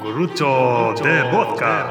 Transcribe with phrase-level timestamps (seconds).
[0.00, 1.90] Gurucho de vodka.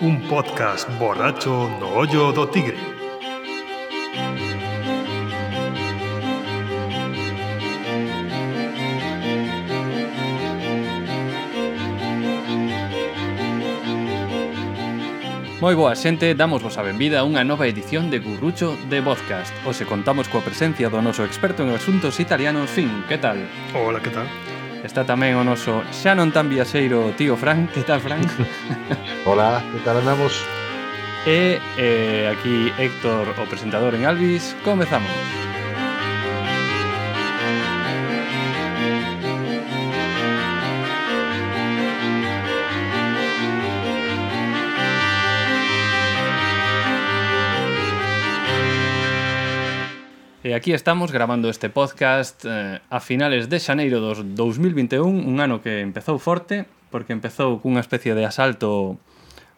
[0.00, 2.93] Un podcast borracho no ollo do tigre.
[15.64, 19.48] Moi boa xente, damos vos a benvida a unha nova edición de Gurrucho de Vodcast
[19.64, 23.40] Ose contamos coa presencia do noso experto en asuntos italianos Fin, que tal?
[23.72, 24.28] Hola, que tal?
[24.84, 28.28] Está tamén o noso xa non tan viaxeiro tío Frank Que tal, Frank?
[29.24, 30.36] Hola, que tal andamos?
[31.24, 35.43] E eh, aquí Héctor, o presentador en Alvis, comezamos Comezamos
[50.54, 55.82] aquí estamos grabando este podcast eh, a finales de xaneiro dos 2021, un ano que
[55.82, 58.94] empezou forte, porque empezou cunha especie de asalto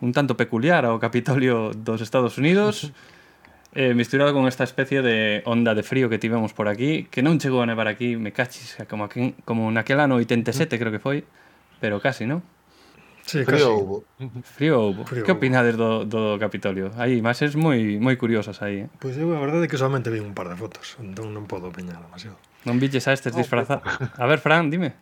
[0.00, 2.96] un tanto peculiar ao Capitolio dos Estados Unidos,
[3.76, 7.36] eh, misturado con esta especie de onda de frío que tivemos por aquí, que non
[7.36, 11.28] chegou a nevar aquí, me cachis, como, aquí, como naquel ano 87 creo que foi,
[11.76, 12.40] pero casi, non?
[13.26, 13.64] Sí, frío casi.
[13.64, 14.04] houbo.
[14.54, 15.04] Frío houbo.
[15.04, 16.94] Frío que opinades do, do Capitolio?
[16.94, 18.86] Hai imaxes moi moi curiosas aí.
[18.86, 18.88] Eh?
[19.02, 21.50] Pois pues eu a verdade é que solamente vi un par de fotos, entón non
[21.50, 22.38] podo opinar demasiado.
[22.62, 23.82] Non viches a estes no, disfrazados.
[24.14, 24.94] A ver, Fran, dime.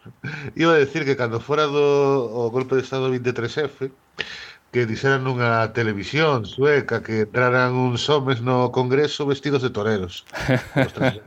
[0.56, 1.84] Iba a decir que cando fora do
[2.32, 3.92] o golpe de estado 23F,
[4.72, 10.24] que dixeran nunha televisión sueca que entraran uns homes no Congreso vestidos de toreros.
[10.72, 11.20] Ostras,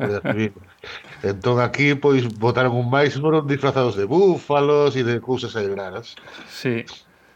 [1.21, 6.17] Entón aquí pois botaron un máis número disfrazados de búfalos e de cousas aí raras.
[6.49, 6.85] Sí.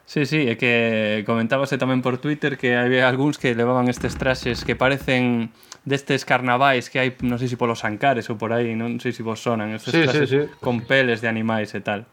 [0.06, 4.62] Sí, sí, é que comentábase tamén por Twitter que había algúns que levaban estes traxes
[4.62, 5.50] que parecen
[5.82, 9.14] destes carnavais que hai, non sei se si polos Ancares ou por aí, non sei
[9.14, 10.62] se si vos sonan, estes sí, traxes sí, sí.
[10.62, 12.06] con peles de animais e tal.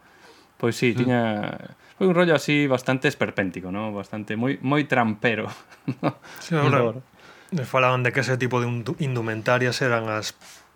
[0.57, 0.97] Pois sí, mm.
[0.97, 1.21] tiña
[2.01, 3.93] foi un rollo así bastante esperpéntico, ¿no?
[3.93, 5.53] Bastante moi moi trampero.
[6.41, 6.97] Sí, ahora,
[7.53, 8.73] me falaban de que ese tipo de
[9.05, 10.33] indumentaria eran as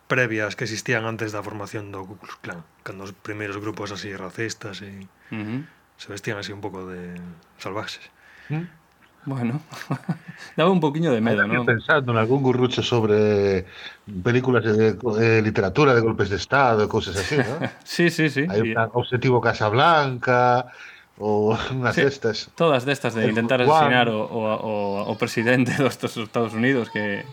[0.07, 4.15] previas que existían antes da formación do Ku Klux Klan, cando os primeiros grupos así
[4.15, 5.61] racistas e uh -huh.
[5.99, 7.19] se vestían así un pouco de
[7.59, 8.07] salvaxes.
[8.49, 8.87] ¿Mm?
[9.27, 9.59] Bueno,
[10.57, 11.67] daba un poquinho de medo, non?
[11.67, 13.67] pensando en algún gurrucho sobre
[14.07, 17.59] películas de, de literatura de golpes de estado e cousas así, non?
[17.83, 18.47] sí, sí, sí.
[18.47, 18.71] Hai sí.
[18.71, 20.71] un objetivo Casablanca,
[21.19, 22.47] ou unhas sí, destas.
[22.55, 24.73] Todas destas de intentar asesinar o, o, o,
[25.11, 27.25] o presidente dos Estados Unidos que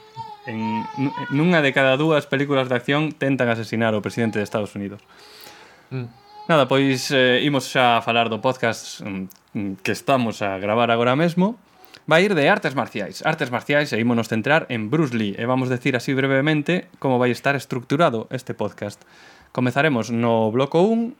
[0.47, 0.83] en,
[1.31, 5.01] nunha de cada dúas películas de acción tentan asesinar o presidente de Estados Unidos.
[5.89, 6.07] Mm.
[6.47, 10.91] Nada, pois eh, imos xa a falar do podcast mm, mm que estamos a gravar
[10.91, 11.55] agora mesmo.
[12.03, 13.23] Vai ir de artes marciais.
[13.23, 17.31] Artes marciais e ímonos centrar en Bruce Lee e vamos decir así brevemente como vai
[17.31, 18.99] estar estructurado este podcast.
[19.55, 21.15] Comezaremos no bloco 1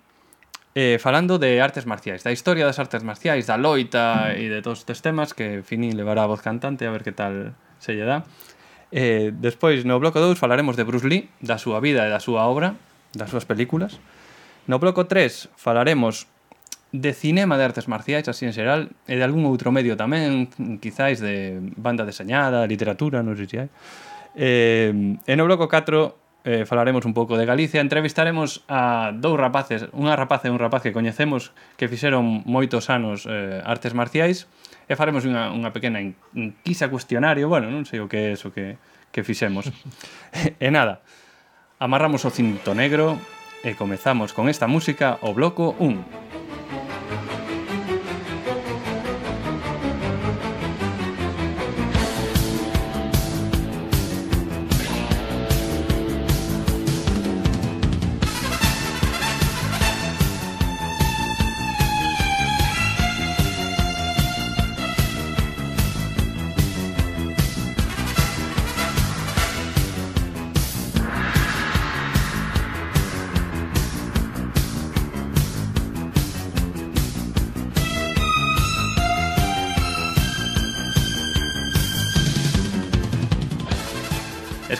[0.75, 4.83] eh, falando de artes marciais, da historia das artes marciais, da loita e de todos
[4.83, 8.27] estes temas que Fini levará a voz cantante a ver que tal se lle dá.
[8.93, 12.45] Eh, despois, no bloco 2, falaremos de Bruce Lee, da súa vida e da súa
[12.45, 12.77] obra,
[13.17, 13.97] das súas películas.
[14.69, 16.29] No bloco 3, falaremos
[16.93, 20.45] de cinema de artes marciais, así en xeral, e de algún outro medio tamén,
[20.77, 23.69] quizáis de banda deseñada, literatura, non sei se hai.
[24.37, 24.93] Eh,
[25.25, 30.13] e no bloco 4 eh, falaremos un pouco de Galicia, entrevistaremos a dous rapaces, unha
[30.13, 31.49] rapaza e un rapaz que coñecemos
[31.81, 34.45] que fixeron moitos anos eh, artes marciais,
[34.87, 36.03] e faremos unha, unha pequena
[36.35, 38.75] inquisa cuestionario, bueno, non sei o que é eso que,
[39.13, 39.71] que fixemos.
[40.59, 41.03] e nada,
[41.79, 43.15] amarramos o cinto negro
[43.63, 46.42] e comezamos con esta música o bloco 1.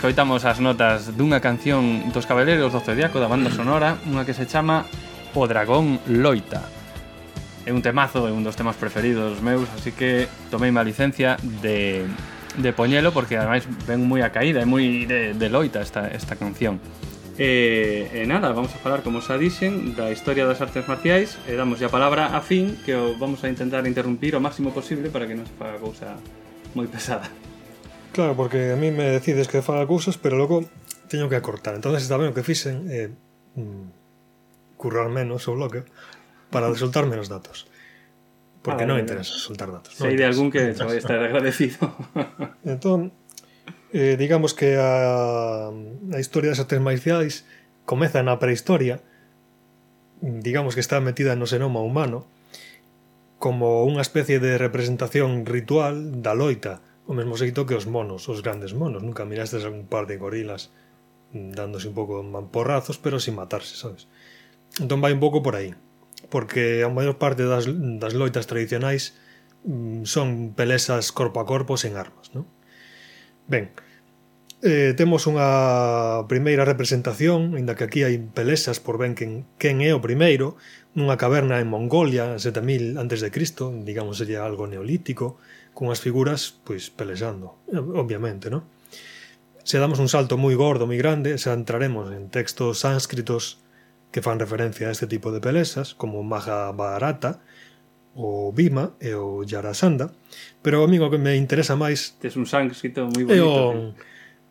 [0.04, 4.44] escoitamos as notas dunha canción dos Cabeleiros do Zodiaco da banda sonora, unha que se
[4.44, 4.84] chama
[5.32, 6.60] O Dragón Loita.
[7.64, 12.04] É un temazo, é un dos temas preferidos meus, así que tomei má licencia de,
[12.60, 16.36] de poñelo porque ademais ven moi a caída, é moi de, de loita esta, esta
[16.36, 16.84] canción.
[17.40, 21.56] E, e nada, vamos a falar, como xa dixen, da historia das artes marciais e
[21.56, 25.24] damos a palabra a Fin, que o vamos a intentar interrumpir o máximo posible para
[25.24, 26.20] que non se faga cousa
[26.76, 27.32] moi pesada.
[28.14, 30.70] Claro, porque a mí me decides que faga cousas, pero logo
[31.10, 31.74] teño que acortar.
[31.74, 33.10] entonces está ben o que fixen eh,
[34.78, 35.82] currar menos o bloque
[36.54, 37.66] para soltar menos datos.
[38.62, 39.98] Porque ah, non interesa soltar datos.
[39.98, 41.90] Sei no de algún que no estar agradecido.
[42.64, 43.12] entón,
[43.92, 47.50] eh, digamos que a, a historia das artes marciais
[47.90, 49.02] comeza na prehistoria,
[50.22, 52.30] digamos que está metida no senoma humano,
[53.42, 58.40] como unha especie de representación ritual da loita, o mesmo xeito que os monos, os
[58.40, 59.04] grandes monos.
[59.04, 60.72] Nunca mirastes algún un par de gorilas
[61.34, 64.08] dándose un pouco mamporrazos, pero sin matarse, sabes?
[64.80, 65.74] Entón vai un pouco por aí.
[66.30, 69.18] Porque a maior parte das, das loitas tradicionais
[69.66, 72.48] mm, son pelesas corpo a corpo sen armas, non?
[73.50, 73.76] Ben,
[74.64, 79.92] eh, temos unha primeira representación, inda que aquí hai pelesas por ben quen, quen é
[79.92, 80.56] o primeiro,
[80.96, 83.28] nunha caverna en Mongolia, 7000 a.C.,
[83.84, 85.42] digamos, sería algo neolítico,
[85.74, 87.58] cunhas figuras pois pelexando,
[87.98, 88.64] obviamente, non?
[89.64, 93.64] Se damos un salto moi gordo, moi grande, xa entraremos en textos sánscritos
[94.14, 97.42] que fan referencia a este tipo de pelexas, como Mahabharata,
[98.14, 100.14] o Bima e o Yarasanda,
[100.62, 102.14] pero a mí o que me interesa máis...
[102.22, 103.34] Tes un sánscrito moi bonito.
[103.34, 103.94] É, o...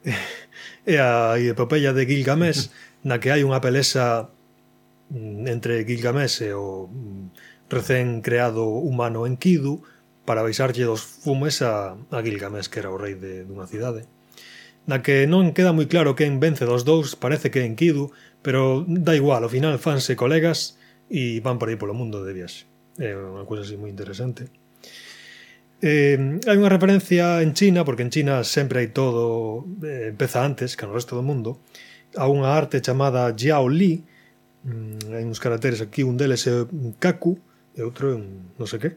[0.82, 2.74] É a epopeya de Gilgamesh,
[3.06, 4.34] na que hai unha pelexa
[5.14, 9.86] mm, entre Gilgamesh e o mm, recén creado humano Enkidu,
[10.24, 14.06] para baixarlle dos fumes a, a Gilgamesh, que era o rei de, dunha cidade.
[14.86, 18.10] Na que non queda moi claro quen vence dos dous, parece que Enkidu,
[18.42, 22.66] pero da igual, ao final fanse colegas e van por aí polo mundo de viaxe.
[22.98, 24.50] É unha cousa así moi interesante.
[25.82, 30.78] Eh, hai unha referencia en China, porque en China sempre hai todo, eh, empeza antes
[30.78, 31.62] que no resto do mundo,
[32.14, 34.02] a unha arte chamada Jiao Li,
[34.62, 36.66] mm, hai uns caracteres aquí, un deles é
[37.02, 37.38] Kaku,
[37.74, 38.90] e outro é un non sei que,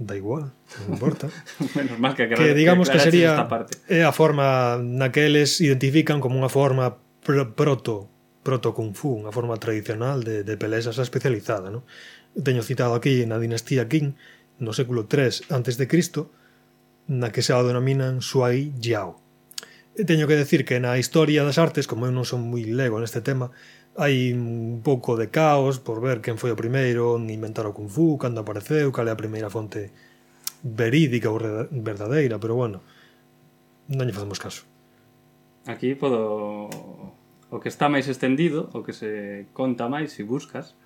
[0.00, 1.28] da igual, non importa.
[1.76, 3.76] Menos mal que, que digamos que, que sería esta parte.
[3.84, 8.08] é a forma na que eles identifican como unha forma pr proto
[8.40, 11.84] proto kung fu, unha forma tradicional de, de pelesas especializada, ¿no?
[12.32, 14.16] Teño citado aquí na dinastía Qing
[14.56, 16.32] no século 3 antes de Cristo,
[17.04, 19.20] na que se a denominan Shuai Jiao.
[19.92, 22.96] E teño que decir que na historia das artes, como eu non son moi lego
[22.96, 23.52] neste tema,
[23.98, 27.90] hai un pouco de caos por ver quen foi o primeiro en inventar o Kung
[27.90, 29.90] Fu, cando apareceu, cal é a primeira fonte
[30.62, 31.40] verídica ou
[31.72, 32.84] verdadeira, pero bueno,
[33.90, 34.62] non lle facemos caso.
[35.66, 36.70] Aquí podo
[37.50, 40.78] o que está máis extendido, o que se conta máis se buscas,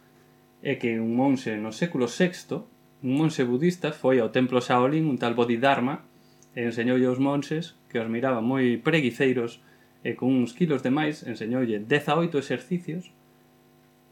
[0.65, 2.65] é que un monxe no século VI,
[3.05, 6.09] un monxe budista foi ao templo Shaolin, un tal Bodhidharma,
[6.57, 9.61] e enseñoulle aos monxes que os miraban moi preguiceiros
[10.05, 13.11] e con uns kilos de máis enseñoulle 18 exercicios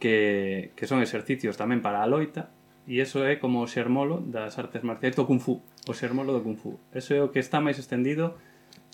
[0.01, 2.49] que, que son exercicios tamén para a loita
[2.89, 6.41] e iso é como o xermolo das artes marciais do Kung Fu o xermolo do
[6.41, 8.41] Kung Fu eso é o que está máis extendido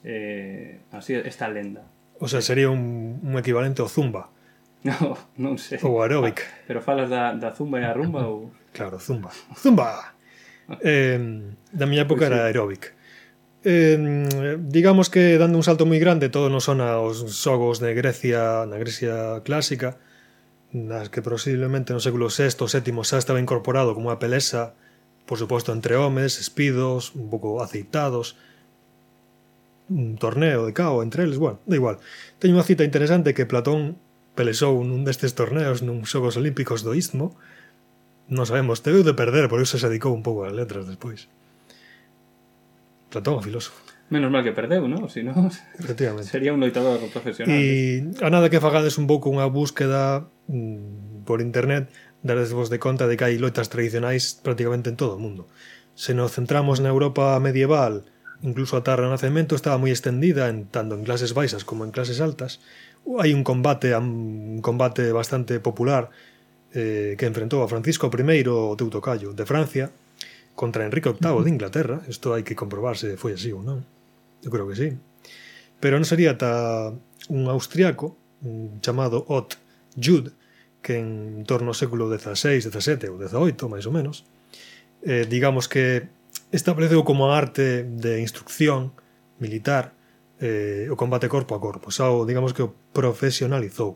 [0.02, 1.86] eh, así esta lenda
[2.18, 4.34] O sea, sería un, un equivalente ao Zumba
[4.84, 5.78] No, non sei.
[5.82, 6.46] Ou aeróbic.
[6.46, 8.54] Ah, pero falas da, da zumba e a rumba ou...
[8.70, 9.34] Claro, zumba.
[9.58, 10.14] Zumba!
[10.86, 11.18] eh,
[11.74, 12.34] da miña época pues sí.
[12.34, 12.94] era aeróbic.
[13.64, 18.62] Eh, digamos que dando un salto moi grande todo non son aos xogos de Grecia
[18.70, 19.98] na Grecia clásica
[20.70, 24.78] nas que posiblemente no século VI ou VII xa estaba incorporado como unha pelesa
[25.26, 28.38] por suposto entre homes, espidos un pouco aceitados
[29.90, 31.98] un torneo de cao entre eles, bueno, da igual.
[32.38, 33.98] Teño unha cita interesante que Platón
[34.38, 37.34] pelexou nun destes torneos nun xogos olímpicos do Istmo.
[38.30, 41.26] Non sabemos, teve de perder, por iso se dedicou un pouco ás letras despois.
[43.10, 43.80] Platón, filósofo.
[44.08, 45.12] Menos mal que perdeu, non?
[45.12, 45.52] Si non,
[46.24, 47.52] sería un loitador profesional.
[47.52, 51.92] E a nada que fagades un pouco unha búsqueda mm, por internet,
[52.24, 55.44] vos de conta de que hai loitas tradicionais prácticamente en todo o mundo.
[55.92, 58.08] Se nos centramos na Europa medieval,
[58.40, 62.24] incluso ata o Renacemento estaba moi extendida en tanto en clases baixas como en clases
[62.24, 62.64] altas.
[63.04, 66.08] Hai un combate, un combate bastante popular
[66.72, 69.92] eh, que enfrentou a Francisco I o Teutocayo de Francia
[70.58, 73.86] contra Enrique VIII de Inglaterra, isto hai que comprobar se foi así ou non.
[74.42, 74.90] Eu creo que sí.
[75.78, 76.90] Pero non sería ta
[77.30, 79.54] un austriaco un chamado Ott
[79.94, 80.34] Jude,
[80.82, 84.26] que en torno ao século XVI, XVII ou XVIII, máis ou menos,
[85.06, 86.10] eh, digamos que
[86.50, 88.90] estableceu como arte de instrucción
[89.38, 89.94] militar
[90.42, 93.94] eh, o combate corpo a corpo, xa o, digamos que o profesionalizou.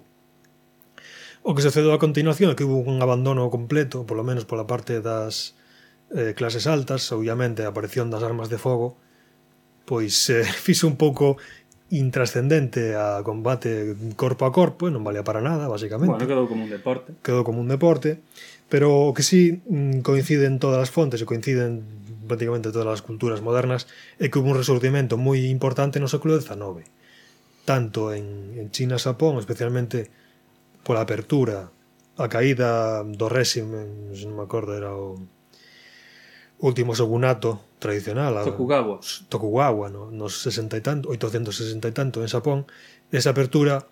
[1.42, 5.02] O que sucedeu a continuación é que hubo un abandono completo, polo menos pola parte
[5.02, 5.58] das
[6.14, 8.96] eh, clases altas, obviamente a aparición das armas de fogo,
[9.84, 11.36] pois eh, fixo un pouco
[11.92, 16.16] intrascendente a combate corpo a corpo e non valía para nada, basicamente.
[16.16, 17.08] Bueno, quedou como un deporte.
[17.20, 18.24] Quedou como un deporte,
[18.72, 21.84] pero o que sí mm, coinciden todas as fontes e coinciden
[22.24, 23.84] prácticamente todas as culturas modernas
[24.16, 26.88] é que hubo un resurgimento moi importante no século XIX
[27.64, 30.10] tanto en, en China e Japón, especialmente
[30.82, 31.70] pola apertura
[32.18, 35.16] a caída do réxime non me acordo era o
[36.62, 42.30] último shogunato tradicional a, Tokugawa Tokugawa no, nos 60 e tanto 860 e tanto en
[42.30, 42.70] Xapón
[43.10, 43.90] esa apertura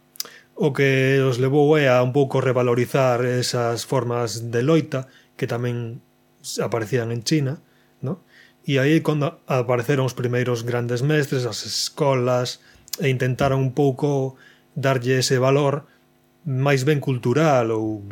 [0.55, 5.99] o que os levou é a un pouco revalorizar esas formas de loita que tamén
[6.62, 7.59] aparecían en China
[7.99, 8.23] ¿no?
[8.62, 12.62] e aí cando apareceron os primeiros grandes mestres as escolas
[13.03, 14.39] e intentaron un pouco
[14.79, 15.91] darlle ese valor
[16.47, 18.07] máis ben cultural ou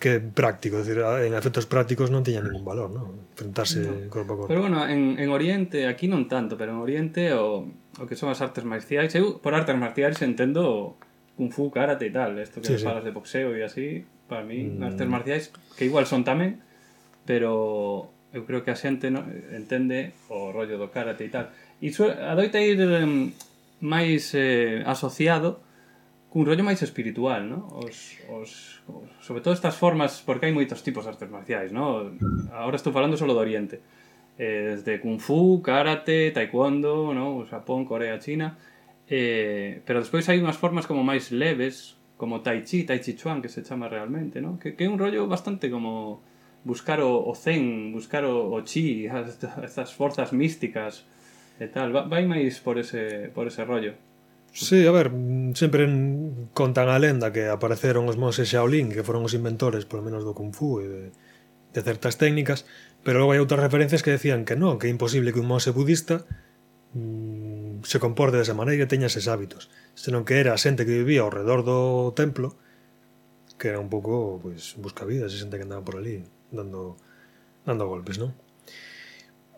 [0.00, 3.06] que práctico, decir, en efectos prácticos non tiña ningún valor, ¿no?
[3.38, 4.10] Enfrentarse no.
[4.10, 4.50] corpo a corpo.
[4.50, 8.34] Pero bueno, en, en Oriente, aquí non tanto, pero en Oriente o, o que son
[8.34, 10.98] as artes marciais, eu por artes marciais entendo
[11.38, 12.86] kung fu, karate e tal, isto que sí, sí.
[12.86, 14.82] falas de boxeo e así, para mí, mm.
[14.82, 15.44] artes marciais,
[15.78, 16.58] que igual son tamén,
[17.22, 19.22] pero eu creo que a xente no,
[19.54, 21.54] entende o rollo do karate e tal.
[21.78, 22.82] Iso adoita ir
[23.78, 25.62] máis eh, asociado
[26.34, 27.70] cun rollo máis espiritual, ¿no?
[27.78, 32.10] Os, os, os, sobre todo estas formas, porque hai moitos tipos de artes marciais, ¿no?
[32.50, 33.78] Ahora estou falando solo do Oriente.
[34.34, 37.46] Eh, desde Kung Fu, Karate, Taekwondo, ¿no?
[37.46, 38.58] Japón, Corea, China...
[39.06, 43.44] Eh, pero despois hai unhas formas como máis leves, como Tai Chi, Tai Chi Chuan,
[43.44, 44.58] que se chama realmente, ¿no?
[44.58, 46.24] Que, que é un rollo bastante como
[46.64, 49.06] buscar o, o zen, buscar o, o chi,
[49.62, 51.04] estas forzas místicas
[51.60, 51.92] e tal.
[51.94, 53.94] Va, vai máis por ese, por ese rollo.
[54.56, 55.10] Sí, a ver,
[55.54, 55.82] sempre
[56.54, 60.30] contan a lenda que apareceron os monses Shaolin, que foron os inventores, polo menos, do
[60.30, 61.02] Kung Fu e de,
[61.74, 62.62] de certas técnicas,
[63.02, 65.74] pero logo hai outras referencias que decían que non, que é imposible que un monse
[65.74, 66.22] budista
[66.94, 71.02] mm, se comporte desa maneira e teña eses hábitos, senón que era a xente que
[71.02, 72.54] vivía ao redor do templo,
[73.58, 76.22] que era un pouco, pois, busca buscavidas, e xente que andaba por ali,
[76.54, 76.94] dando,
[77.66, 78.30] dando golpes, non?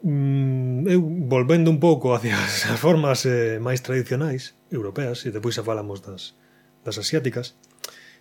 [0.00, 2.40] mm, eu volvendo un pouco hacia
[2.72, 6.35] as formas eh, máis tradicionais europeas e depois xa falamos das,
[6.82, 7.54] das asiáticas.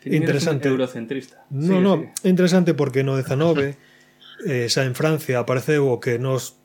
[0.05, 0.69] É interesante.
[0.69, 1.45] Eurocentrista.
[1.49, 2.29] No, sí, no, sí.
[2.29, 3.75] interesante porque no 19
[4.45, 6.61] eh, xa en Francia apareceu o que nos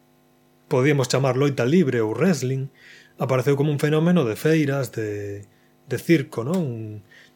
[0.69, 2.71] podíamos chamar loita libre ou wrestling,
[3.19, 5.45] apareceu como un fenómeno de feiras, de,
[5.89, 6.63] de circo, non?
[6.63, 6.83] Un,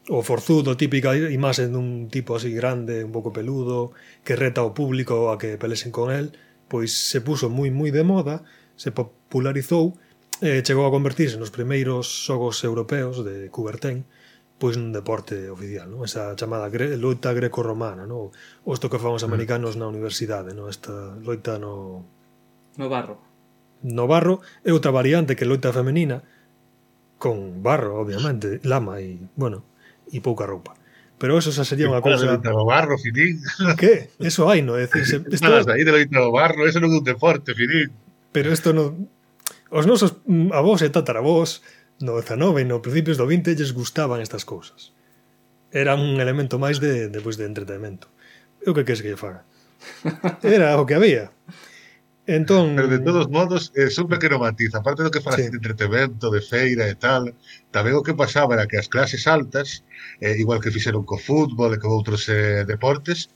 [0.08, 5.32] o forzudo, típica imaxe dun tipo así grande, un pouco peludo, que reta o público
[5.32, 6.36] a que pelesen con el,
[6.68, 8.44] pois se puso moi moi de moda,
[8.76, 9.96] se popularizou
[10.44, 14.04] eh, chegou a convertirse nos primeiros xogos europeos de Coubertin
[14.58, 16.06] pois nun deporte oficial, non?
[16.06, 18.30] Esa chamada gre loita greco-romana, non?
[18.62, 19.78] Os tocafamos americanos mm.
[19.82, 20.70] na universidade, non?
[20.70, 22.06] Esta loita no...
[22.78, 23.18] No barro.
[23.82, 26.22] No barro é outra variante que loita femenina
[27.18, 29.66] con barro, obviamente, lama e, bueno,
[30.08, 30.78] e pouca roupa.
[31.18, 32.30] Pero eso xa sería unha cousa...
[32.30, 33.42] Loita no barro, Filín.
[33.80, 34.14] Que?
[34.22, 34.78] Eso hai, non?
[34.78, 35.34] É dicir, se...
[35.34, 35.50] Esto...
[35.50, 37.90] Nada, aí de loita no barro, eso non é un deporte, Filín.
[38.30, 39.10] Pero isto non
[39.74, 41.58] Os nosos mm, avós e tataravós
[41.98, 44.94] no 19 e no principios do 20 lles gustaban estas cousas.
[45.74, 48.06] Era un elemento máis de, de, pues, de entretenimento.
[48.62, 49.42] Eu que queres que lle faga?
[50.46, 51.34] Era o que había.
[52.22, 52.78] Entón...
[52.78, 54.70] Pero de todos modos, eh, é un pequeno matiz.
[54.72, 55.50] A aparte do que falas sí.
[55.50, 57.34] de entretenimento, de feira e tal,
[57.74, 59.82] tamén o que pasaba era que as clases altas,
[60.22, 63.26] eh, igual que fixeron co fútbol e con outros eh, deportes,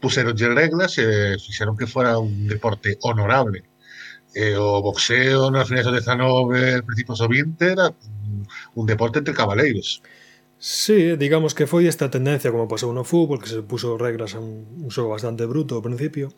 [0.00, 3.60] puseronlle reglas e eh, fixeron que fora un deporte honorable
[4.34, 7.92] e o boxeo nas finais do 19 principios do 20 era
[8.74, 10.02] un deporte entre cabaleiros
[10.62, 14.40] Sí, digamos que foi esta tendencia como pasou no fútbol, que se puso regras a
[14.40, 16.30] un, un xogo bastante bruto ao principio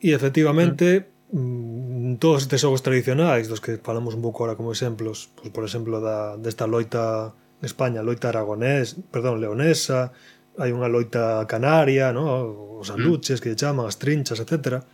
[0.00, 2.16] e efectivamente mm.
[2.16, 6.00] todos estes xogos tradicionais dos que falamos un pouco ahora como exemplos pues, por exemplo
[6.00, 10.16] da, desta loita España, loita aragonés perdón, leonesa
[10.56, 12.80] hai unha loita canaria, no?
[12.80, 12.96] os mm.
[12.96, 14.88] aluches que chaman, as trinchas, etcétera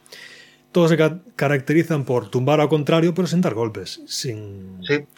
[0.73, 5.05] Todos se ca caracterizan por tumbar ao contrario, pero sen dar golpes, sin, Sí.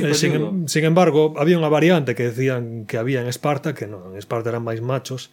[0.00, 4.12] Eh, sin, sin embargo, había unha variante que decían que había en Esparta, que non,
[4.12, 5.28] en Esparta eran máis machos,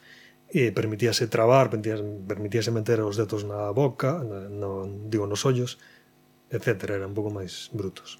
[0.51, 5.79] e permitíase trabar, permitíase, permitíase meter os dedos na boca, na, no, digo, nos ollos,
[6.51, 6.91] etc.
[6.99, 8.19] Eran un pouco máis brutos.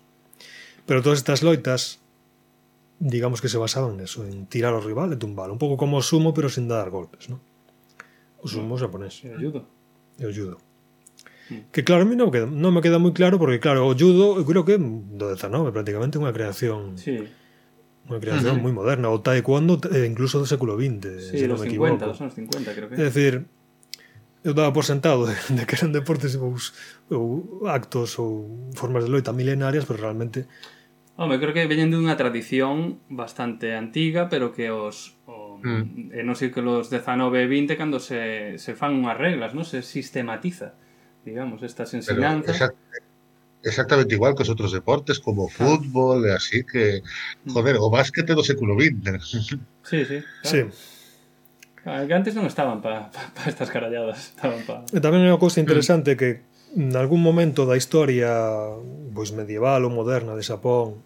[0.88, 2.00] Pero todas estas loitas,
[3.04, 5.52] digamos que se basaban neso, en tirar ao rival e tumbalo.
[5.52, 7.44] Un pouco como o sumo, pero sin dar golpes, ¿no?
[8.40, 9.68] O sumo japonés Sí, ayudo.
[10.20, 10.56] e o judo.
[11.72, 13.96] que claro, a mí non me queda, non me queda moi claro porque claro, o
[13.96, 17.24] judo eu creo que do 19 prácticamente unha creación sí.
[18.08, 21.68] unha creación moi moderna o taekwondo eh, incluso do século XX sí, se non me
[21.68, 23.34] 50, equivoco dos anos 50 creo que é dicir
[24.44, 26.56] eu daba por sentado de, de que eran deportes ou,
[27.12, 27.24] ou
[27.68, 30.48] actos ou formas de loita milenarias pero realmente
[31.18, 35.18] Home, creo que veñen dunha tradición bastante antiga, pero que os...
[35.25, 36.13] O, mm.
[36.13, 39.66] eh, non sei que los 19 e 20 cando se, se fan unhas reglas, non?
[39.66, 40.77] Se sistematiza
[41.27, 42.55] digamos, estas enseñanzas.
[42.55, 42.79] Exact,
[43.67, 47.03] exactamente igual que os outros deportes, como o fútbol, así que,
[47.43, 47.51] mm.
[47.51, 49.19] joder, o básquet do século XX.
[49.84, 50.24] Sí, sí.
[50.24, 50.48] Claro.
[50.48, 50.62] sí.
[51.84, 54.36] Claro, que antes non estaban para pa, pa estas caralladas.
[54.36, 54.88] Estaban pa...
[54.91, 55.63] E tamén é unha cousa mm.
[55.67, 56.43] interesante que
[56.75, 58.31] en algún momento da historia
[59.15, 61.03] pois medieval ou moderna de Xapón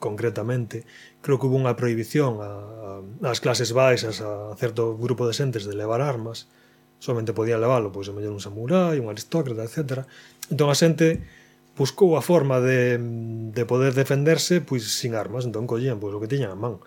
[0.00, 0.88] concretamente,
[1.20, 2.50] creo que hubo unha prohibición a,
[3.22, 6.50] a, ás clases baixas a certo grupo de xentes de levar armas
[7.00, 10.04] solamente podían leválo pois a mellor un samurai, un aristócrata, etc.
[10.52, 11.24] Entón a xente
[11.74, 13.00] buscou a forma de,
[13.50, 16.78] de poder defenderse pois sin armas, entón collían pois o que tiñan a man.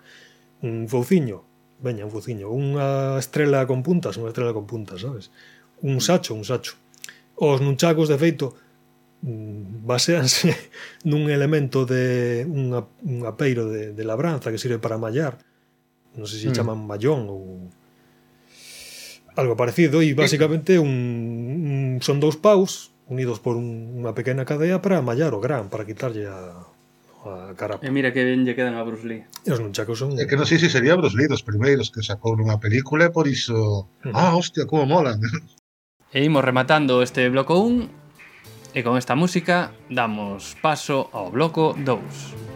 [0.62, 1.42] Un fouciño,
[1.82, 5.34] veña, un fouciño, unha estrela con puntas, unha estrela con puntas, sabes?
[5.82, 6.78] Un sacho, un sacho.
[7.34, 8.54] Os nunchacos, de feito,
[9.26, 10.54] mm, baseanse
[11.10, 15.42] nun elemento de unha, un apeiro de, de labranza que sirve para mallar.
[16.14, 16.56] Non sei se mm.
[16.56, 17.66] chaman mallón ou
[19.34, 24.80] algo parecido e basicamente un, un son dous paus unidos por un, unha pequena cadea
[24.80, 26.64] para mallar o gran, para quitarlle a,
[27.24, 27.84] a carapa.
[27.84, 29.28] E mira que ben lle quedan a Bruce Lee.
[29.44, 30.16] E os nunchacos son...
[30.16, 33.12] É que non sei se sería Bruce Lee dos primeiros que sacou nunha película e
[33.12, 33.90] por iso...
[34.02, 34.16] Uh -huh.
[34.16, 35.20] Ah, hostia, como molan.
[36.14, 37.90] E imos rematando este bloco 1
[38.72, 42.53] e con esta música damos paso ao bloco 2.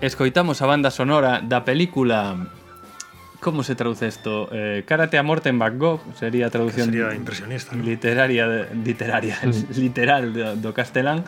[0.00, 2.48] escoitamos a banda sonora da película
[3.40, 4.48] Como se traduce isto?
[4.52, 7.84] Eh, Karate a morte en Bangkok Sería a traducción sería impresionista, ¿no?
[7.84, 9.76] literaria, literaria mm.
[9.76, 11.24] literal do, do castelán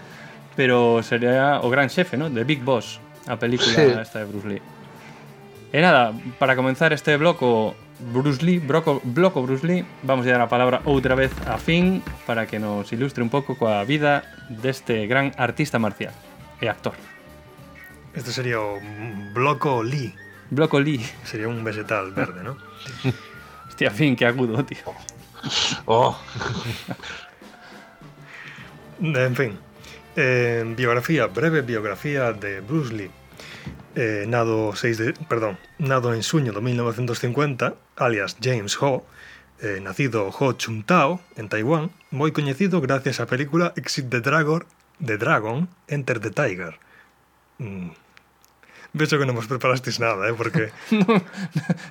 [0.56, 2.32] Pero sería o gran xefe, ¿no?
[2.32, 3.92] de Big Boss A película sí.
[4.00, 4.62] esta de Bruce Lee
[5.72, 7.76] E nada, para comenzar este bloco
[8.12, 12.02] Bruce Lee, broco, bloco Bruce Lee, vamos a dar a palabra outra vez a Finn
[12.26, 16.12] para que nos ilustre un pouco coa vida deste gran artista marcial
[16.60, 17.11] e actor.
[18.14, 18.58] Este sería
[19.84, 20.14] Lee.
[20.50, 21.04] Bloco Lee.
[21.24, 22.56] Sería un vegetal verde, ¿no?
[23.68, 24.78] Hostia, fin, qué agudo, tío.
[25.86, 26.18] Oh.
[29.00, 29.58] en fin.
[30.14, 33.10] Eh, biografía, breve biografía de Bruce Lee.
[33.94, 39.04] Eh, nado 6 de, perdón, nado en suño de 1950, alias James Ho,
[39.60, 44.64] eh, nacido Ho Chun Tao en Taiwán, moi coñecido gracias á película Exit the Dragon,
[44.96, 46.80] The Dragon, Enter the Tiger.
[47.60, 47.92] Mm,
[48.92, 50.68] Vexo que non vos preparastes nada, eh, porque...
[50.92, 51.16] no,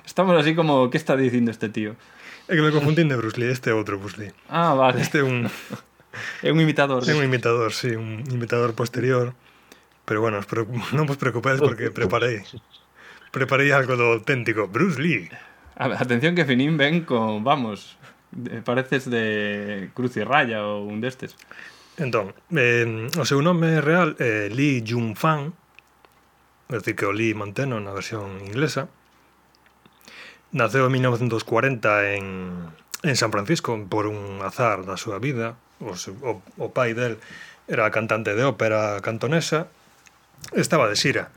[0.06, 1.98] estamos así como, que está dicindo este tío?
[2.46, 4.30] É que me confundín de Bruce Lee, este é outro Bruce Lee.
[4.46, 5.02] Ah, vale.
[5.02, 5.50] Este un...
[6.46, 7.02] é un imitador.
[7.06, 9.34] É un imitador, sí, un imitador posterior.
[10.04, 12.42] Pero bueno, pero non vos preocupedes porque preparei
[13.32, 15.30] preparei algo do auténtico Bruce Lee.
[15.78, 17.96] Atención que Finín ven con, vamos,
[18.64, 21.34] pareces de Cruz y Raya ou un destes.
[21.96, 25.56] Entón, eh, o seu nome real é Lee Jun-fan,
[26.72, 28.88] é dicir que o li Manteno na versión inglesa.
[30.52, 32.26] Naceu en 1940 en,
[33.04, 35.60] en San Francisco por un azar da súa vida.
[35.80, 37.20] O, o, o pai del
[37.68, 39.68] era cantante de ópera cantonesa.
[40.56, 41.30] Estaba de xira.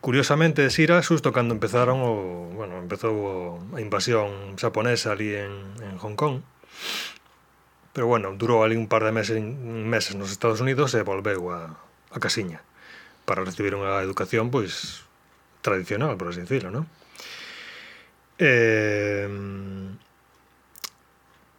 [0.00, 5.98] Curiosamente, de xira xusto cando empezaron o, bueno, empezou a invasión xaponesa ali en, en
[5.98, 6.40] Hong Kong.
[7.92, 11.76] Pero bueno, durou ali un par de meses, meses nos Estados Unidos e volveu a,
[12.14, 12.62] a casiña
[13.28, 15.04] para recibir unha educación pois
[15.60, 16.88] tradicional, por así decirlo, non?
[18.40, 19.28] Eh,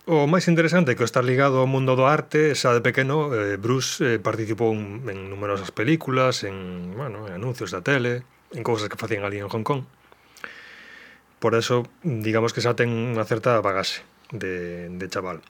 [0.09, 3.61] O máis interesante é que estar ligado ao mundo do arte, xa de pequeno, eh,
[3.61, 8.25] Bruce eh, participou en numerosas películas, en, bueno, en anuncios da tele,
[8.57, 9.85] en cousas que facían ali en Hong Kong.
[11.37, 14.01] Por eso, digamos que xa ten unha certa bagaxe
[14.33, 15.45] de, de chaval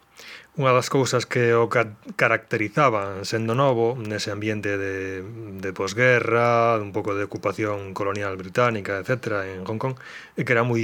[0.59, 6.91] unha das cousas que o ca caracterizaban sendo novo nese ambiente de, de posguerra, un
[6.91, 9.95] pouco de ocupación colonial británica, etc., en Hong Kong,
[10.35, 10.83] e que era moi...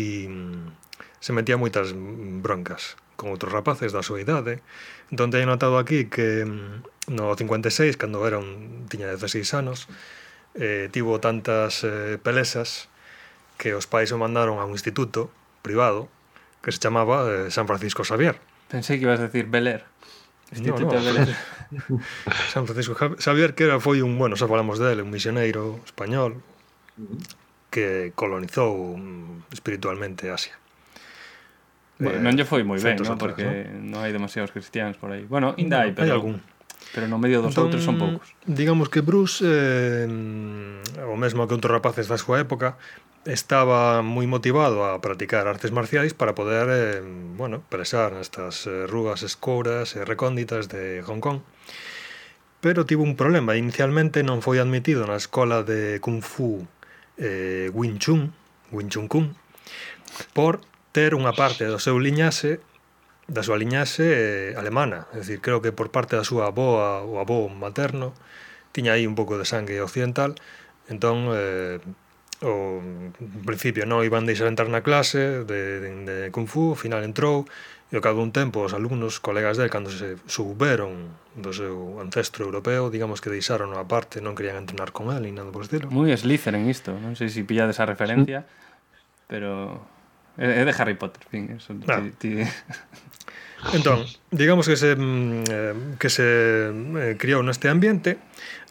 [1.19, 4.63] se metía moitas broncas con outros rapaces da súa idade.
[5.11, 6.47] Entón, teño notado aquí que
[7.11, 9.91] no 56, cando era un, tiña 16 anos,
[10.55, 12.87] eh, tivo tantas eh, pelesas
[13.59, 15.27] que os pais o mandaron a un instituto
[15.59, 16.07] privado
[16.63, 19.85] que se chamaba eh, San Francisco Xavier Pensei que ibas a decir Beler.
[20.51, 21.05] Instituto no, no.
[21.05, 21.29] Beler.
[22.53, 26.41] San Francisco Xavier que era foi un, bueno, xa falamos dele, un misioneiro español
[27.69, 30.55] que colonizou mm, espiritualmente Asia.
[31.99, 33.19] Bueno, eh, non lle foi moi eh, ben, non?
[33.19, 35.23] Porque non hai demasiados cristianos por aí.
[35.27, 36.07] Bueno, ainda hai, pero...
[36.07, 36.39] Hai algún
[36.95, 38.31] pero no medio dos entón, outros son poucos.
[38.47, 40.07] Digamos que Bruce, eh,
[41.03, 42.79] o mesmo que outros rapaces da súa época,
[43.27, 47.03] estaba moi motivado a practicar artes marciais para poder, eh,
[47.35, 51.43] bueno, presar nestas eh, rúas escouras e recónditas de Hong Kong.
[52.63, 53.59] Pero tivo un problema.
[53.59, 56.63] Inicialmente non foi admitido na escola de Kung Fu
[57.19, 58.31] eh, Wing Chun,
[58.71, 59.35] Wing Chun Kung,
[60.31, 60.63] por
[60.95, 62.63] ter unha parte do seu liñaxe
[63.25, 67.17] da súa liñaxe eh, alemana, é dicir, creo que por parte da súa aboa ou
[67.17, 68.13] avó materno
[68.69, 70.37] tiña aí un pouco de sangue occidental,
[70.91, 71.81] entón eh,
[72.43, 76.77] o en principio non iban deixar entrar na clase de, de, de Kung Fu, ao
[76.77, 77.49] final entrou
[77.89, 82.45] e ao cabo un tempo os alumnos, colegas del, cando se souberon do seu ancestro
[82.45, 85.89] europeo, digamos que deixaron a parte, non querían entrenar con ele, nada por estilo.
[85.89, 88.45] Moi Slytherin isto, non sei se si pillades a referencia,
[89.25, 89.81] pero
[90.37, 91.71] É de Harry Potter, fin, eso.
[91.87, 92.03] Ah.
[92.03, 92.29] Ti, ti...
[93.73, 98.19] Entón, digamos que se mm, eh, que se eh, criou neste ambiente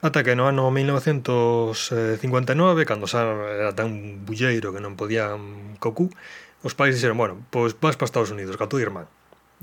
[0.05, 3.25] ata que no ano 1959, cando xa
[3.57, 6.13] era tan bulleiro que non podía mm, cocú,
[6.61, 9.09] os pais dixeron, bueno, pois vas para Estados Unidos, ca tú irmán.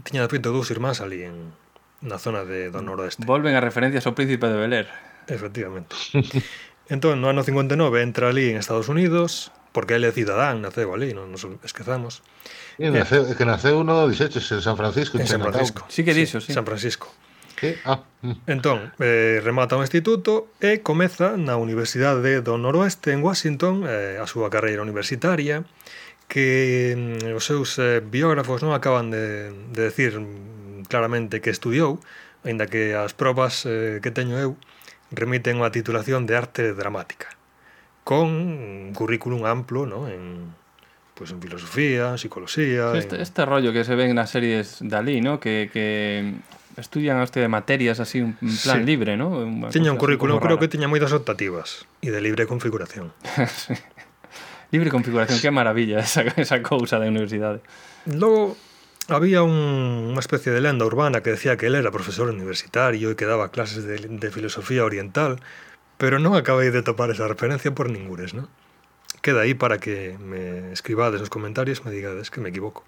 [0.01, 1.53] Tiña de feito dous irmáns ali en
[2.01, 3.21] na zona de, do noroeste.
[3.23, 4.89] Volven a referencias ao príncipe de Beler.
[5.29, 5.93] Efectivamente.
[6.93, 11.15] entón, no ano 59 entra ali en Estados Unidos, porque ele é cidadán, naceu ali,
[11.15, 12.21] non nos esquezamos.
[12.75, 15.15] E naceu, que naceu no 18 en San Francisco.
[15.17, 15.87] En San Francisco.
[15.87, 16.53] Sí que dixo, sí, sí.
[16.53, 17.07] San Francisco.
[17.61, 17.77] Sí?
[17.85, 18.01] Ah.
[18.21, 18.37] Mm.
[18.47, 24.25] Entón, eh, remata o instituto e comeza na Universidade do Noroeste en Washington eh, a
[24.25, 25.61] súa carreira universitaria
[26.25, 32.01] que mm, os seus eh, biógrafos non acaban de, de decir mm, claramente que estudiou,
[32.41, 34.57] aínda que as probas eh, que teño eu
[35.11, 37.35] remiten a titulación de arte dramática.
[38.03, 40.07] Con un currículum amplo no?
[40.07, 40.53] en,
[41.13, 42.93] pues en filosofía, en psicología...
[42.95, 43.21] Este, en...
[43.21, 45.39] este rollo que se ven nas series dali, ¿no?
[45.39, 46.33] Que, que
[46.77, 48.85] estudian este de materias así un plan Sí.
[48.85, 49.29] libre, ¿no?
[49.45, 53.13] Unha Tiña un currículum, creo que tiña moitas optativas e de libre configuración.
[54.71, 57.59] Libre configuración, que maravilla esa, esa cousa da universidade.
[58.07, 58.55] Logo
[59.11, 63.19] había un, unha especie de lenda urbana que decía que él era profesor universitario e
[63.19, 65.43] que daba clases de, de filosofía oriental,
[66.01, 68.49] Pero non acabei de topar esa referencia por ningures, non?
[69.21, 72.81] Queda aí para que me escribades nos comentarios me digades que me equivoco.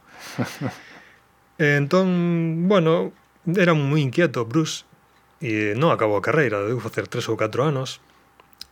[1.62, 3.14] e entón, bueno,
[3.46, 4.90] era moi inquieto Bruce
[5.46, 8.02] e non acabou a carreira, deu facer tres ou catro anos.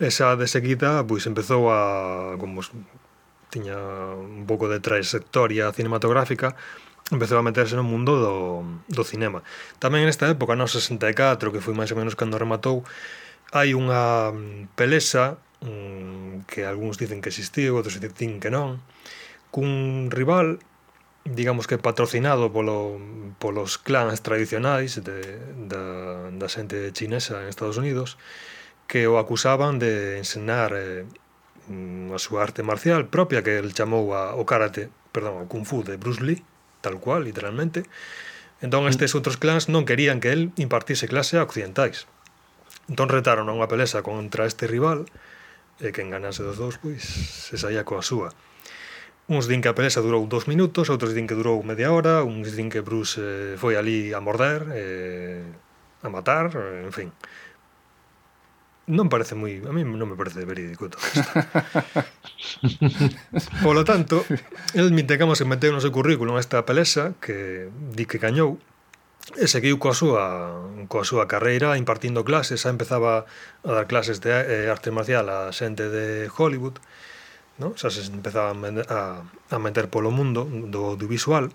[0.02, 2.66] Esa de seguida, pois empezou a como
[3.54, 3.78] tiña
[4.18, 6.58] un pouco de trayectoria cinematográfica,
[7.14, 8.36] empezou a meterse no mundo do,
[8.90, 9.46] do cinema.
[9.78, 12.82] Tamén nesta época, no 64, que foi máis ou menos cando rematou,
[13.52, 18.80] hai unha mm, pelesa mm, que algúns dicen que existiu, outros dicen que non,
[19.52, 20.64] cun rival
[21.24, 22.98] digamos que patrocinado polo,
[23.38, 25.38] polos clans tradicionais de,
[25.70, 28.18] da, da xente chinesa en Estados Unidos
[28.90, 31.06] que o acusaban de ensinar eh,
[31.70, 35.64] mm, a súa arte marcial propia que el chamou a, o karate, perdón, o kung
[35.64, 36.44] fu de Bruce Lee,
[36.84, 37.86] tal cual, literalmente.
[38.60, 42.10] Entón estes outros clans non querían que el impartise clase a occidentais.
[42.92, 45.08] Entón retaron a unha pelesa contra este rival
[45.80, 48.36] e quen ganase dos dous, pois, se saía coa súa.
[49.32, 52.52] Uns din que a pelesa durou dous minutos, outros din que durou media hora, uns
[52.52, 55.40] din que Bruce eh, foi ali a morder, eh,
[56.04, 57.16] a matar, en fin.
[58.92, 59.64] Non parece moi...
[59.64, 61.32] A mí non me parece verídico todo isto.
[63.64, 64.28] Polo tanto,
[64.76, 68.60] el mintecamos que se meteu no seu currículum esta pelesa que di que cañou,
[69.38, 70.26] e seguiu coa súa,
[70.90, 73.30] coa súa carreira impartindo clases, xa empezaba
[73.64, 76.82] a dar clases de eh, arte marcial a xente de Hollywood,
[77.62, 77.78] no?
[77.78, 81.54] xa se empezaba a, a meter polo mundo do audiovisual,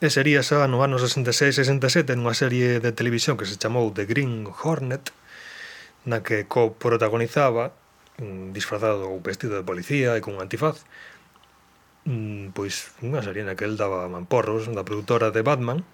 [0.00, 4.48] e sería xa no ano 66-67 nunha serie de televisión que se chamou The Green
[4.48, 5.12] Hornet,
[6.08, 7.76] na que co-protagonizaba,
[8.16, 10.88] mm, disfrazado ou vestido de policía e cun antifaz,
[12.08, 15.84] mm, pois unha serie na que el daba mamporros da produtora de Batman,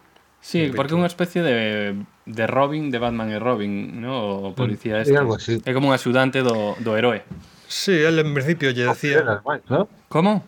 [0.44, 1.96] Sí, porque é unha especie de,
[2.28, 4.44] de Robin, de Batman e Robin, ¿no?
[4.44, 5.16] o mm, policía este.
[5.16, 5.57] Algo así.
[5.64, 7.24] É como un axudante do, do heroe.
[7.64, 9.24] Sí, él en principio lle decía...
[9.24, 9.40] Era,
[9.72, 9.88] ¿no?
[10.12, 10.44] Como?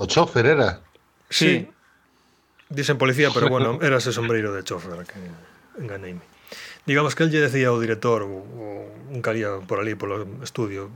[0.00, 0.80] O chofer era.
[1.28, 1.68] Sí.
[1.68, 1.68] sí.
[2.72, 5.20] Dicen policía, pero bueno, era ese sombreiro de chofer que
[5.76, 6.24] enganeime.
[6.88, 10.88] Digamos que él lle decía ao director ou, ou un calía por ali polo estudio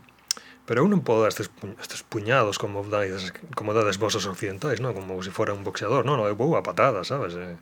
[0.64, 4.82] pero eu non podo dar estes, pu estes puñados como dades, como dades vosos occidentais,
[4.82, 4.96] non?
[4.96, 7.38] Como se si fora un boxeador, non, non, eu vou a patadas, sabes?
[7.38, 7.54] Eh?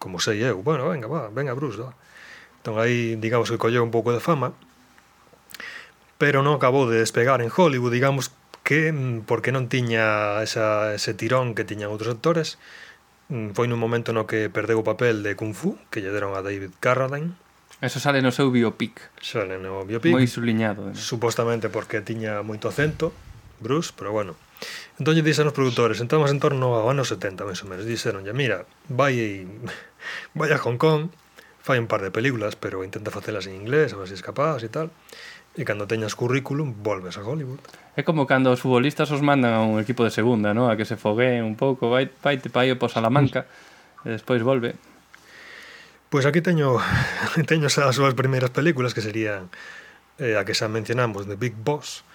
[0.00, 1.92] como sei eu, bueno, venga, va, venga Bruce, va.
[2.64, 4.56] Entón aí, digamos que colleu un pouco de fama,
[6.16, 8.32] pero non acabou de despegar en Hollywood, digamos
[8.64, 12.56] que mm, porque non tiña esa, ese tirón que tiñan outros actores,
[13.28, 16.32] mm, foi nun momento no que perdeu o papel de Kung Fu, que lle deron
[16.32, 17.36] a David Carradine,
[17.80, 19.00] Eso sale no seu biopic.
[19.24, 20.12] Sale no biopic.
[20.12, 20.92] Moi subliñado.
[20.92, 20.96] ¿no?
[20.96, 23.08] Supostamente porque tiña moito acento,
[23.56, 24.36] Bruce, pero bueno.
[25.00, 28.36] Entón lle dixen os produtores, entramos en torno ao ano 70, máis ou menos, dixeronlle,
[28.36, 29.48] mira, vai
[30.34, 31.10] vai a Hong Kong,
[31.62, 34.22] fai un par de películas, pero intenta facelas en inglés, a ver se si es
[34.22, 34.90] capaz e tal.
[35.58, 37.58] E cando teñas currículum, volves a Hollywood.
[37.98, 40.70] É como cando os futbolistas os mandan a un equipo de segunda, ¿no?
[40.70, 43.50] a que se fogueen un pouco, vai, vai te paio po Salamanca,
[44.06, 44.78] e despois volve.
[46.10, 46.78] Pois aquí teño,
[47.50, 49.50] teño as súas primeiras películas, que serían
[50.22, 52.06] eh, a que xa mencionamos, The Big Boss,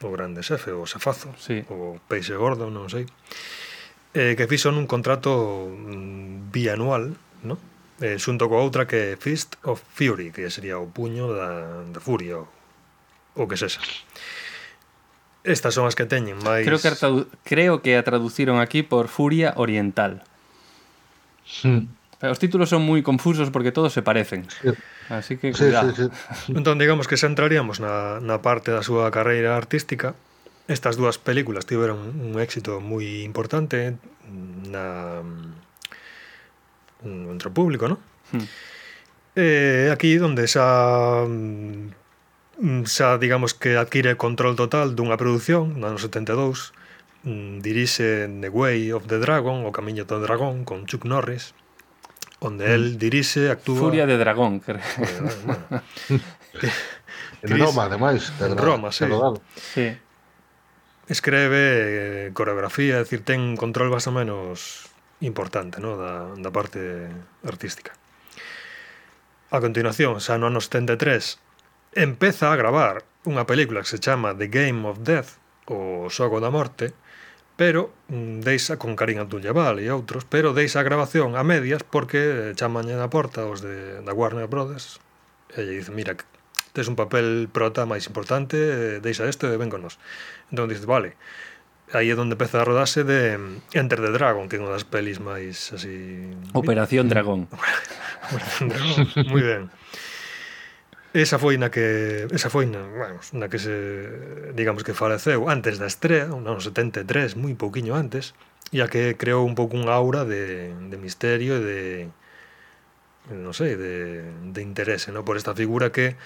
[0.00, 1.64] o grande xefe, o xefazo, sí.
[1.68, 3.04] o peixe gordo, non sei
[4.14, 7.56] eh, que fixo nun contrato mm, bianual, no?
[8.00, 12.00] eh, xunto coa outra que é Fist of Fury, que sería o puño da, da
[12.00, 12.46] furia, ou,
[13.34, 13.82] o que sexa.
[15.42, 16.66] Estas son as que teñen máis...
[16.66, 16.90] Creo que,
[17.42, 20.22] creo que a traduciron aquí por Furia Oriental.
[21.62, 21.90] Hmm.
[22.18, 24.46] Os títulos son moi confusos porque todos se parecen.
[24.50, 24.74] Sí.
[25.08, 25.94] Así que cuidado.
[25.94, 26.52] Sí, sí.
[26.52, 30.18] Entón digamos que xa entraríamos na, na parte da súa carreira artística
[30.68, 33.96] Estas dúas películas tiveron un éxito moi importante
[34.68, 35.24] na
[37.00, 37.96] mm, entre o público, non?
[38.36, 38.44] Hmm.
[39.32, 45.96] Eh, aquí onde xa mm, xa digamos que adquire control total dunha produción, no ano
[45.96, 46.76] 72,
[47.24, 51.56] mm, dirixe The Way of the Dragon, o Camiño do Dragón, con Chuck Norris,
[52.44, 52.76] onde hmm.
[52.76, 53.88] el dirixe, actúa...
[53.88, 54.84] Furia de Dragón, creo.
[55.00, 55.82] Bueno, bueno.
[57.42, 58.28] en Roma, ademais.
[58.36, 59.08] En Roma, sí.
[59.56, 59.86] sí
[61.08, 64.92] escreve, eh, coreografía, é dicir, ten control bastante menos
[65.24, 65.96] importante no?
[65.96, 67.08] da, da parte
[67.42, 67.96] artística.
[69.50, 71.40] A continuación, xa no anos 73,
[71.96, 76.52] empeza a gravar unha película que se chama The Game of Death, o xogo da
[76.52, 76.92] morte,
[77.58, 82.52] pero mm, deixa con Karim Abdul-Jabbar e outros, pero deixa a grabación a medias porque
[82.52, 85.00] eh, chaman na porta os de, da Warner Brothers
[85.56, 86.14] e lle dice, mira,
[86.78, 89.98] tes un papel prota máis importante, deixa isto e ven con nos.
[90.54, 91.18] Entón dices, vale,
[91.90, 93.34] aí é onde empeza a rodarse de
[93.74, 96.30] Enter the Dragon, que é unha das pelis máis así...
[96.54, 97.10] Operación mm.
[97.10, 97.40] Dragón.
[98.30, 99.62] Operación Dragón, moi ben.
[101.10, 103.74] Esa foi na que esa foi na, bueno, na que se
[104.54, 108.38] digamos que faleceu antes da estrea, un ano 73, moi pouquiño antes,
[108.70, 111.80] e a que creou un pouco unha aura de, de misterio e de
[113.34, 115.20] non sei, de, de interese, no?
[115.24, 116.16] por esta figura que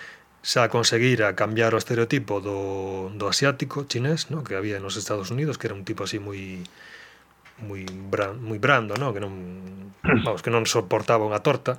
[0.43, 4.43] xa conseguira cambiar o estereotipo do, do asiático chinés, no?
[4.43, 6.67] que había nos Estados Unidos, que era un tipo así moi
[7.63, 9.15] moi bran, moi brando, no?
[9.15, 9.33] que non
[10.27, 11.79] vamos, que non soportaba unha torta,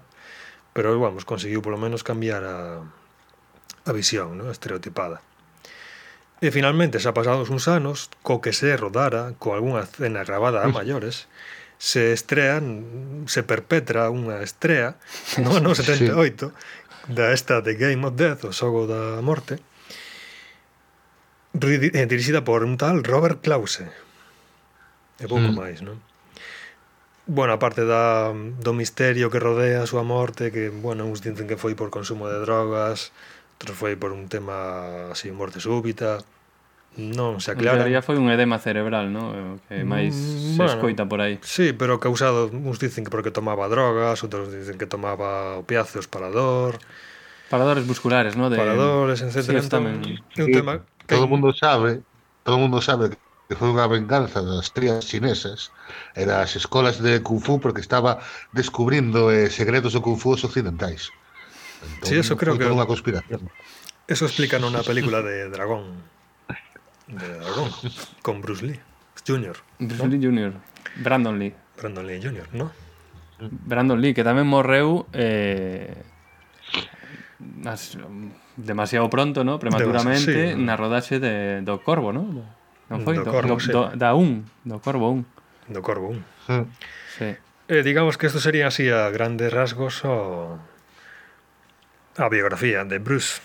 [0.71, 2.57] pero vamos, conseguiu polo menos cambiar a
[3.83, 4.47] a visión, no?
[4.47, 5.19] estereotipada.
[6.39, 10.71] E finalmente, xa pasados uns anos, co que se rodara, co algunha cena grabada a
[10.71, 11.27] maiores,
[11.83, 14.95] se estrean, se perpetra unha estrea
[15.43, 16.47] no ano 78 sí
[17.07, 19.59] da esta de Game of Death, o xogo da morte,
[21.59, 23.91] eh, dirixida por un tal Robert Clause.
[25.19, 25.55] E pouco mm.
[25.55, 25.99] máis, non?
[27.23, 31.47] Bueno, a parte da, do misterio que rodea a súa morte, que, bueno, uns dicen
[31.47, 33.15] que foi por consumo de drogas,
[33.63, 36.19] outros foi por un tema así, morte súbita,
[36.93, 37.81] Non se aclara.
[37.81, 39.57] En teoría foi un edema cerebral, non?
[39.65, 41.41] Que máis mm, bueno, se escoita por aí.
[41.41, 46.29] Sí, pero causado, uns dicen que porque tomaba drogas, outros dicen que tomaba opiáceos para
[46.29, 46.77] dor.
[47.49, 48.53] Paradores musculares, ¿no?
[48.53, 48.57] De...
[48.61, 49.41] Paradores, etc.
[49.41, 50.05] Sí, entón,
[50.37, 51.17] é un sí, tema que...
[51.17, 52.05] Todo o mundo sabe,
[52.45, 53.17] todo mundo sabe
[53.49, 55.73] que foi unha venganza das trías chinesas
[56.13, 58.21] e das escolas de Kung Fu porque estaba
[58.53, 61.09] descubrindo eh, segredos do Kung Fu occidentais.
[61.81, 62.69] Entón, sí, eso creo que...
[62.69, 63.49] Unha conspiración.
[64.05, 66.13] Eso explica nunha película de Dragón
[67.15, 67.69] de Dragon,
[68.21, 68.79] con Bruce Lee
[69.25, 69.57] Jr.
[69.79, 70.09] Bruce ¿no?
[70.09, 70.51] Lee Jr.
[70.97, 71.53] Brandon Lee.
[71.77, 72.71] Brandon Lee Jr., ¿no?
[73.39, 76.05] Brandon Lee, que tamén morreu eh,
[77.65, 77.97] as,
[78.55, 79.59] demasiado pronto, ¿no?
[79.59, 80.63] prematuramente, Demasi sí.
[80.63, 82.23] na rodaxe de, do Corvo, ¿no?
[82.87, 83.17] Non foi?
[83.17, 83.71] Do, do Corvo, do, sí.
[83.73, 85.25] do, da un, do Corvo un.
[85.67, 86.23] Do Corvo 1.
[86.47, 86.65] Sí.
[87.17, 87.29] sí.
[87.67, 90.59] Eh, digamos que isto sería así a grandes rasgos o
[92.17, 93.41] a biografía de Bruce.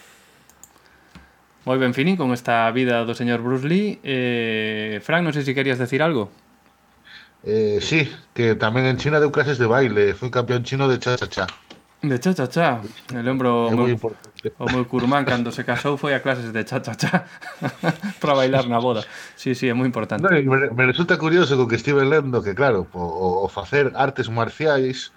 [1.69, 4.01] Moi ben, Fini, con esta vida do señor Bruce Lee.
[4.01, 6.33] Eh, Frank, non sei se querías decir algo.
[7.45, 10.17] Eh, sí, que tamén en China deu clases de baile.
[10.17, 11.45] Foi campeón chino de cha-cha-cha.
[12.01, 12.81] De cha-cha-cha.
[13.13, 16.65] Eu lembro é moi meu, o meu curmán cando se casou foi a clases de
[16.65, 17.29] cha-cha-cha
[18.25, 19.05] para bailar na boda.
[19.37, 20.25] Sí, sí, é moi importante.
[20.25, 24.33] No, me, me resulta curioso co que estive lendo que, claro, o, o facer artes
[24.33, 25.13] marciais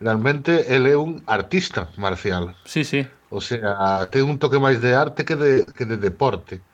[0.00, 2.56] Realmente el é un artista marcial.
[2.64, 3.06] Sí, sí.
[3.28, 6.64] O sea, ten un toque máis de arte que de, que de deporte.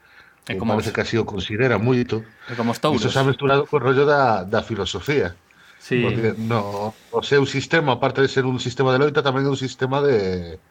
[0.47, 0.95] É como parece os...
[0.95, 2.23] que así o considera moito.
[2.47, 2.79] É como os.
[2.79, 5.35] Iso se ha mesturado co rollo da, da filosofía.
[5.83, 6.07] Sí.
[6.07, 9.59] Porque no, o seu sistema, aparte de ser un sistema de loita, tamén é un
[9.59, 10.63] sistema de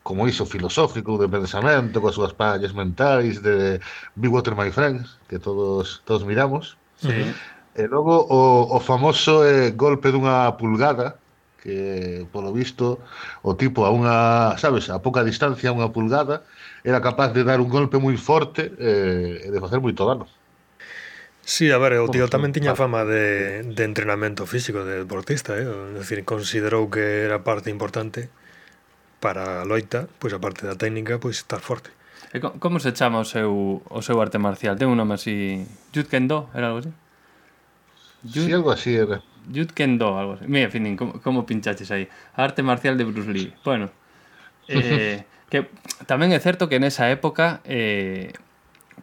[0.00, 3.78] como iso, filosófico, de pensamento, coas súas pallas mentais, de
[4.16, 6.80] Big Water My Friends, que todos todos miramos.
[6.96, 7.28] Sí.
[7.76, 11.20] E logo o, o famoso eh, golpe dunha pulgada,
[11.60, 12.98] que polo visto
[13.44, 16.42] o tipo a unha, sabes, a pouca distancia, a unha pulgada,
[16.82, 20.24] era capaz de dar un golpe moi forte eh, e de facer moito dano.
[21.44, 25.66] Sí, a ver, o tío tamén tiña fama de, de entrenamento físico de deportista, eh?
[25.66, 28.30] é dicir, considerou que era parte importante
[29.20, 31.90] para a loita, pois a parte da técnica, pois estar forte.
[32.30, 34.78] E como se chama o seu, o seu arte marcial?
[34.78, 35.66] Ten un nome así...
[35.90, 36.92] Jutkendo, era algo así?
[38.22, 38.46] Jut...
[38.46, 39.18] Sí, algo así era.
[39.52, 40.44] Jut Kendo, algo así.
[40.46, 42.08] Mira, Finin, como, como pinchaches aí.
[42.34, 43.52] Arte marcial de Bruce Lee.
[43.64, 43.90] Bueno,
[44.68, 45.66] eh, que
[46.06, 48.30] tamén é certo que nesa época eh,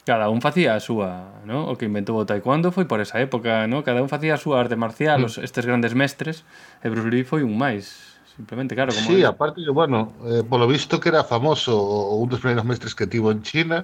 [0.07, 1.67] cada un facía a súa, ¿no?
[1.67, 3.83] O que inventou o taekwondo foi por esa época, ¿no?
[3.83, 5.27] Cada un facía a súa arte marcial, mm.
[5.27, 6.47] os, estes grandes mestres,
[6.79, 8.95] e Bruce Lee foi un máis, simplemente, claro.
[8.95, 9.35] Como sí, era.
[9.35, 11.75] aparte, bueno, eh, polo visto que era famoso,
[12.15, 13.83] un dos primeiros mestres que tivo en China,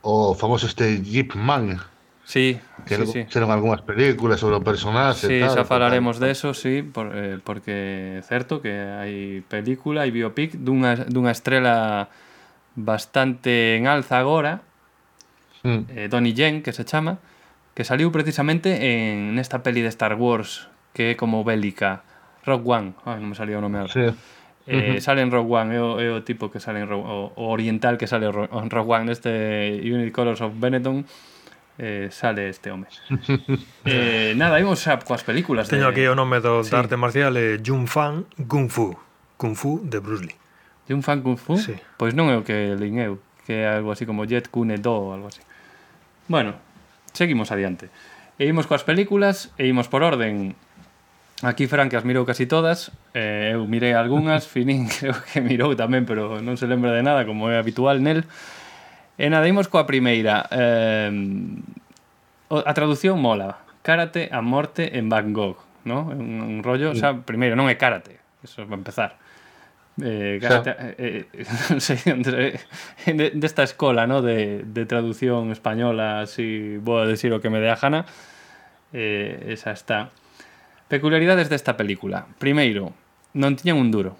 [0.00, 1.76] o famoso este Jip Man,
[2.30, 3.38] Sí, que sí, sí.
[3.40, 6.30] algunhas películas sobre o personaxe Sí, tal, xa falaremos tal.
[6.30, 12.06] eso, sí, por, eh, porque é certo que hai película e biopic dunha, dunha estrela
[12.78, 14.62] bastante en alza agora,
[15.66, 15.90] mm.
[15.90, 17.18] eh, Donnie Yen, que se chama,
[17.74, 22.06] que saliu precisamente en nesta peli de Star Wars, que é como bélica,
[22.46, 23.90] Rock One, oh, non me salía o nome agora.
[23.90, 24.06] Sí.
[24.70, 25.02] Eh, uh -huh.
[25.02, 27.50] Sale en Rogue One, é o, é o tipo que sale en Rogue, o, o
[27.50, 29.82] oriental que sale en Rogue One neste
[30.14, 31.10] Colors of Benetton,
[31.80, 32.86] eh, sale este home.
[33.86, 35.72] eh, nada, imos xa coas películas.
[35.72, 35.92] Teño de...
[35.96, 36.76] aquí o nome do sí.
[36.76, 38.92] arte marcial, eh, Jun Fan Kung Fu,
[39.40, 40.36] Kung Fu de Bruce Lee.
[40.84, 41.56] Jun Fan Kung Fu?
[41.56, 41.72] Sí.
[41.96, 43.16] Pois non é o que lin eu,
[43.48, 45.40] que é algo así como Jet Kune Do ou algo así.
[46.28, 46.60] Bueno,
[47.16, 47.88] seguimos adiante.
[48.36, 50.52] E imos coas películas, e imos por orden.
[51.40, 56.04] Aquí Frank as mirou casi todas, eh, eu mirei algunhas, Finin creo que mirou tamén,
[56.04, 58.28] pero non se lembra de nada, como é habitual nel.
[59.20, 60.48] E nada, imos coa primeira.
[60.48, 61.12] Eh,
[62.48, 63.60] a traducción mola.
[63.84, 66.08] Karate a morte en Van Gogh, ¿no?
[66.08, 66.96] Un, un rollo, sí.
[66.96, 68.16] o sea, primeiro, non é karate.
[68.40, 69.20] Eso para empezar.
[70.00, 70.96] Eh, karate, o sea.
[70.96, 72.64] eh, eh non sei, entre,
[73.04, 74.24] eh, de, desta escola, ¿no?
[74.24, 78.08] De, de traducción española, así, vou a decir o que me dé a jana.
[78.96, 80.16] Eh, esa está.
[80.88, 82.24] Peculiaridades desta película.
[82.40, 82.96] Primeiro,
[83.36, 84.16] non tiñan un duro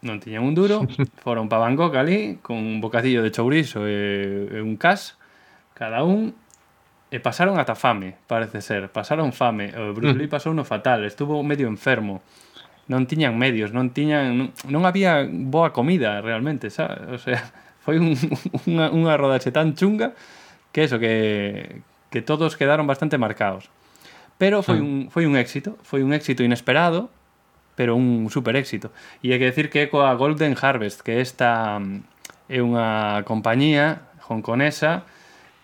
[0.00, 0.84] non tiñan un duro,
[1.24, 5.20] foron para Bangkok ali, con un bocadillo de chourizo e, e un cas,
[5.76, 6.32] cada un,
[7.10, 10.34] e pasaron ata fame, parece ser, pasaron fame, o Bruce Lee hmm.
[10.34, 12.22] pasou no fatal, estuvo medio enfermo,
[12.88, 17.42] non tiñan medios, non tiñan, non había boa comida realmente, xa, O sea,
[17.84, 18.16] foi un,
[18.66, 20.16] unha, unha rodaxe tan chunga
[20.72, 23.68] que eso, que, que todos quedaron bastante marcados.
[24.40, 24.86] Pero foi hmm.
[24.86, 27.12] un, foi un éxito, foi un éxito inesperado,
[27.80, 28.92] pero un super éxito.
[29.24, 34.04] E hai que decir que é coa Golden Harvest, que esta mm, é unha compañía
[34.28, 35.08] hongkonesa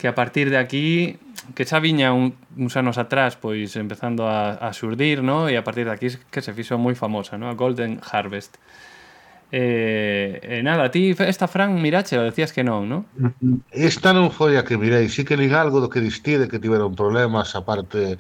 [0.01, 1.21] que a partir de aquí
[1.53, 5.53] que xa viña un, uns anos atrás pois empezando a, a surdir no?
[5.53, 7.53] e a partir de aquí que se fixo moi famosa no?
[7.53, 8.57] a Golden Harvest
[9.53, 13.07] E, eh, eh, nada, ti esta Fran mirache, o decías que non, non?
[13.71, 16.99] Esta non foi a que mirei, sí que nin algo do que distide que tiveron
[16.99, 18.19] problemas, aparte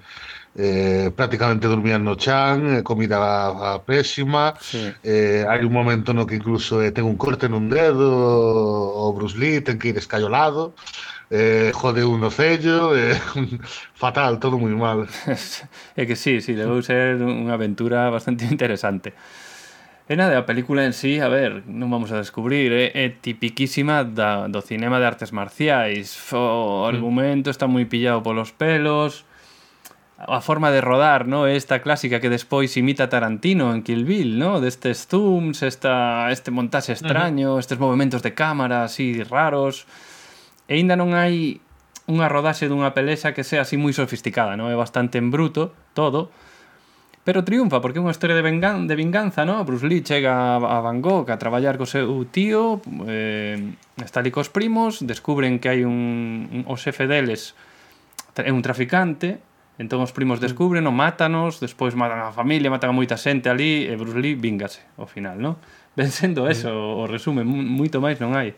[0.57, 4.89] eh, prácticamente dormían no chan, eh, comida a, a pésima, sí.
[5.05, 9.37] eh, hai un momento no que incluso eh, ten un corte nun dedo, o Bruce
[9.37, 10.73] Lee ten que ir escayolado,
[11.29, 13.21] eh, jode un no cello, eh,
[13.95, 15.05] fatal, todo moi mal.
[16.01, 19.13] é que sí, sí, debeu ser unha aventura bastante interesante.
[20.07, 24.07] E nada, a película en sí, a ver, non vamos a descubrir, é, é tipiquísima
[24.07, 26.15] da, do cinema de artes marciais.
[26.33, 26.95] O mm.
[26.95, 29.27] argumento está moi pillado polos pelos,
[30.19, 31.47] a forma de rodar, ¿no?
[31.47, 34.61] Esta clásica que despois imita Tarantino en Kill Bill, ¿no?
[34.61, 37.61] Destes zooms, esta, este montaxe extraño, uh -huh.
[37.61, 39.87] estes movimentos de cámara así raros.
[40.69, 41.61] E ainda non hai
[42.09, 44.73] unha rodaxe dunha pelexa que sea así moi sofisticada, ¿no?
[44.73, 46.33] É bastante en bruto todo,
[47.27, 49.61] pero triunfa porque é unha historia de, vengan de vinganza, ¿no?
[49.69, 53.59] Bruce Lee chega a Van Gogh a traballar co seu tío, eh,
[54.01, 57.59] está ali cos primos, descubren que hai un, un o xefe deles
[58.39, 59.43] é un traficante,
[59.77, 63.85] Entón os primos descubren, o mátanos, despois matan a familia, matan a moita xente ali
[63.85, 65.61] e Bruce Lee vingase ao final, non?
[65.97, 68.57] Ven sendo eso o resume, moito máis non hai.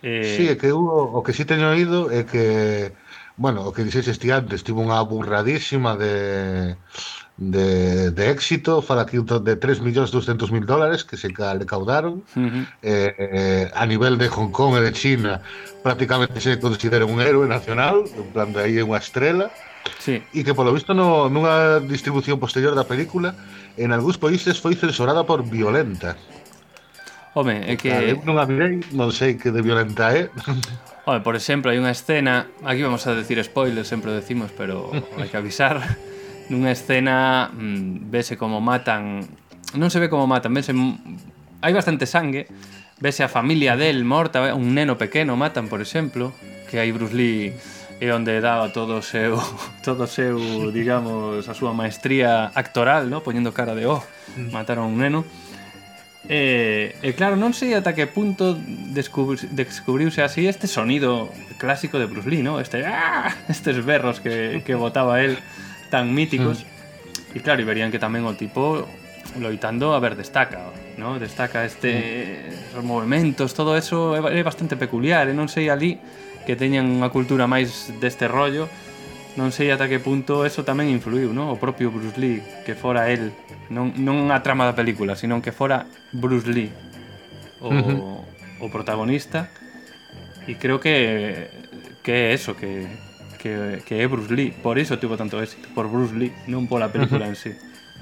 [0.00, 0.40] Eh...
[0.40, 2.96] Sí, é que eu, o que si sí teño oído é que
[3.36, 6.76] bueno, o que dixeis este antes, tivo unha burradísima de
[7.40, 12.40] de, de éxito, fala aquí de 3 millóns 200 mil dólares que se recaudaron uh
[12.40, 12.64] -huh.
[12.84, 15.40] eh, eh, a nivel de Hong Kong e de China
[15.80, 19.69] prácticamente se considera un héroe nacional, en plan de aí é unha estrela uh
[20.00, 20.22] Sí.
[20.32, 23.36] E que polo visto no, nunha distribución posterior da película
[23.76, 26.16] en algúns países foi censurada por violenta.
[27.34, 27.88] Home, é que...
[27.88, 30.32] Eu non a mirei, non sei que de violenta é.
[31.06, 32.50] Home, por exemplo, hai unha escena...
[32.66, 35.78] Aquí vamos a decir spoilers, sempre o decimos, pero hai que avisar.
[36.50, 39.22] Nunha escena mmm, vese como matan...
[39.78, 40.74] Non se ve como matan, vese...
[41.62, 42.50] Hai bastante sangue.
[42.98, 46.34] Vese a familia del morta, un neno pequeno matan, por exemplo.
[46.66, 47.54] Que hai Bruce Lee
[48.00, 49.36] e onde daba todo o seu
[49.86, 50.40] todo o seu,
[50.72, 53.20] digamos, a súa maestría actoral, no?
[53.20, 54.00] poñendo cara de, oh,
[54.40, 54.48] mm.
[54.48, 55.20] mataron un neno.
[56.24, 61.28] E, e claro, non sei ata que punto descubri, descubriuse así este sonido
[61.60, 62.56] clásico de Bruce Lee, no?
[62.56, 63.28] Este, ¡ah!
[63.52, 65.36] estes berros que, que botaba el
[65.92, 66.64] tan míticos.
[66.64, 67.36] Mm.
[67.36, 68.88] E claro, e verían que tamén o tipo
[69.36, 71.20] loitando, a ver, destaca, ¿no?
[71.20, 72.72] Destaca este mm.
[72.72, 76.00] esos os movimentos, todo eso é, é bastante peculiar, e non sei ali
[76.46, 78.68] que teñan unha cultura máis deste rollo,
[79.38, 81.52] non sei ata que punto eso tamén influiu, non?
[81.52, 83.30] O propio Bruce Lee, que fora el,
[83.70, 86.70] non, non a trama da película, sino que fora Bruce Lee
[87.60, 88.64] o, uh -huh.
[88.64, 89.52] o protagonista
[90.48, 91.48] e creo que
[92.02, 92.88] que é eso, que,
[93.38, 96.88] que, que é Bruce Lee, por iso tuvo tanto éxito, por Bruce Lee, non pola
[96.88, 97.36] película uh -huh.
[97.36, 97.52] en sí.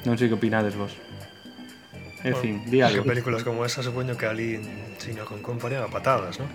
[0.07, 0.95] Non sei que opinades vos.
[2.23, 3.03] En bueno, fin, di algo.
[3.03, 6.47] Que películas como esa supoño que ali en China con Kong farían a patadas, ¿no?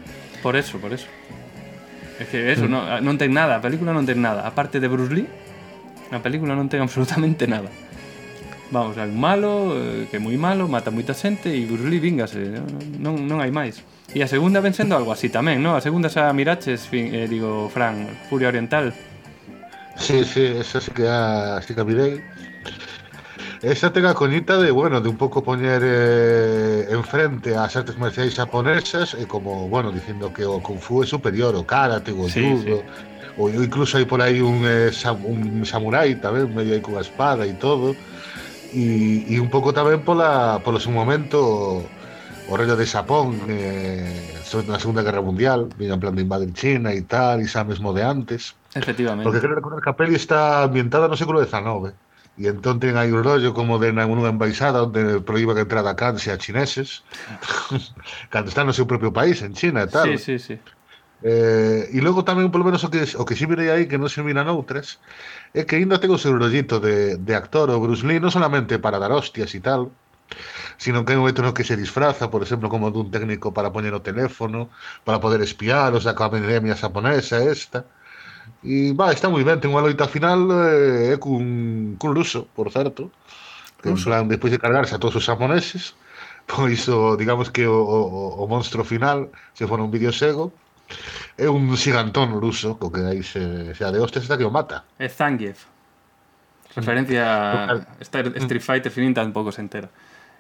[0.42, 1.08] Por eso, por eso.
[2.22, 4.46] É que eso, non, ah, non ten nada, a película non ten nada.
[4.46, 5.26] A parte de Bruce Lee,
[6.14, 7.70] a película non ten absolutamente nada.
[8.74, 12.02] Vamos, hai un malo, eh, que é moi malo, mata moita xente e Bruce Lee
[12.02, 12.58] vingase,
[12.98, 13.82] non, non hai máis.
[14.14, 15.74] E a segunda ven sendo algo así tamén, non?
[15.74, 18.94] A segunda xa miraches, fin, eh, digo, Fran, Furia Oriental.
[19.98, 22.22] Sí, sí, esa sí que, a, sí que a mirei.
[23.64, 28.36] Esa tenga coñita de, bueno, de un poco poner eh, enfrente a las artes marciales
[28.36, 32.62] japonesas, eh, como, bueno, diciendo que o Kung Fu es superior, o Karate, o sí,
[33.38, 34.92] o incluso hay por ahí un, eh,
[35.24, 37.96] un samurái también, medio ahí con la espada y todo,
[38.74, 41.84] y, un poco también por, la, por su momento
[42.50, 47.04] horrendo de Japón, eh, sobre la Segunda Guerra Mundial, en plan de invadir China y
[47.04, 48.56] tal, y ya mismo de antes.
[48.76, 49.24] Efectivamente.
[49.24, 51.94] Porque creo que la peli está ambientada no en el siglo XIX
[52.34, 55.94] e entón ten aí un rollo como de na nunha embaixada onde proíba que entrada
[55.94, 57.06] a canse a chineses
[58.34, 60.10] cando está no seu propio país, en China e tal.
[60.18, 60.56] Sí, sí, sí.
[61.24, 64.12] Eh, e logo tamén, polo menos, o que, o que si mirei aí, que non
[64.12, 65.00] se mira noutras,
[65.56, 68.76] é que ainda ten o seu rollito de, de actor o Bruce Lee, non solamente
[68.84, 69.96] para dar hostias e tal,
[70.76, 73.72] sino que hai un momento no que se disfraza, por exemplo, como dun técnico para
[73.72, 74.68] poñer o teléfono,
[75.08, 77.88] para poder espiar os da academia japonesa esta.
[78.64, 83.12] E va, está moi ben, ten unha loita final eh, cun, cun ruso, por certo.
[83.84, 86.00] Que, en plan, despois de cargarse a todos os xamoneses,
[86.48, 88.00] pois o, digamos que o, o,
[88.40, 90.56] o monstro final, se for un videosego,
[91.36, 94.88] é un xigantón ruso, co que aí se, se de hostes hasta que o mata.
[95.00, 95.68] É Zangief.
[96.76, 97.24] Referencia
[97.70, 99.90] a Street Fighter Finín tampouco se entera.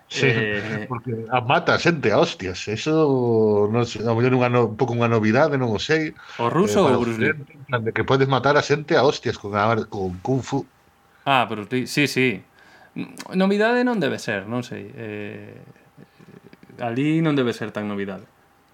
[0.08, 0.86] Sí, eh...
[0.88, 5.10] porque mata xente a hostias, eso non sei, a mellor unha no, un pouco unha
[5.10, 6.14] novidade, non o sei.
[6.38, 7.34] O ruso eh, ou o Bruce Lee?
[7.82, 10.62] De que podes matar a xente a hostias con, a, con Kung Fu.
[11.26, 12.45] Ah, pero ti, sí, sí.
[13.34, 14.86] Novidade non debe ser, non sei.
[14.93, 15.58] Eh,
[16.78, 18.30] ali non debe ser tan novidade.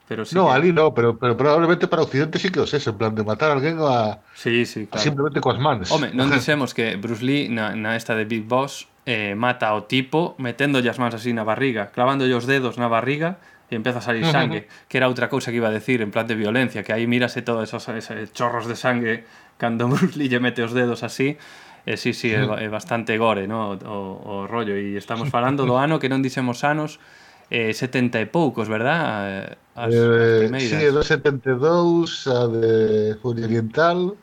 [0.10, 0.60] Pero sí no, que...
[0.60, 3.52] ali no, pero, pero probablemente para Occidente sí que os es, en plan de matar
[3.52, 5.00] a alguén a, sí, sí, claro.
[5.00, 5.88] a simplemente coas manos.
[5.94, 9.90] Home, non dixemos que Bruce Lee na, na esta de Big Boss eh, mata ao
[9.90, 14.06] tipo meténdolle as mans así na barriga, clavándolle os dedos na barriga e empeza a
[14.06, 16.94] salir sangue, que era outra cousa que iba a decir en plan de violencia, que
[16.94, 19.26] aí mírase todos esos, esos chorros de sangue
[19.58, 21.42] cando Bruce Lee lle mete os dedos así.
[21.90, 23.74] E eh, sí, sí, é, é bastante gore, no?
[23.74, 24.78] o, o, rollo.
[24.78, 27.02] E estamos falando do ano que non dixemos anos,
[27.50, 29.58] eh, 70 e poucos, verdad?
[29.74, 30.70] As, eh, as primeiras.
[30.70, 32.74] Sí, do 72, a de
[33.18, 34.14] Furia Oriental,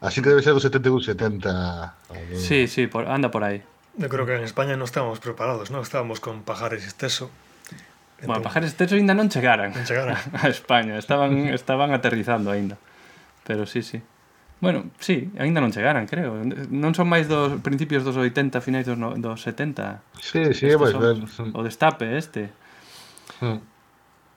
[0.00, 2.40] así que debe ser do 71, 70.
[2.40, 3.60] Sí, sí, por, anda por aí.
[4.00, 5.84] Yo creo que en España non estábamos preparados, non?
[5.84, 7.28] Estábamos con Pajares Esteso.
[8.24, 9.76] Bueno, Pajares exceso ainda non chegaran.
[9.76, 10.16] Non chegaran.
[10.40, 12.80] A España, estaban, estaban aterrizando aínda.
[13.44, 14.00] Pero sí, sí.
[14.64, 16.32] Bueno, sí, aínda non chegaran, creo.
[16.40, 20.00] Non son máis dos principios dos 80, finais dos, no, dos 70.
[20.16, 21.52] Sí, sí, Estes son, ben.
[21.52, 22.48] O destape este.
[23.44, 23.60] Mm.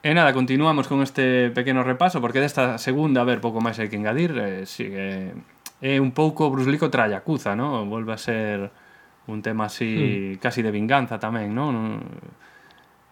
[0.04, 3.88] E nada, continuamos con este pequeno repaso, porque desta segunda, a ver, pouco máis hai
[3.88, 5.32] que engadir, eh, sigue...
[5.80, 7.84] É eh, un pouco Bruce Lee contra a Yakuza, ¿no?
[7.88, 8.83] Volve a ser
[9.26, 10.42] un tema así mm.
[10.42, 12.02] casi de vinganza tamén, non?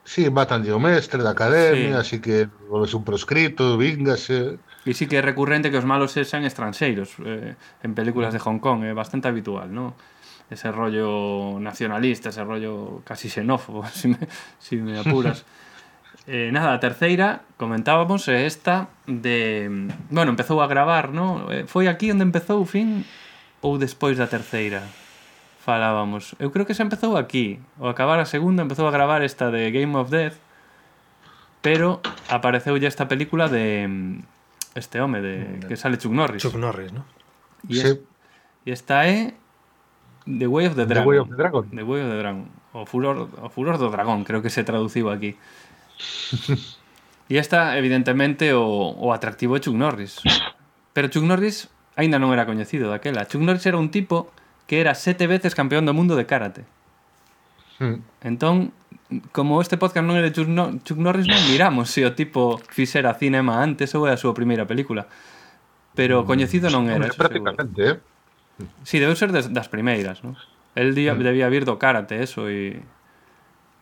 [0.05, 2.17] Sí, matan o mestre da academia, sí.
[2.17, 4.59] así que volves un proscrito, vingase.
[4.83, 8.59] E sí que é recurrente que os malos sexan estranxeiros eh, en películas de Hong
[8.59, 9.95] Kong, é eh, bastante habitual, non?
[10.51, 14.19] Ese rollo nacionalista, ese rollo casi xenófobo, si me,
[14.59, 15.47] si me apuras.
[16.27, 19.71] eh, nada, a terceira, comentábamos, é esta de...
[20.11, 21.47] Bueno, empezou a gravar, non?
[21.47, 23.07] Eh, foi aquí onde empezou o fin
[23.63, 24.83] ou despois da terceira?
[25.63, 26.35] Falábamos.
[26.43, 27.63] Eu creo que se empezou aquí.
[27.79, 30.35] Ao acabar a segunda empezou a gravar esta de Game of Death,
[31.63, 34.19] pero apareceulle esta película de mm,
[34.75, 36.43] este home de que sale Chuck Norris.
[36.43, 37.07] Chuck Norris, ¿no?
[37.71, 37.87] E, Sí.
[37.87, 37.99] es,
[38.67, 39.35] e esta é
[40.27, 41.07] The Way of the The Dragon.
[41.07, 41.65] Way of the Dragon.
[41.71, 42.45] The Way of the Dragon.
[42.75, 45.39] O Furor, o Furor do Dragón, creo que se traduciu aquí.
[47.31, 50.19] e esta, evidentemente, o, o atractivo de Chuck Norris.
[50.93, 53.31] Pero Chuck Norris aínda non era coñecido daquela.
[53.31, 54.27] Chuck Norris era un tipo
[54.67, 56.65] que era sete veces campeón do mundo de karate.
[57.79, 57.99] Mm.
[58.23, 58.73] Entón,
[59.33, 62.57] como este podcast non é de Chuck, no Chuck Norris, non miramos se o tipo
[62.73, 65.11] fixera cinema antes ou é a súa primeira película.
[65.93, 66.27] Pero hmm.
[66.27, 67.05] coñecido non era.
[67.05, 67.97] Hombre, prácticamente, eh?
[68.57, 68.69] Hmm.
[68.87, 70.39] Sí, debeu ser des, das primeiras, non?
[70.73, 71.21] El día, hmm.
[71.21, 72.81] debía vir do karate, eso, e...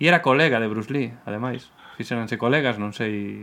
[0.00, 1.68] E era colega de Bruce Lee, ademais.
[2.00, 3.36] Fixeranse colegas, non sei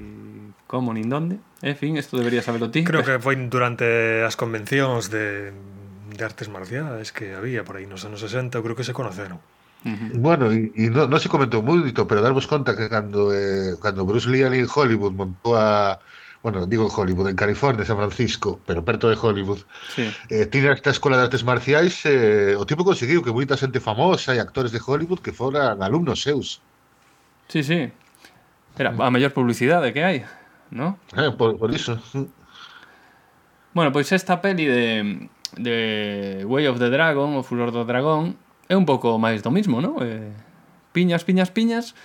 [0.65, 1.37] como nin donde.
[1.61, 2.81] En fin, isto debería saberlo ti.
[2.81, 5.53] Creo que foi durante as convencións de
[6.17, 9.39] de artes marciais que había por aí nos anos 60, eu creo que se conoceron.
[10.17, 14.27] Bueno, e non no se comentou moito, pero darvos conta que cando, eh, cando Bruce
[14.27, 16.01] Lee ali en Hollywood montou a,
[16.41, 19.61] bueno, digo Hollywood, en California, San Francisco, pero perto de Hollywood,
[19.93, 20.09] sí.
[20.33, 24.33] eh, tira esta escola de artes marciais, eh, o tipo conseguiu que moita xente famosa
[24.33, 26.59] e actores de Hollywood que foran alumnos seus.
[27.47, 27.93] Sí, sí.
[28.75, 30.25] Era a mellor publicidade que hai,
[30.73, 30.99] ¿no?
[31.15, 32.01] Eh, por, por iso.
[33.77, 38.35] Bueno, pois esta peli de de Way of the Dragon, o Furor do Dragón,
[38.67, 40.01] é un pouco máis do mismo, non?
[40.03, 40.33] Eh,
[40.91, 41.95] piñas, piñas, piñas,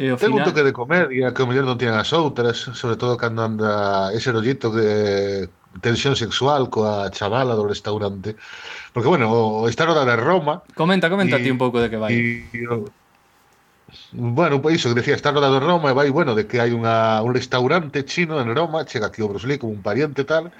[0.00, 0.46] e o Ten final...
[0.46, 4.08] un toque de comedia que o mellor non tiñan as outras, sobre todo cando anda
[4.16, 5.50] ese rollito de
[5.84, 8.34] tensión sexual coa chavala do restaurante.
[8.96, 10.64] Porque, bueno, o estar hora de Roma...
[10.74, 12.16] Comenta, comenta y, ti un pouco de que vai.
[12.16, 12.48] E
[14.12, 16.70] Bueno, pois iso que decía, está rodado en Roma e vai, bueno, de que hai
[16.74, 20.50] unha, un restaurante chino en Roma, chega aquí o Bruce Lee como un pariente tal,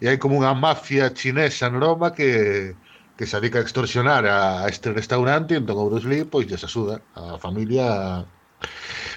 [0.00, 2.76] e hai como unha mafia chinesa en Roma que,
[3.16, 7.00] que se dedica a extorsionar a este restaurante, entón o Bruce Lee, pois, lles axuda
[7.16, 8.24] a familia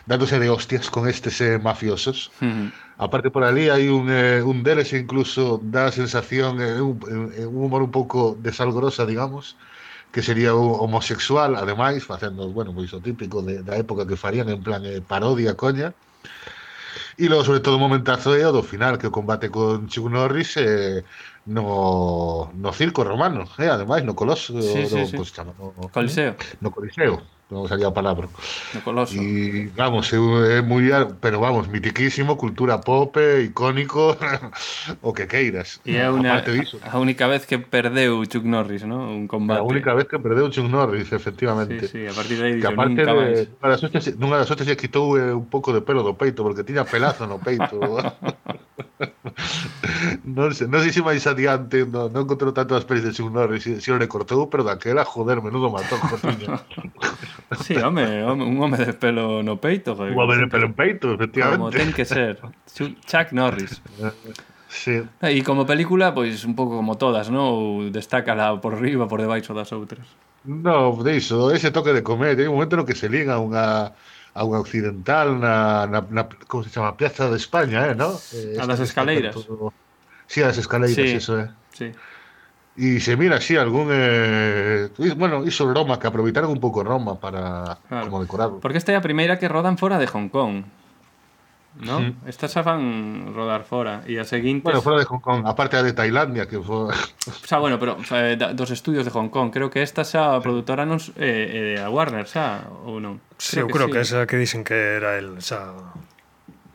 [0.08, 2.32] dándose de hostias con estes eh, mafiosos.
[2.42, 2.72] Uh.
[2.98, 6.98] Aparte por ali hai un, eh, un deles incluso dá a sensación, eh, un,
[7.36, 9.56] eh, un humor un pouco desalgorosa, digamos,
[10.12, 14.64] que sería homosexual, ademais, facendo, bueno, pois o típico de, da época que farían en
[14.64, 15.94] plan eh, parodia, coña.
[17.18, 20.06] E logo, sobre todo, o momentazo é o do final, que o combate con Chuck
[20.10, 21.02] Norris eh,
[21.46, 25.34] no, no circo romano, eh, ademais, no Coloso, sí, sí, no, sí.
[25.34, 26.36] Chama, no, Coliseo.
[26.62, 28.28] No Coliseo non salía a palabra.
[28.76, 29.16] No coloso.
[29.80, 30.92] Vamos, é, é moi,
[31.24, 34.20] pero vamos, mitiquísimo, cultura pop, eh, icónico,
[35.08, 35.80] o que queiras.
[35.88, 39.08] E é una, disso, a única vez que perdeu Chuck Norris, ¿no?
[39.08, 39.64] Un combate.
[39.64, 41.88] A única vez que perdeu Chuck Norris, efectivamente.
[41.88, 43.48] Sí, sí, a partir de aí dixo, aparte nunca máis.
[43.48, 46.44] Nunha das hostias nunha das hostes lle quitou eh, un pouco de pelo do peito,
[46.44, 47.80] porque tiña pelazo no peito.
[50.38, 53.66] non, sei, non sei se máis adiante non, non encontrou tantas pelis de Chuck Norris
[53.66, 56.62] se, se o recortou, pero daquela, joder, menudo matón cotiño.
[57.66, 60.14] sí, home, home, un home de pelo no peito joder.
[60.14, 62.38] Un home de pelo en peito, efectivamente Como ten que ser,
[62.70, 63.82] Chuck Norris
[64.68, 65.00] Sí.
[65.24, 67.56] E como película, pois un pouco como todas, ¿no?
[67.56, 70.04] Ou destácala por riba, por debaixo das outras.
[70.44, 73.96] No, de iso, ese toque de comedia, hai un momento no que se liga unha
[74.38, 78.14] a unha occidental na, na, na como se chama, Piazza de España, eh, no?
[78.38, 79.34] Eh, a das escaleiras.
[79.34, 79.74] Todo...
[80.30, 81.50] Sí, a das escaleiras, sí, eso, eh.
[81.74, 81.90] Sí.
[82.78, 87.82] E se mira así algún eh, bueno, iso Roma que aproveitaron un pouco Roma para
[87.90, 88.06] claro.
[88.06, 88.62] como decorarlo.
[88.62, 90.62] Porque esta é a primeira que rodan fora de Hong Kong.
[91.80, 92.00] ¿No?
[92.00, 92.16] Sí.
[92.26, 94.02] Estas van rodar fora.
[94.10, 94.66] E a seguinte...
[94.66, 98.02] Bueno, fora de Hong Kong, aparte a de Tailandia, que foi O sea, bueno, pero
[98.18, 99.54] eh, da- dos estudios de Hong Kong.
[99.54, 103.22] Creo que esta xa a produtora non eh, eh, a Warner xa ou non.
[103.38, 105.70] Sí, eu creo que esa que dixen que era el xa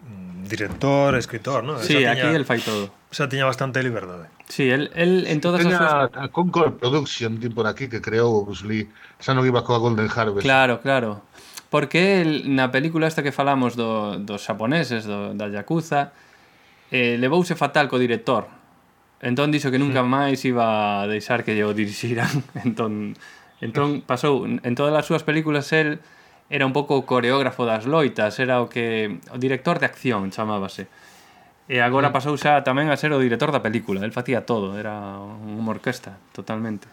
[0.06, 1.78] mm, director, escritor, ¿no?
[1.82, 2.90] Sí, aquí tiña, el fai todo.
[3.10, 4.30] xa tiña bastante liberdade.
[4.48, 6.10] Sí, él, él en todas as Teña súas...
[6.14, 8.86] a Concord Production, tipo por aquí, que creou o Bruce Lee.
[9.18, 10.44] Xa non iba coa Golden Harvest.
[10.44, 11.24] Claro, claro.
[11.72, 16.12] porque el, na película esta que falamos do, dos xaponeses, do, da Yakuza,
[16.92, 18.44] eh, levouse fatal co director.
[19.24, 20.12] Entón dixo que nunca hmm.
[20.12, 22.28] máis iba a deixar que lle o dirixiran.
[22.68, 23.16] Entón,
[23.64, 26.04] entón pasou, en todas as súas películas el
[26.52, 30.92] era un pouco o coreógrafo das loitas, era o que o director de acción chamábase.
[31.72, 32.16] E agora hmm.
[32.20, 34.92] pasou xa tamén a ser o director da película, el facía todo, era
[35.24, 36.84] unha orquesta totalmente.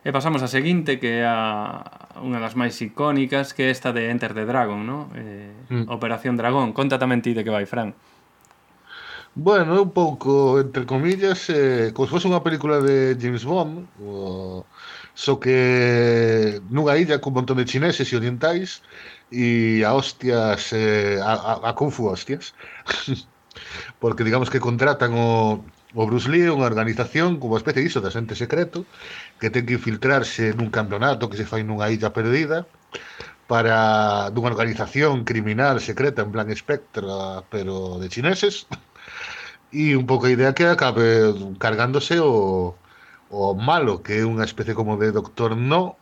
[0.00, 1.84] E pasamos a seguinte, que é a
[2.24, 5.12] unha das máis icónicas, que é esta de Enter the Dragon, ¿no?
[5.12, 5.92] eh, mm.
[5.92, 6.72] Operación Dragón.
[6.72, 7.92] Conta tamén ti de que vai, Fran.
[9.36, 14.64] Bueno, un pouco, entre comillas, eh, como se fose unha película de James Bond, o,
[15.12, 18.80] só so que nunha illa con un montón de chineses e orientais,
[19.28, 22.56] e a hostias, eh, a, a, a Kung Fu hostias.
[24.02, 25.62] Porque digamos que contratan o,
[25.94, 28.82] o Bruce Lee, unha organización como especie diso de asente secreto,
[29.40, 32.68] que ten que infiltrarse nun campeonato que se fai nunha illa perdida
[33.50, 38.68] para dunha organización criminal secreta en plan espectra pero de chineses
[39.72, 42.74] e un pouco a idea que acabe cargándose o,
[43.30, 45.94] o malo, que é unha especie como de Doctor No,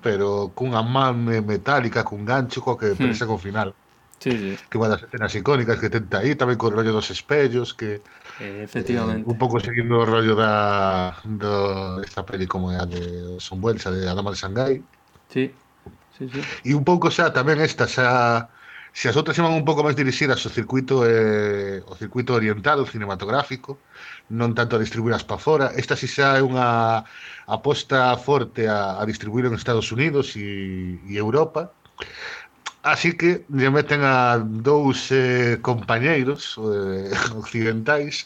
[0.00, 2.64] pero cunha man metálica, cun gancho hmm.
[2.64, 3.76] co que presa con final.
[4.20, 4.52] Sí, sí.
[4.68, 8.00] Que unha das escenas icónicas que tenta aí, tamén co rollo dos espellos, que
[8.40, 9.28] Eh, efectivamente.
[9.28, 13.60] Eh, un pouco seguindo o rollo da, do, esta peli como é a de Son
[13.60, 14.80] Buelsa, de A Dama de Shanghai.
[15.28, 15.52] Sí,
[16.16, 16.40] sí, sí.
[16.64, 18.48] E un pouco xa, tamén esta xa...
[18.90, 22.90] Se as outras iban un pouco máis dirixidas ao circuito eh, o circuito oriental, o
[22.90, 23.78] cinematográfico,
[24.34, 27.06] non tanto a distribuílas para fora, esta si xa é unha
[27.46, 31.70] aposta forte a, a distribuir en Estados Unidos e, e Europa,
[32.82, 38.24] Así que lle meten a dous eh, compañeiros eh, occidentais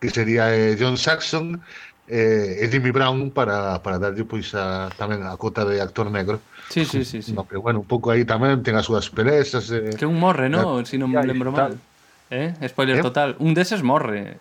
[0.00, 1.60] que sería eh, John Saxon
[2.08, 6.40] eh, e Jimmy Brown para, para darlle pois a, tamén a cota de actor negro.
[6.72, 7.36] Sí, sí, sí, sí.
[7.36, 9.68] No, que, bueno, un pouco aí tamén ten as súas pelesas.
[9.68, 9.92] Eh.
[9.94, 10.80] Que un morre, ¿no?
[10.88, 11.76] Si non me lembro mal.
[12.32, 12.56] Eh?
[12.72, 13.04] Spoiler Eh?
[13.04, 13.36] total.
[13.36, 14.40] Un deses morre.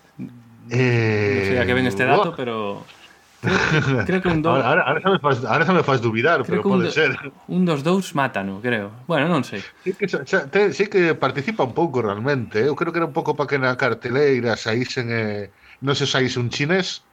[0.71, 2.85] Eh, Non sei a que ven este dato, pero...
[3.39, 4.59] Creo, creo que un dos...
[4.59, 7.15] Ahora, ahora, xa me faz, ahora xa me faz dubidar, creo pero pode do, ser.
[7.47, 8.91] Un dos dous mátano, creo.
[9.07, 9.63] Bueno, non sei.
[9.83, 12.59] Sí que, xa, te, sí que participa un pouco realmente.
[12.59, 15.07] Eu creo que era un pouco para que na carteleira saísen...
[15.07, 15.47] Eh,
[15.79, 17.07] non se saíse un chinés,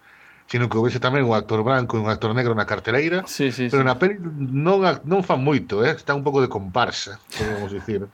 [0.46, 3.22] sino que houvese tamén un actor branco e un actor negro na carteleira.
[3.26, 3.86] Sí, sí, pero sí.
[3.86, 5.94] na peli non, non fan moito, eh?
[5.94, 8.06] está un pouco de comparsa, podemos dicir.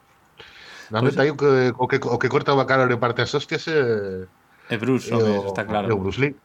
[0.92, 1.24] Realmente pues...
[1.24, 4.28] aí o que, o que, o que corta o bacalo e parte as hostias é...
[4.68, 5.88] Eh, é Bruce, eh, o, está claro.
[5.88, 6.36] É o Bruce Lee.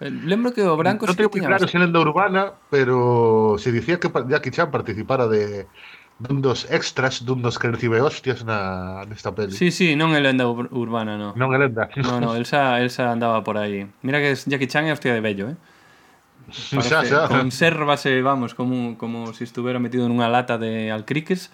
[0.00, 1.06] Lembro que o Branco...
[1.06, 5.66] Non teño moi claro se lenda urbana, pero se dicía que Jackie Chan participara de
[6.18, 9.52] dun dos extras, dun dos que recibe hostias na, nesta peli.
[9.52, 11.36] Sí, sí, non é lenda ur urbana, non.
[11.36, 11.92] Non é lenda.
[12.00, 13.84] Non, non, Elsa, Elsa andaba por aí.
[14.00, 15.58] Mira que Jackie Chan é hostia de bello, eh?
[16.72, 17.20] Parece, xa, xa.
[17.28, 21.52] Consérvase, vamos, como, como se si estuvera metido nunha lata de alcriques,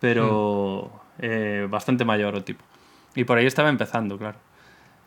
[0.00, 1.24] pero mm.
[1.24, 2.64] eh, bastante maior o tipo.
[3.12, 4.40] E por aí estaba empezando, claro.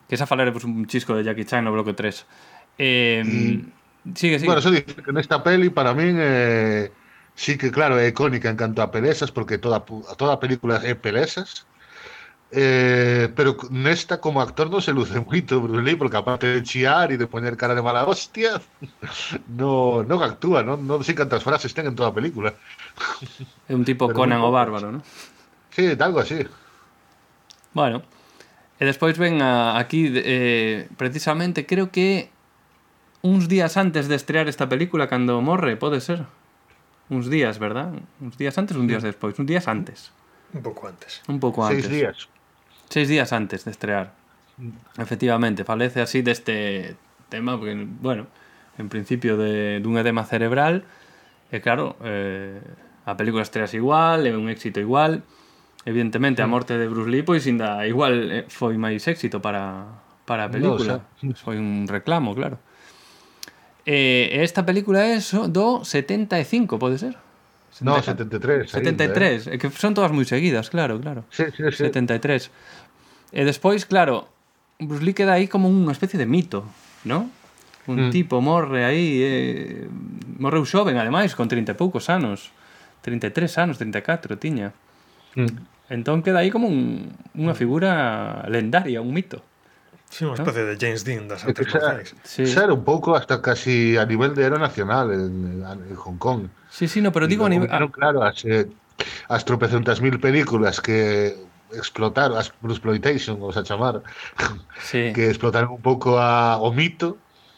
[0.08, 2.26] Que esa falar pues, un chisco de Jackie Chan no bloque 3.
[2.78, 3.64] Eh,
[4.14, 4.45] Sigue, sigue.
[4.45, 6.91] Bueno, eso dice que nesta peli para min eh,
[7.34, 11.66] sí que claro é icónica en canto a pelesas porque toda toda película é pelesas.
[12.51, 17.10] Eh, pero nesta como actor non se luce moito Bruce Lee porque aparte de chiar
[17.10, 18.62] e de poñer cara de mala hostia
[19.60, 22.53] no, non actúa, non, non sei cantas frases ten en toda a película
[23.66, 25.01] É un tipo pero Conan o bárbaro, ¿no?
[25.74, 26.45] Sí, algo así
[27.74, 28.06] Bueno,
[28.80, 32.28] E despois ven a, aquí, eh, precisamente, creo que
[33.23, 36.28] uns días antes de estrear esta película, cando morre, pode ser.
[37.09, 37.93] Uns días, verdad?
[38.19, 39.07] Uns días antes, un días mm.
[39.07, 39.39] despois.
[39.39, 40.11] Uns días antes.
[40.53, 41.21] Un pouco antes.
[41.28, 41.86] Un pouco antes.
[41.86, 42.17] Seis días.
[42.89, 44.13] Seis días antes de estrear.
[44.57, 45.01] Mm.
[45.01, 46.95] Efectivamente, falece así deste
[47.30, 48.28] tema, porque, bueno,
[48.78, 50.84] en principio de, dun edema cerebral,
[51.47, 52.59] e claro, eh,
[53.05, 55.23] a película estreas igual, é un éxito igual,
[55.86, 59.86] Evidentemente, a morte de Bruce Lee pois ainda igual eh, foi máis éxito para,
[60.25, 61.05] para a película.
[61.21, 62.57] No, foi un reclamo, claro.
[63.86, 67.13] E esta película é do 75, pode ser?
[67.86, 68.71] No, 73.
[68.71, 69.57] 73, ainda, eh?
[69.61, 71.29] que son todas moi seguidas, claro, claro.
[71.29, 71.86] Sí, sí, sí.
[71.86, 72.49] 73.
[73.29, 74.25] E despois, claro,
[74.81, 76.65] Bruce Lee queda aí como unha especie de mito,
[77.05, 77.29] ¿no?
[77.86, 78.11] Un mm.
[78.15, 79.86] tipo morre aí, eh,
[80.41, 82.49] morreu xoven, ademais, con 30 e poucos anos.
[83.05, 84.73] 33 anos, 34 tiña.
[85.38, 85.74] Mm.
[85.89, 89.45] Entón queda aí como un, unha figura lendaria, un mito.
[90.09, 92.13] Sí, unha especie de James Dean das É que marciais.
[92.23, 92.45] Sí.
[92.45, 96.88] era un pouco hasta casi a nivel de héroe nacional en, en Hong Kong Sí,
[96.88, 97.69] sí, no, pero digo a nivel...
[97.91, 98.67] Claro, eh,
[99.27, 101.36] as tropecentas mil películas que
[101.71, 104.03] explotaron, exploitation, vamos a chamar,
[104.79, 107.17] Sí, que explotaron un pouco a, o mito,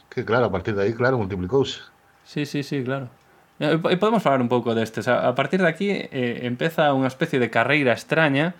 [0.10, 1.82] que claro, a partir de aí, claro, multiplicouse.
[2.26, 3.10] sí, sí, sí, claro.
[3.58, 5.10] E podemos falar un pouco destes.
[5.10, 8.54] A partir de aquí eh, empeza unha especie de carreira extraña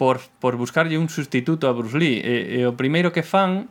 [0.00, 2.16] por, por buscarlle un sustituto a Bruce Lee.
[2.24, 3.68] E, e o primeiro que fan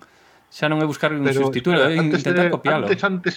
[0.53, 2.85] xa non é buscarlle un Pero, sustituto, espera, é intentar de, copialo.
[2.85, 3.35] Antes, antes,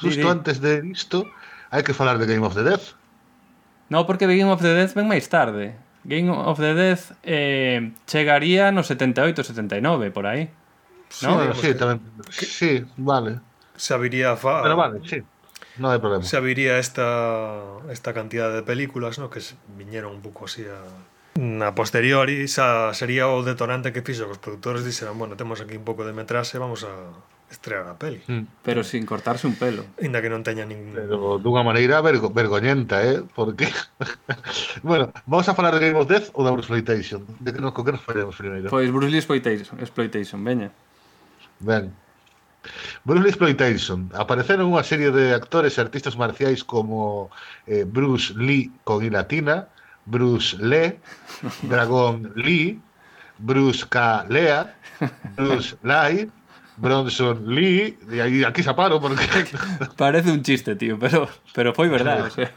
[0.00, 1.28] justo sí, antes de isto,
[1.68, 2.96] hai que falar de Game of the Death.
[3.92, 5.76] No, porque Game of the Death ven máis tarde.
[6.08, 10.48] Game of the Death eh, chegaría no 78, 79, por aí.
[11.12, 11.52] Sí, no?
[11.52, 12.00] sí, tamén.
[12.32, 13.44] Sí, vale.
[13.76, 14.62] Sabiría fa...
[14.62, 15.20] Pero vale, sí
[15.80, 16.20] non hai problema.
[16.20, 19.32] Se viría esta, esta cantidad de películas, no?
[19.32, 19.40] que
[19.80, 20.76] viñeron un pouco así a,
[21.40, 25.80] na posteriori, xa sería o detonante que fixo que os produtores dixeran, bueno, temos aquí
[25.80, 26.92] un pouco de metraxe, vamos a
[27.50, 28.20] estrear a peli.
[28.28, 28.62] Mm.
[28.62, 29.88] Pero sin cortarse un pelo.
[29.98, 30.94] Inda que non teña ningún...
[30.94, 33.24] Pero dunha maneira vergo, vergoñenta, eh?
[33.34, 33.72] Porque...
[34.86, 37.24] bueno, vamos a falar de Game of Death ou da Bruce Exploitation?
[37.40, 38.70] De que nos, con que nos faremos primeiro?
[38.70, 40.70] Pois Bruce Lee Exploitation, Exploitation veña.
[41.58, 41.90] Ben.
[43.06, 44.10] Exploitation.
[44.14, 47.32] Apareceron unha serie de actores e artistas marciais como
[47.66, 49.68] eh, Bruce Lee con I latina,
[50.04, 50.98] Bruce Lee,
[51.70, 52.80] Dragón Lee,
[53.40, 54.26] Bruce K.
[54.28, 54.76] Lea,
[55.36, 56.28] Bruce Lai,
[56.80, 59.20] Bronson Lee, e aí aquí xa paro porque
[60.00, 62.48] Parece un chiste, tío, pero pero foi verdade, o sea.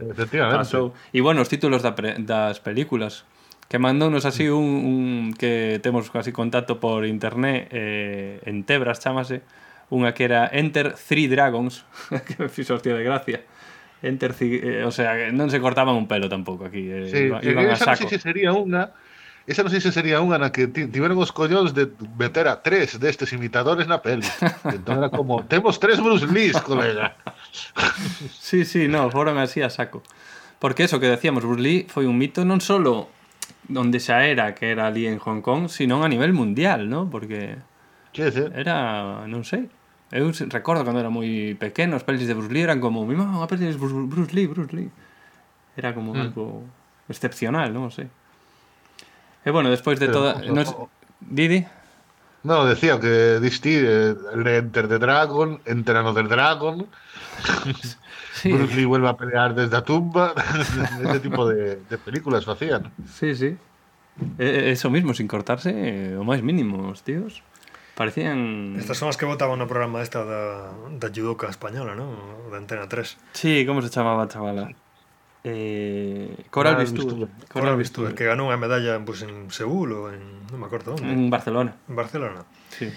[0.00, 0.64] Efectivamente.
[0.64, 0.96] Pasou.
[1.12, 3.28] E bueno, os títulos da pre, das películas
[3.68, 9.42] que mandounos así un, un que temos casi contacto por internet eh, en Tebras chamase
[9.90, 11.86] unha que era Enter Three Dragons
[12.26, 13.42] que me fixo hostia de gracia
[14.02, 17.72] Enter eh, o sea, non se cortaban un pelo tampouco aquí, eh, sí, iban, iban
[17.72, 18.04] a saco.
[18.04, 18.92] Non sei se sería unha
[19.46, 21.86] Esa non sei se sería unha na que tiveron os collóns de
[22.18, 24.26] meter a tres destes imitadores na peli.
[24.74, 27.14] entón era como, temos tres Bruce Lee, colega.
[28.36, 30.02] sí, sí, no, foron así a saco.
[30.58, 33.08] Porque eso que decíamos, Bruce Lee foi un mito non solo
[33.72, 37.10] onde xa era que era ali en Hong Kong, sino a nivel mundial, ¿no?
[37.10, 37.58] Porque
[38.12, 38.22] sí,
[38.54, 39.66] era, non sei,
[40.14, 43.42] eu recordo cando era moi pequeno, as pelis de Bruce Lee eran como, mi mamá,
[43.42, 44.90] unha peli de Bruce Lee, Bruce Lee.
[45.74, 46.22] Era como mm.
[46.22, 46.62] algo
[47.10, 48.06] excepcional, non sei.
[48.06, 50.38] E eh, bueno, despois de toda...
[50.46, 51.66] nos o, o, o, Didi?
[52.46, 56.86] No, decía que distí eh, el de Enter the Dragon, Enter Another Dragon,
[58.36, 60.34] Sí, Bruce Lee vuelve a pelear desde a tumba,
[61.02, 62.92] ese tipo de, de películas facían.
[63.10, 63.56] sí, sí.
[64.38, 67.42] E- Eso mismo, sin cortarse eh, o máis mínimo, os tíos.
[67.96, 68.76] Parecían...
[68.76, 70.68] Estas son as que votaban no programa esta da,
[71.00, 72.12] da judoka española, non?
[72.52, 73.16] Da Antena 3.
[73.32, 74.68] Sí, como se chamaba a chavala?
[75.46, 77.28] eh, Coral Bistur.
[77.46, 81.06] Coral Bistur, que ganou unha medalla pues, en Seúl ou en, non me acordo onde.
[81.06, 81.78] En Barcelona.
[81.86, 82.42] En Barcelona.
[82.74, 82.90] Sí.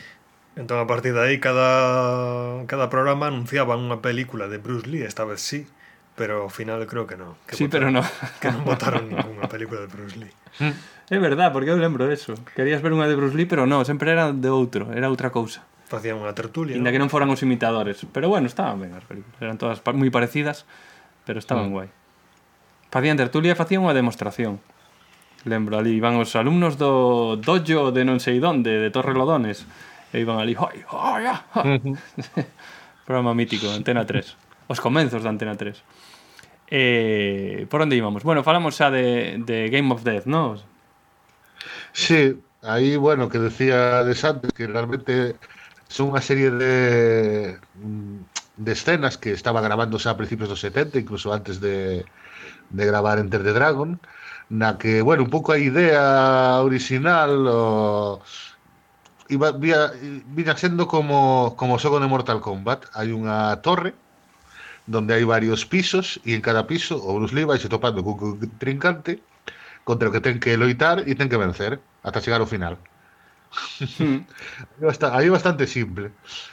[0.57, 5.23] Entón, a partir de aí, cada, cada programa anunciaba unha película de Bruce Lee, esta
[5.29, 5.69] vez sí,
[6.17, 7.37] pero ao final creo que non.
[7.45, 8.03] Que sí, votaron, pero no.
[8.41, 10.33] Que non votaron ninguna película de Bruce Lee.
[10.57, 10.75] Mm.
[11.13, 12.33] É verdad, porque eu lembro eso.
[12.57, 15.61] Querías ver unha de Bruce Lee, pero non, sempre era de outro, era outra cousa.
[15.85, 16.73] Facían unha tertulia.
[16.73, 16.93] Inda ¿no?
[16.97, 18.03] que non foran os imitadores.
[18.09, 19.37] Pero bueno, estaban ben as películas.
[19.37, 20.65] Eran todas moi parecidas,
[21.29, 21.73] pero estaban mm.
[21.77, 21.89] guai.
[22.89, 24.57] Facían tertulia e facían unha demostración.
[25.45, 29.63] Lembro, ali iban os alumnos do dojo de non sei donde, de Torrelodones.
[30.09, 31.95] E iban ali, hoi, hoi, hoi.
[33.05, 34.25] Programa mítico, Antena 3.
[34.67, 35.77] Os comenzos da Antena 3.
[36.69, 38.25] Eh, por onde íbamos?
[38.25, 40.57] Bueno, falamos xa de, de Game of Death, non?
[41.93, 45.37] Sí, aí, bueno, que decía de antes, que realmente
[45.89, 51.33] son unha serie de, mm, de escenas que estaba grabándose a principios dos 70, incluso
[51.33, 52.05] antes de,
[52.69, 53.99] de gravar Enter the Dragon
[54.49, 58.21] na que, bueno, un pouco a idea original o
[59.29, 59.93] iba vía,
[60.33, 63.93] vina sendo como como xogo de Mortal Kombat, hai unha torre
[64.89, 68.41] donde hai varios pisos e en cada piso o Bruce Lee vai se topando cun
[68.57, 69.21] trincante
[69.85, 72.81] contra o que ten que loitar e ten que vencer hasta chegar ao final.
[75.13, 76.11] aí bastante simple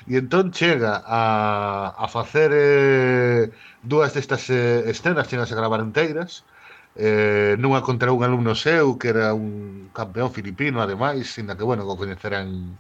[0.09, 3.53] e entón chega a, a facer eh,
[3.85, 6.45] dúas destas eh, escenas chegas a gravar enteiras
[6.97, 11.85] eh, nunha contra un alumno seu que era un campeón filipino ademais, sin que bueno,
[11.85, 12.77] o coñeceran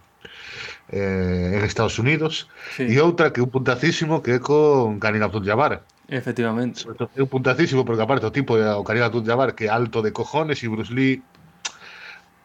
[0.89, 2.89] eh, en Estados Unidos sí.
[2.89, 6.87] e outra que é un puntacísimo que é con Karim Abdul-Jabbar Efectivamente.
[6.87, 10.17] Pois, é un puntacísimo porque aparte o tipo o Karim Abdul-Jabbar que é alto de
[10.17, 11.21] cojones e Bruce Lee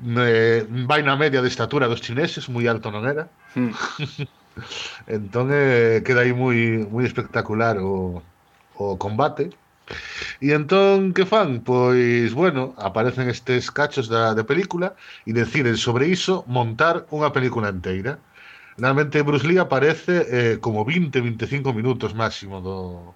[0.04, 3.30] eh, vai na media de estatura dos chineses, moi alto non era.
[3.54, 3.74] Hmm.
[5.08, 8.20] entón eh, queda aí moi moi espectacular o,
[8.76, 9.54] o combate.
[10.40, 11.62] E entón, que fan?
[11.62, 14.96] Pois, bueno, aparecen estes cachos da, de película
[15.28, 18.18] e deciden sobre iso montar unha película inteira.
[18.80, 23.14] Realmente Bruce Lee aparece eh, como 20-25 minutos máximo do,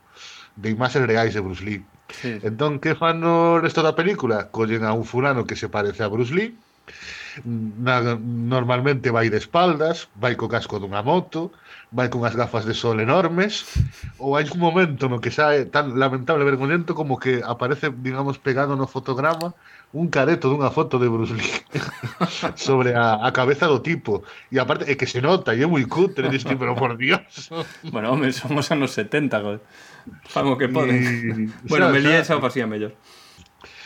[0.60, 1.82] de imaxes reais de Bruce Lee.
[2.12, 2.38] Sí.
[2.44, 4.52] Entón, que fan no resto da película?
[4.52, 6.54] Collen a un fulano que se parece a Bruce Lee
[7.44, 11.52] Na, normalmente vai de espaldas, vai co casco dunha moto,
[11.92, 13.68] vai cunhas gafas de sol enormes,
[14.24, 17.92] ou hai un momento no que xa é tan lamentable e vergonento como que aparece,
[17.92, 19.52] digamos, pegado no fotograma
[19.96, 21.60] un careto dunha foto de Bruce Lee
[22.60, 24.28] sobre a, a cabeza do tipo.
[24.52, 27.52] E aparte, é que se nota, e é moi cutre, diste, pero por Dios.
[27.94, 29.62] bueno, home, somos anos 70, joder.
[30.28, 31.52] Fan o que poden.
[31.68, 32.92] Bueno, xa, me lía xa o facía mellor.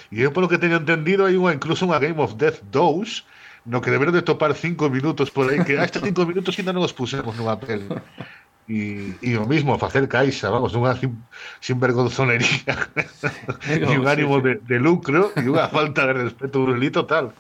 [0.10, 3.78] E eu polo que teño entendido hai unha incluso unha Game of Death 2 no
[3.84, 6.82] que deberon de topar cinco minutos por aí que a estes cinco minutos ainda non
[6.82, 7.86] os pusemos nunha peli.
[8.70, 11.18] E, e o mismo facer caixa, vamos, unha sin,
[11.62, 12.74] sinvergonzonería
[13.70, 17.34] e un ánimo de, de lucro e unha falta de respeto Bruce Lee total.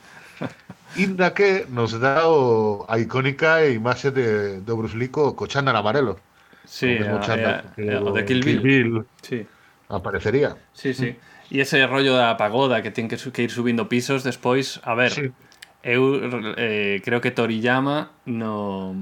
[0.97, 5.78] Inda que nos dá o, a icónica imaxe de, do Bruce Lee co, co chándal
[5.78, 6.17] amarelo.
[6.65, 9.05] Sí, O a- chándal a- a- o de Kill Bill.
[9.22, 9.45] Sí,
[9.89, 10.57] aparecería.
[10.74, 11.13] sí, sí.
[11.49, 15.11] E ese rollo da pagoda que ten que, que ir subindo pisos despois, a ver,
[15.11, 15.33] sí.
[15.81, 16.21] eu
[16.57, 18.93] eh, creo que Toriyama no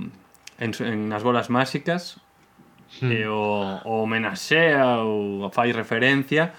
[0.55, 2.23] en, en as bolas máxicas
[3.03, 3.11] hmm.
[3.11, 6.55] e o, o homenaxea ou fai referencia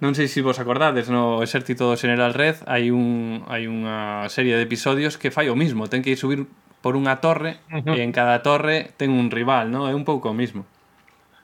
[0.00, 4.56] Non sei se vos acordades, no Exército do General Red hai un hai unha serie
[4.56, 6.48] de episodios que fai o mismo, ten que ir subir
[6.80, 7.92] por unha torre uh -huh.
[7.92, 9.84] e en cada torre ten un rival, no?
[9.84, 10.64] É un pouco o mismo.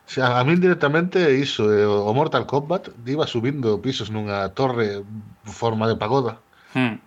[0.07, 5.03] Xa, a min directamente iso, eh, o Mortal Kombat iba subindo pisos nunha torre
[5.43, 6.39] forma de pagoda.
[6.75, 7.03] Hmm.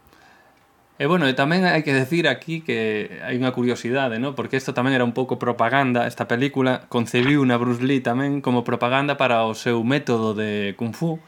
[1.00, 4.36] E bueno, e tamén hai que decir aquí que hai unha curiosidade, ¿no?
[4.36, 8.68] Porque isto tamén era un pouco propaganda, esta película concebiu na Bruce Lee tamén como
[8.68, 11.24] propaganda para o seu método de kung fu.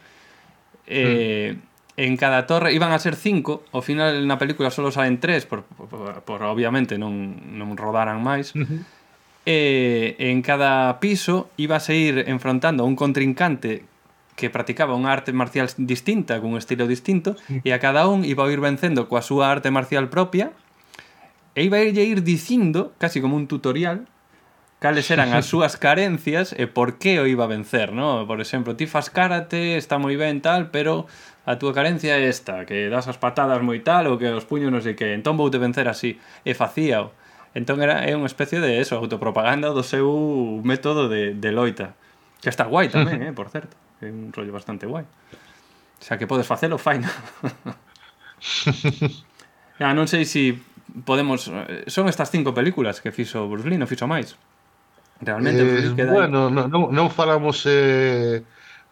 [0.84, 5.20] Eh, hmm en cada torre iban a ser cinco, ao final na película solo salen
[5.20, 8.56] tres por, por, por obviamente non non rodaran máis.
[8.56, 8.80] Uh -huh.
[9.44, 13.84] E en cada piso ibas a ir enfrontando a un contrincante
[14.36, 18.50] que practicaba unha arte marcial distinta, cun estilo distinto, e a cada un iba a
[18.50, 20.54] ir vencendo coa súa arte marcial propia,
[21.52, 24.08] e iba a ir, ir dicindo, casi como un tutorial,
[24.82, 28.26] cales eran as súas carencias e por que o iba a vencer, ¿no?
[28.26, 31.06] Por exemplo, ti fas karate, está moi ben tal, pero
[31.46, 34.74] a túa carencia é esta, que das as patadas moi tal ou que os puños
[34.74, 37.14] non sei que, entón vou te vencer así, e facíao.
[37.52, 40.08] Entón era é unha especie de eso, autopropaganda do seu
[40.64, 41.92] método de, de loita.
[42.40, 43.76] Que está guai tamén, eh, por certo.
[44.00, 45.04] É un rollo bastante guai.
[45.04, 47.12] O sea, que podes facelo, faina.
[49.84, 50.44] ah, non sei se si
[51.06, 51.46] podemos...
[51.86, 54.34] Son estas cinco películas que fixo Bruce Lee, non fixo máis.
[55.22, 58.42] Realmente, eh, Lee queda bueno, non, non, non falamos eh,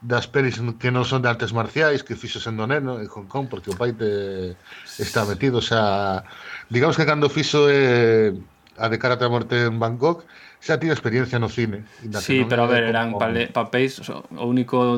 [0.00, 3.52] das pelis que non son de artes marciais que fixo sendo neno en Hong Kong
[3.52, 4.56] porque o pai te
[4.96, 6.24] está metido xa
[6.72, 8.32] digamos que cando fixo eh,
[8.80, 10.24] a de cara a morte en Bangkok
[10.56, 11.84] xa tiña experiencia no cine
[12.16, 14.96] Sí, pero a ver, eran pale, papéis o único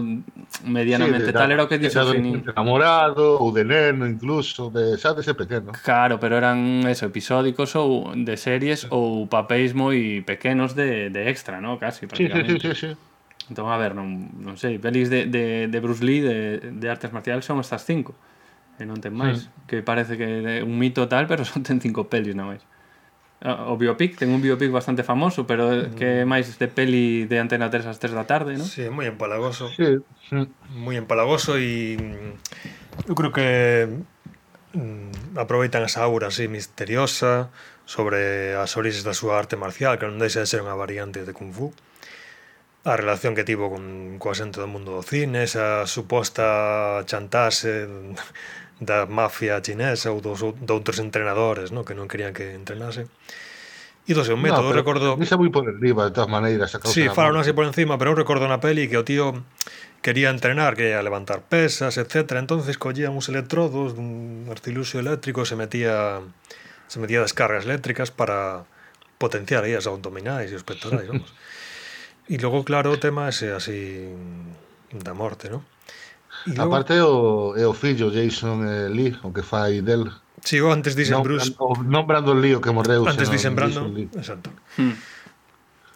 [0.62, 4.94] medianamente sí, de, tal era o que dixo Fini enamorado ou de neno incluso de,
[5.02, 10.78] xa de pequeno Claro, pero eran eso, episódicos ou de series ou papéis moi pequenos
[10.78, 11.74] de, de extra, ¿no?
[11.82, 13.11] Casi, prácticamente Sí, sí, sí, sí, sí.
[13.52, 17.12] Entón, a ver, non, non sei, pelis de, de, de Bruce Lee de, de artes
[17.12, 18.16] marciais son estas cinco.
[18.80, 22.08] E non ten máis, que parece que é un mito tal, pero son ten cinco
[22.08, 22.64] pelis non máis.
[23.44, 26.30] O biopic, ten un biopic bastante famoso, pero que é mm.
[26.32, 28.64] máis de peli de Antena 3 ás 3 da tarde, non?
[28.64, 29.68] Sí, moi empalagoso.
[29.68, 30.00] Sí.
[30.72, 32.00] Moi empalagoso e
[33.04, 33.84] eu creo que
[34.72, 37.52] mm, aproveitan esa aura así misteriosa
[37.84, 41.36] sobre as orixes da súa arte marcial, que non deixa de ser unha variante de
[41.36, 41.74] Kung Fu
[42.84, 47.86] a relación que tivo con coa xente do mundo do cine, esa suposta chantaxe
[48.82, 51.86] da mafia chinesa ou dos doutros entrenadores, no?
[51.86, 53.06] que non querían que entrenase.
[54.02, 55.14] E do seu método, no, recordo...
[55.22, 56.74] Esa moi por arriba, de todas maneiras.
[56.74, 59.46] A sí, falaron así por encima, pero eu recordo na peli que o tío
[60.02, 62.34] quería entrenar, quería levantar pesas, etc.
[62.42, 66.18] entonces collía uns electrodos dun artiluxio eléctrico e se metía
[66.90, 68.66] se metía descargas eléctricas para
[69.22, 71.30] potenciar aí as abdominais e os pectorais, vamos.
[72.30, 74.06] E logo, claro, o tema ese así
[74.94, 75.66] da morte, non?
[76.46, 76.70] E logo...
[76.70, 80.10] Aparte o, é o fillo Jason eh, Lee, o que fai del.
[80.42, 81.54] Si, sí, antes dixen non, Bruce.
[81.58, 83.06] Non, non Brandon Lee o que morreu.
[83.06, 84.10] Antes dixen Brandon, Lee.
[84.14, 84.54] exacto.
[84.78, 84.94] Hmm.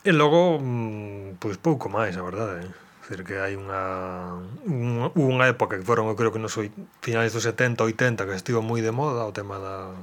[0.06, 2.66] E logo, mm, pois pues, pouco máis, a verdade.
[2.66, 2.70] Eh?
[3.06, 4.34] Dizer que hai unha,
[4.66, 8.34] unha unha época que foron, eu creo que nos foi finales dos 70, 80, que
[8.34, 9.94] estivo moi de moda o tema da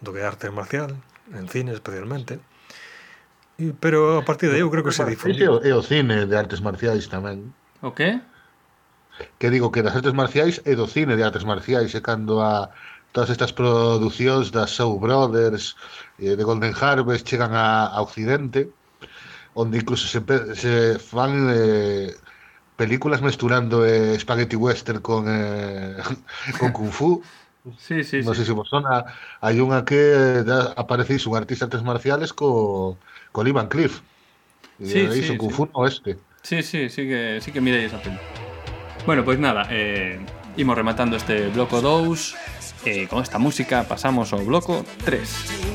[0.00, 0.92] do que é arte marcial,
[1.32, 2.40] en cine especialmente.
[3.56, 5.62] Pero a partir de aí eu creo que se difundiu.
[5.62, 7.54] É o cine de artes marciais tamén.
[7.82, 8.18] O que?
[9.38, 12.74] Que digo que das artes marciais é do cine de artes marciais, é cando a
[13.14, 15.78] todas estas producións das Show Brothers
[16.18, 18.74] e de Golden Harvest chegan a, a Occidente,
[19.54, 20.18] onde incluso se,
[20.58, 22.10] se fan eh,
[22.74, 25.94] películas mesturando eh, Spaghetti Western con, eh,
[26.58, 27.22] con Kung Fu.
[27.80, 29.08] Sí, sí, non sei se vos sona,
[29.40, 33.00] hai unha que eh, da, aparecís un artista de artes marciales co
[33.34, 34.00] co Lee Van Cliff.
[34.78, 35.56] E Sí, sí, sí, iso, Kung sí.
[35.56, 36.16] Fu no oeste.
[36.42, 38.18] Sí, sí, sí que, sí que mirei esa peli.
[39.06, 40.20] Bueno, pois nada, eh,
[40.56, 42.34] imos rematando este bloco 2
[42.86, 45.74] e con esta música pasamos ao bloco 3.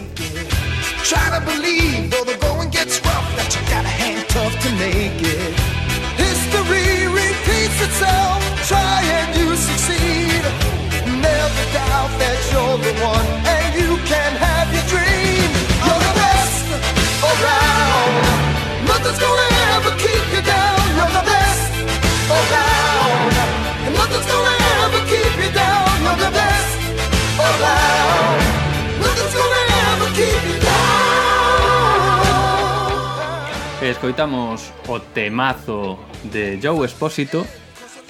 [33.99, 35.99] escoitamos o temazo
[36.31, 37.45] de Joe Espósito,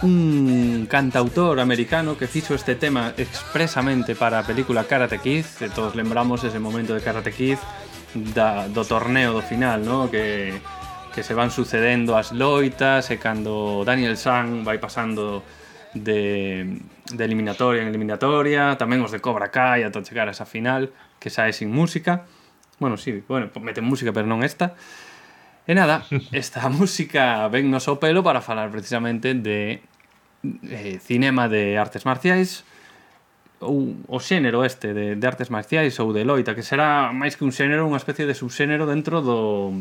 [0.04, 5.98] un cantautor americano que fixo este tema expresamente para a película Karate Kid, que todos
[5.98, 7.58] lembramos ese momento de Karate Kid
[8.14, 10.14] da, do torneo do final, ¿no?
[10.14, 10.62] que,
[11.10, 15.42] que se van sucedendo as loitas e cando Daniel San vai pasando
[15.98, 16.70] de,
[17.10, 21.34] de eliminatoria en eliminatoria, tamén os de Cobra Kai ata chegar a esa final que
[21.34, 22.30] sae sin música.
[22.78, 24.78] Bueno, sí, bueno, meten música, pero non esta.
[25.70, 26.02] E nada,
[26.34, 29.86] esta música ven nos ao pelo para falar precisamente de
[30.66, 32.66] eh, cinema de artes marciais
[33.62, 37.46] ou o xénero este de, de artes marciais ou de loita, que será máis que
[37.46, 39.78] un xénero, unha especie de subxénero dentro do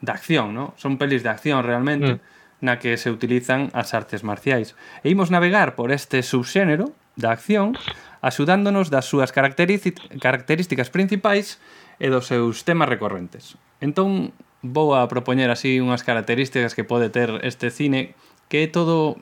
[0.00, 0.72] da acción, ¿no?
[0.80, 2.64] Son pelis de acción realmente mm.
[2.64, 4.72] na que se utilizan as artes marciais.
[5.04, 7.76] E imos navegar por este subxénero da acción
[8.24, 11.60] axudándonos das súas características principais
[12.00, 13.60] e dos seus temas recorrentes.
[13.84, 14.32] Entón,
[14.62, 18.14] vou a propoñer así unhas características que pode ter este cine
[18.50, 19.16] que é todo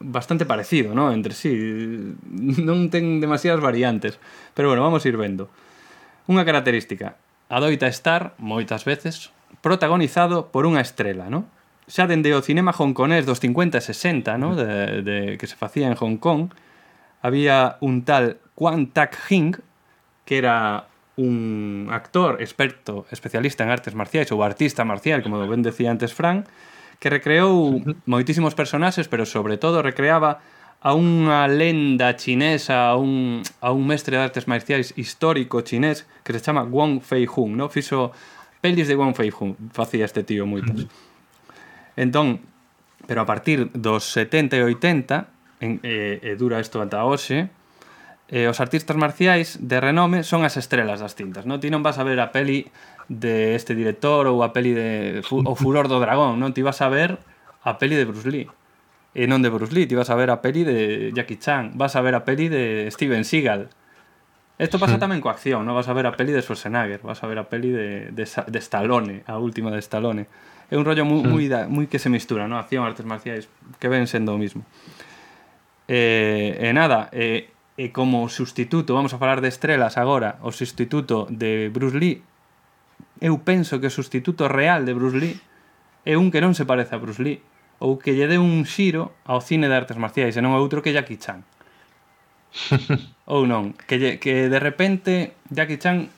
[0.00, 1.12] bastante parecido, ¿no?
[1.12, 1.52] Entre sí.
[2.26, 4.18] Non ten demasiadas variantes.
[4.54, 5.46] Pero bueno, vamos a ir vendo.
[6.26, 7.20] Unha característica.
[7.46, 9.30] Adoita estar, moitas veces,
[9.62, 11.46] protagonizado por unha estrela, ¿no?
[11.86, 14.58] Xa dende o cinema hongkonés dos 50 e 60, ¿no?
[14.58, 16.50] De, de, que se facía en Hong Kong,
[17.22, 19.54] había un tal Kwan Tak Hing,
[20.26, 25.88] que era un actor experto, especialista en artes marciais ou artista marcial, como ben decía
[25.88, 26.44] antes Fran,
[27.00, 30.40] que recreou moitísimos personaxes, pero sobre todo recreaba
[30.84, 36.36] a unha lenda chinesa, a un, a un mestre de artes marciais histórico chinés que
[36.36, 37.72] se chama Wong Fei Hung, no?
[37.72, 38.12] Fixo
[38.60, 40.84] pelis de Wong Fei Hung, facía este tío moitas.
[41.96, 42.44] Entón,
[43.08, 47.48] pero a partir dos 70 e 80, en, e, e dura isto ata hoxe,
[48.28, 51.62] eh, os artistas marciais de renome son as estrelas das cintas, non?
[51.62, 52.66] Ti non vas a ver a peli
[53.06, 56.50] de este director ou a peli de o Furor do Dragón, non?
[56.50, 57.22] Ti vas a ver
[57.62, 58.50] a peli de Bruce Lee.
[59.16, 61.94] E non de Bruce Lee, ti vas a ver a peli de Jackie Chan, vas
[61.94, 63.70] a ver a peli de Steven Seagal.
[64.58, 65.04] Isto pasa hmm.
[65.06, 65.78] tamén coa acción, non?
[65.78, 68.58] Vas a ver a peli de Schwarzenegger, vas a ver a peli de, de, de
[68.58, 70.26] Stallone, a última de Stallone.
[70.66, 72.58] É un rollo moi, moi, moi que se mistura, non?
[72.58, 73.46] Acción, artes marciais,
[73.78, 74.66] que ven sendo o mismo.
[75.86, 80.40] E, eh, e eh, nada, eh, e como sustituto, vamos a falar de estrelas agora,
[80.40, 82.24] o sustituto de Bruce Lee,
[83.20, 85.36] eu penso que o sustituto real de Bruce Lee
[86.04, 87.40] é un que non se parece a Bruce Lee,
[87.80, 90.80] ou que lle dé un xiro ao cine de artes marciais, e non a outro
[90.80, 91.44] que Jackie Chan.
[93.28, 96.08] ou non, que, lle, que de repente Jackie Chan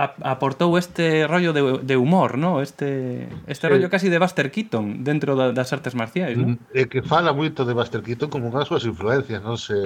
[0.00, 2.62] aportou este rollo de, de humor, ¿no?
[2.62, 3.72] Este este sí.
[3.72, 6.56] rollo casi de Buster Keaton dentro da, das artes marciais, ¿no?
[6.56, 9.76] Mm, é que fala moito de Buster Keaton como unha das súas influencias, non se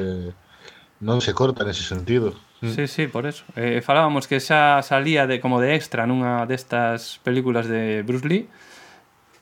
[1.05, 2.33] non se corta nese sentido.
[2.65, 2.73] Mm.
[2.73, 3.45] Sí, sí, por eso.
[3.61, 8.49] Eh, falábamos que xa salía de como de extra nunha destas películas de Bruce Lee,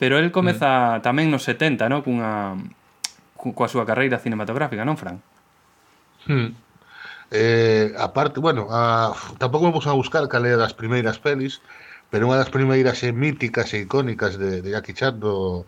[0.02, 1.06] pero el comeza mm.
[1.06, 2.02] tamén nos 70, no?
[2.02, 2.58] cunha
[3.38, 5.22] coa súa carreira cinematográfica, non, Fran?
[6.26, 6.54] Hmm.
[7.30, 11.62] Eh, aparte, bueno, a, tampouco vamos a buscar cal é das primeiras pelis,
[12.10, 15.66] pero unha das primeiras e míticas e icónicas de, de Jackie Chan do,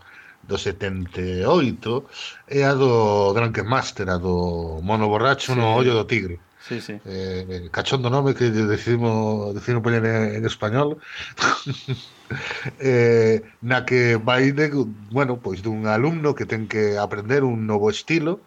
[0.48, 2.04] do 78
[2.48, 5.58] é a do Drunken Master, a do Mono Borracho sí.
[5.58, 6.40] no ollo do tigre.
[6.66, 6.98] Sí, sí.
[7.04, 10.96] Eh, cachondo nome que decidimos, decidimos poñer en, en español.
[12.80, 14.70] eh, na que vai de,
[15.10, 18.40] bueno, pois dun alumno que ten que aprender un novo estilo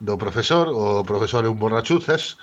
[0.00, 2.38] do profesor, o profesor é un borrachuzas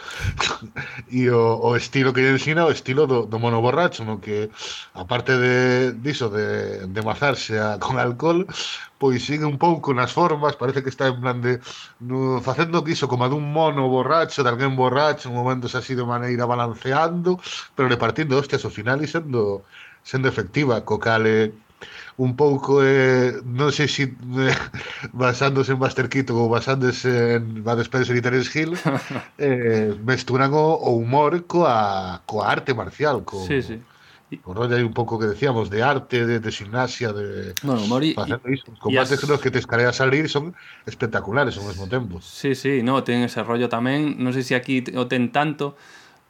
[1.09, 4.51] e o, o estilo que lle ensina o estilo do, do mono borracho, no que
[4.93, 8.45] aparte de diso de, de mazarse a, con alcohol,
[8.99, 11.59] pois sigue un pouco nas formas, parece que está en plan de
[11.99, 16.03] no, facendo que iso como dun mono borracho, de alguén borracho, en momentos así de
[16.03, 17.39] maneira balanceando,
[17.75, 19.63] pero repartindo hostias ao final e sendo
[20.05, 21.49] sendo efectiva, co cal eh,
[22.21, 24.55] un pouco eh, non sei se si, eh,
[25.11, 28.77] basándose en Buster Keaton ou basándose en Bud Spencer e Terence Hill
[29.41, 33.81] eh, mesturan o, o humor coa, coa arte marcial co, sí, sí.
[34.41, 37.53] O rollo hai un pouco que decíamos de arte, de, de gimnasia, de...
[37.61, 38.17] Bueno, humor y,
[38.49, 38.73] iso.
[38.73, 39.29] Os combates as...
[39.29, 40.57] nos que te escarea salir son
[40.89, 42.17] espectaculares ao mesmo tempo.
[42.25, 44.17] Sí, sí, no, ten ese rollo tamén.
[44.17, 45.77] Non sei se aquí o ten tanto,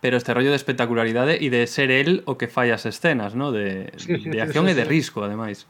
[0.06, 3.50] pero este rollo de espectacularidade e de ser el o que fai as escenas, ¿no?
[3.50, 5.66] de, sí, sí, de acción sí, sí, e de risco, ademais.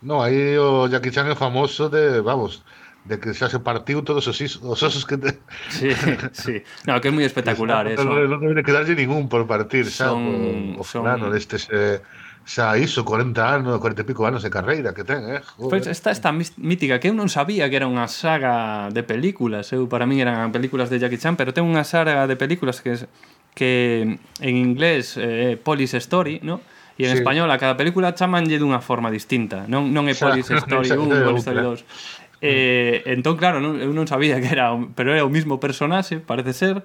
[0.00, 2.64] No, aí o Jackie Chan é famoso de, vamos,
[3.04, 5.20] de que xa se partiu todos os, is, os osos que...
[5.20, 5.36] Te...
[5.68, 5.92] Sí,
[6.32, 6.64] sí.
[6.88, 8.08] No, que é moi espectacular, eso.
[8.08, 11.04] Non, non debe quedarlle ningún por partir, xa, son, o, o son...
[11.04, 11.68] fulano destes...
[11.68, 12.00] Eh,
[12.44, 15.40] xa iso, 40 anos, 40 e pico anos de carreira que ten, eh?
[15.56, 15.70] Joder.
[15.70, 19.86] Pois esta, esta mítica que eu non sabía que era unha saga de películas, eu
[19.86, 23.06] para min eran películas de Jackie Chan, pero ten unha saga de películas que
[23.54, 26.60] que en inglés é eh, Police Story, ¿no?
[26.98, 27.18] E en sí.
[27.20, 29.64] español a cada película chamanlle dunha forma distinta.
[29.68, 32.42] Non, non é Police Story 1, Police Story 2.
[32.42, 36.52] Eh, entón, claro, non, eu non sabía que era, pero era o mismo personaxe, parece
[36.52, 36.82] ser.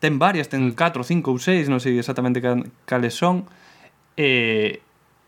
[0.00, 0.78] Ten varias, ten mm.
[0.78, 2.40] 4, 5 ou 6, non sei exactamente
[2.88, 3.44] cales son.
[4.16, 4.80] Eh,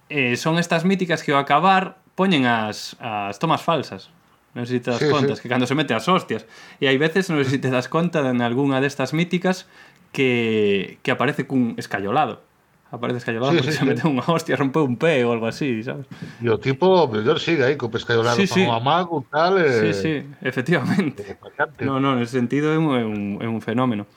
[0.08, 4.08] eh, son estas míticas que ao acabar poñen as, as tomas falsas.
[4.56, 5.46] Non sei se te das sí, contas, sí.
[5.46, 6.48] que cando se mete as hostias.
[6.80, 9.68] E hai veces, non sei se te das conta en algunha destas míticas
[10.18, 12.42] que, que aparece cun escallolado.
[12.90, 13.86] Aparece escallolado sí, porque sí, se sí.
[13.86, 16.10] mete unha hostia, rompeu un pé ou algo así, sabes?
[16.42, 18.66] E o tipo, o mellor sigue aí, co pescallolado sí, sí.
[18.66, 19.62] o amago, tal...
[19.62, 19.94] Eh...
[19.94, 21.38] Sí, sí, efectivamente.
[21.78, 24.10] No, no, nesse sentido é un, é un fenómeno.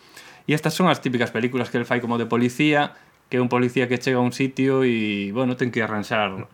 [0.49, 2.97] E estas son as típicas películas que el fai como de policía,
[3.29, 6.49] que é un policía que chega a un sitio e, bueno, ten que arranxar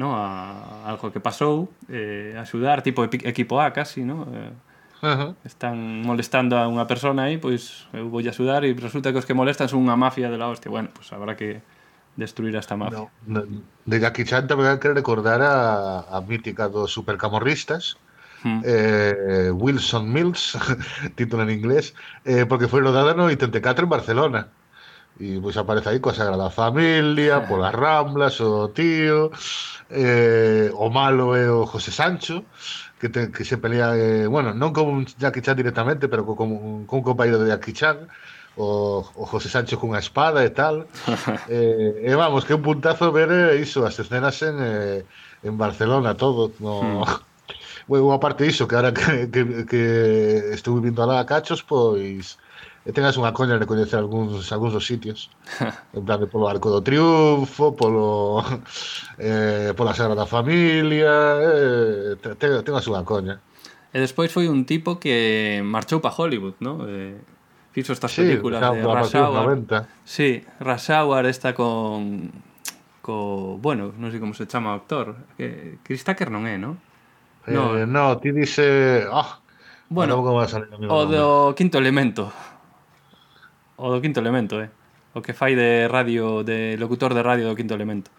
[0.00, 4.24] no, a, algo que pasou, eh, axudar, tipo equipo A casi, ¿no?
[4.32, 4.67] Eh,
[5.02, 5.30] Uh -huh.
[5.46, 9.36] Están molestando a unha persona aí, pois eu voulle axudar e resulta que os que
[9.36, 10.70] molestan son unha mafia de la hostia.
[10.70, 11.62] Bueno, pois habrá que
[12.18, 13.06] destruir a esta mafia.
[13.26, 17.96] No, no, de Jackie Chan tamén hai que recordar a, a mítica dos supercamorristas,
[18.44, 18.62] Mm.
[18.64, 20.54] eh, Wilson Mills,
[21.16, 21.94] título en inglés,
[22.24, 24.42] eh, porque foi rodada no 84 en Barcelona.
[25.18, 29.34] E pois pues, aparece aí coa Sagrada Familia, polas Ramblas, o tío,
[29.90, 32.46] eh, o malo é o José Sancho,
[32.98, 36.84] que, te, que se pelea, eh, bueno, non con Jackie Chan directamente, pero co, con,
[36.84, 38.08] con un compañero de Jackie Chan,
[38.58, 40.90] o, o José Sancho cunha espada e tal.
[41.48, 45.00] eh, e vamos, que un puntazo ver eh, iso, as escenas en, eh,
[45.46, 47.02] en Barcelona, todo, no...
[47.04, 47.04] Hmm.
[47.88, 52.36] Bueno, aparte iso, que ahora que, que, que estuve vindo alá a cachos, pois
[52.88, 55.28] e tengas unha coña de coñecer algúns, algúns dos sitios
[55.96, 58.40] en plan de polo Arco do Triunfo polo
[59.20, 63.44] eh, pola Sagrada Familia eh, te, te, tengas unha coña
[63.88, 66.84] E despois foi un tipo que marchou para Hollywood, ¿no?
[66.84, 67.16] Eh,
[67.72, 69.64] fixo estas sí, películas claro, de Rush Hour.
[70.04, 72.28] Sí, Rush Hour está con
[73.00, 76.76] co, bueno, non sei como se chama o actor, que Chris Tucker non é, ¿no?
[77.48, 79.30] Eh, no, no ti dice, ah, oh,
[79.88, 82.28] bueno, o do quinto elemento
[83.78, 84.70] o do quinto elemento, eh?
[85.14, 88.10] O que fai de radio, de locutor de radio do quinto elemento.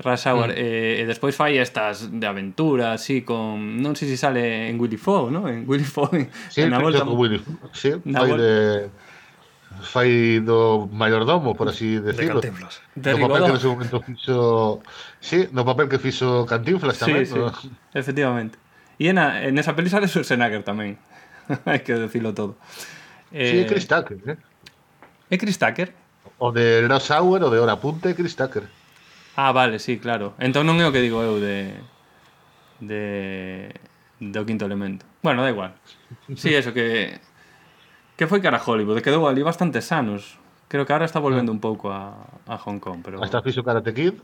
[0.00, 0.56] Rush Hour, mm.
[0.56, 4.96] e, e despois fai estas de aventura, así con, non sei se sale en Willy
[4.96, 5.44] Fogg, non?
[5.44, 7.04] En Willy Fogg, sí, na volta.
[7.04, 7.42] Willy,
[7.76, 8.52] sí, na fai de
[9.80, 12.40] fai do maiordomo, por así decirlo.
[12.40, 12.80] De Cantinflas.
[12.94, 14.82] De no papel que nese momento fixo...
[15.20, 17.24] Sí, no papel que fixo Cantinflas tamén.
[17.24, 17.38] Sí, sí.
[17.38, 17.52] No?
[17.94, 18.58] Efectivamente.
[19.00, 21.00] E na, en esa peli sale Schwarzenegger tamén.
[21.68, 22.60] Hai que decirlo todo.
[23.32, 24.36] Eh, sí, Chris Tucker, eh?
[25.30, 25.94] É Chris Tucker?
[26.42, 28.66] O de Rush Hour, o de Hora Punta é Chris Tucker.
[29.38, 30.34] Ah, vale, sí, claro.
[30.42, 31.78] Entón non é o que digo eu de...
[32.82, 33.70] de...
[34.18, 35.06] do quinto elemento.
[35.22, 35.78] Bueno, da igual.
[36.34, 37.22] Sí, eso que...
[38.18, 40.36] que foi cara a Hollywood, quedou ali bastantes anos.
[40.66, 42.14] Creo que ahora está volvendo un pouco a,
[42.50, 43.22] a Hong Kong, pero...
[43.22, 44.18] Hasta fixo Karate Kid,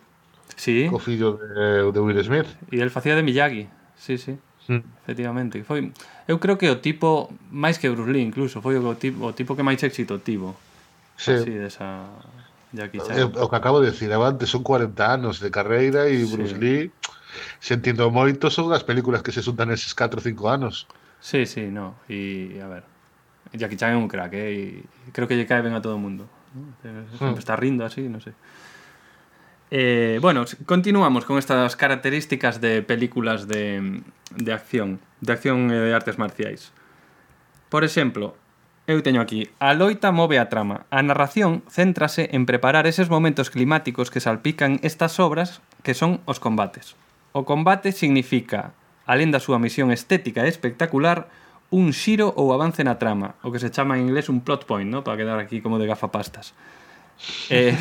[0.58, 0.90] sí.
[0.90, 2.50] co fillo de, de Will Smith.
[2.74, 4.36] E el facía de Miyagi, sí, sí.
[4.66, 4.82] Mm.
[5.06, 5.94] Efectivamente, foi
[6.26, 9.54] eu creo que o tipo máis que Bruce Lee incluso, foi o tipo o tipo
[9.54, 10.58] que máis éxito tivo
[11.16, 11.32] Sí.
[11.32, 12.04] Así, desa
[12.72, 13.18] Jackie Chan.
[13.18, 16.60] Eh, o que acabo de decir, antes son 40 anos de carreira e Bruce sí.
[16.60, 16.92] Lee
[17.60, 20.86] sentindo moito son as películas que se xuntan eses 4 ou 5 anos.
[21.20, 22.84] Sí, sí, no, e a ver.
[23.52, 24.84] Jackie Chan é un crack, eh?
[25.08, 26.28] E creo que lle cae ben a todo o mundo.
[26.52, 27.08] Hmm.
[27.16, 28.36] Sempre está rindo así, non sei.
[29.70, 35.90] Eh, bueno, continuamos con estas características de películas de, de acción, de acción e de
[35.90, 36.70] artes marciais.
[37.68, 38.38] Por exemplo,
[38.86, 40.86] Eu teño aquí, a loita move a trama.
[40.94, 46.38] A narración céntrase en preparar eses momentos climáticos que salpican estas obras que son os
[46.38, 46.94] combates.
[47.34, 51.26] O combate significa, alén da súa misión estética e espectacular,
[51.74, 54.86] un xiro ou avance na trama, o que se chama en inglés un plot point,
[54.86, 55.02] ¿no?
[55.02, 56.54] para quedar aquí como de gafapastas.
[57.48, 57.72] Eh,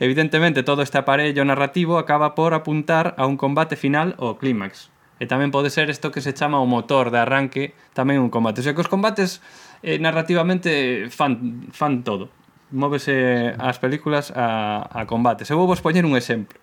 [0.00, 4.88] evidentemente, todo este aparello narrativo acaba por apuntar a un combate final ou clímax.
[5.18, 8.62] E tamén pode ser isto que se chama o motor de arranque, tamén un combate.
[8.62, 9.42] O sea que os combates
[9.82, 12.30] eh, narrativamente fan, fan todo.
[12.70, 15.48] Móvese as películas a, a combates.
[15.48, 16.60] Eu vou vos poñer un exemplo,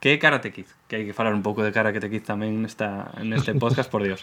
[0.00, 3.14] que é Karate Kid, que hai que falar un pouco de Karate Kid tamén nesta,
[3.24, 4.20] neste podcast, por Dios.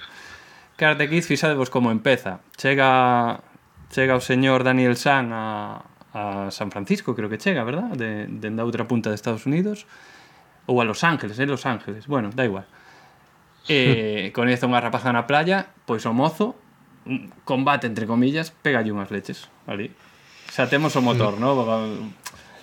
[0.78, 2.46] Karate Kid, fixadevos como empeza.
[2.60, 3.42] Chega
[3.90, 5.82] chega o señor Daniel San a,
[6.14, 7.96] a San Francisco, creo que chega, verdad?
[7.96, 9.88] De, de da outra punta de Estados Unidos.
[10.66, 11.46] Ou a Los Ángeles, eh?
[11.46, 12.10] Los Ángeles.
[12.10, 12.66] Bueno, da igual.
[13.70, 14.32] Eh, sí.
[14.34, 16.58] conhece unha rapaza na playa, pois o mozo
[17.46, 19.94] combate, entre comillas, pegalle unhas leches ali.
[20.50, 21.42] Xa temos o motor, mm.
[21.42, 21.50] no?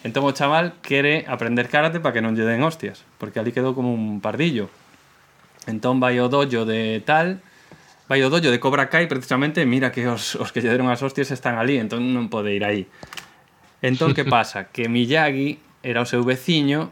[0.03, 3.79] Entón o chaval quere aprender karate para que non lle den hostias, porque ali quedou
[3.79, 4.67] como un pardillo.
[5.71, 7.39] Entón vai o dojo de tal,
[8.11, 10.99] vai o dojo de Cobra Kai precisamente, mira que os, os que lle deron as
[11.07, 12.91] hostias están ali, entón non pode ir aí.
[13.79, 14.75] Entón que pasa?
[14.75, 16.91] Que Miyagi era o seu veciño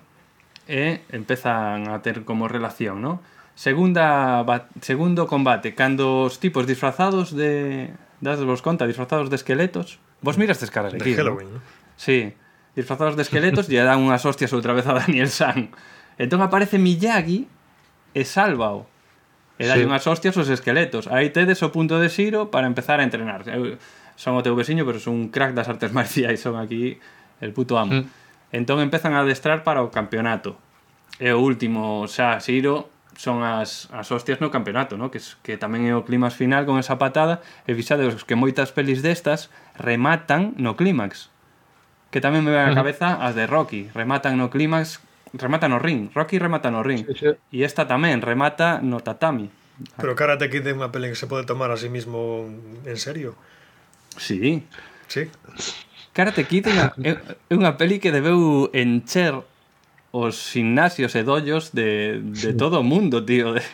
[0.70, 3.18] e empezan a ter como relación, non?
[3.54, 4.44] Segunda
[4.80, 9.98] segundo combate, cando os tipos disfrazados de das vos conta, disfrazados de esqueletos.
[10.20, 11.16] Vos mirastes cara elegido.
[11.16, 11.60] De Halloween, ¿no?
[11.96, 12.34] Sí,
[12.76, 15.72] disfrazados de esqueletos lle dan unhas hostias outra vez a Daniel San.
[16.20, 17.48] Entón aparece Miyagi
[18.12, 18.88] e sálvao.
[19.60, 19.84] E dai sí.
[19.84, 21.08] unhas hostias os esqueletos.
[21.08, 23.44] Aí tedes o punto de xiro para empezar a entrenar.
[23.48, 23.76] Eu
[24.20, 27.00] son o teu veciño, pero son un crack das artes marciais, son aquí
[27.40, 28.04] el puto amo.
[28.04, 28.04] Mm.
[28.52, 30.60] Entón empezan a adestrar para o campeonato.
[31.16, 35.12] E o último xa xiro son as, as hostias no campeonato, no?
[35.12, 39.04] Que, que tamén é o clímax final con esa patada, e fixadeos que moitas pelis
[39.04, 41.28] destas rematan no clímax.
[42.08, 45.04] Que tamén me ven a cabeza as de Rocky, rematan no clímax,
[45.36, 47.04] remata no ring, Rocky remata no ring.
[47.12, 47.30] Sí, sí.
[47.52, 49.52] E esta tamén remata no tatami.
[50.00, 52.48] Pero Karate Kid é unha peli que se pode tomar a sí mismo
[52.88, 53.36] en serio.
[54.16, 54.64] Sí.
[55.12, 55.28] Sí.
[56.16, 59.36] Karate Kid é unha, é unha peli que debeu encher
[60.12, 63.54] os gimnasios e dollos de, de todo o mundo, tío.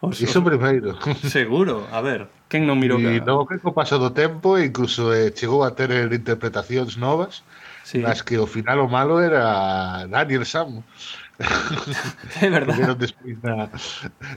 [0.00, 0.98] Os, Iso primeiro.
[1.24, 5.32] Seguro, a ver, quen non mirou E logo que co paso do tempo incluso eh,
[5.32, 7.40] chegou a ter interpretacións novas
[7.82, 8.04] sí.
[8.04, 10.84] nas que o final o malo era Daniel Sam.
[12.98, 13.68] despois na...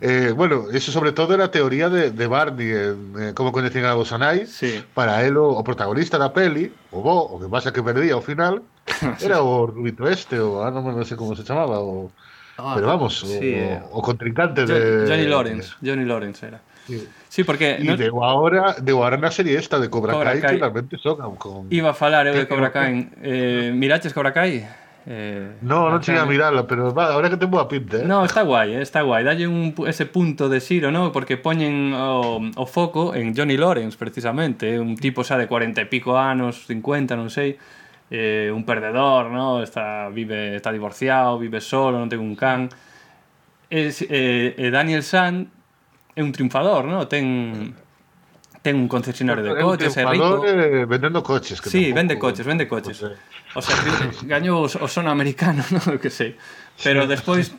[0.02, 3.94] eh, bueno, eso sobre todo era teoría de, de Barney en eh, como coñecían a
[3.94, 4.84] vos anais Sí.
[4.94, 8.22] para él o, o protagonista da peli o bo, o que pasa que perdía ao
[8.22, 8.62] final
[9.24, 12.12] era o Rubito este o ah, non, non sei como se chamaba o,
[12.60, 13.80] Ah, pero vamos o, sí, eh.
[13.96, 15.80] o contrincante de Johnny Lawrence.
[15.80, 16.60] Johnny Lawrence era.
[16.84, 17.08] Sí.
[17.32, 17.80] Sí, porque...
[17.80, 20.52] E deu ahora, deu ahora na serie esta de Cobra, Cobra Kai, Kai.
[20.52, 21.72] que realmente son con...
[21.72, 23.08] Iba a falar eu de Que- Cobra Kai.
[23.24, 24.68] Eh, miraches Cobra Kai?
[25.08, 28.06] Eh, no, non cheguei a mirala, pero va, ahora que ten boa pinta, eh?
[28.06, 29.24] No, está guai, eh, está guai.
[29.24, 31.12] Dalle un, ese punto de xiro, ¿no?
[31.12, 34.76] Porque poñen o, o foco en Johnny Lawrence, precisamente.
[34.76, 37.56] Eh, un tipo xa de 40 e pico anos, 50, non sei.
[38.12, 39.64] Eh, un perdedor, ¿no?
[39.64, 42.68] Está, vive, está divorciado, vive solo, non ten un can.
[43.72, 45.48] Es, eh, eh Daniel San
[46.14, 47.08] é un triunfador, ¿no?
[47.08, 47.74] Ten
[48.62, 50.44] ten un concesionario de coches, é rico.
[50.46, 51.62] Eh, vendendo coches.
[51.62, 53.00] Que sí, vende coches, vende coches.
[53.56, 53.76] O sea,
[54.28, 56.36] gañou o son americano, non que sei.
[56.80, 57.52] Pero despois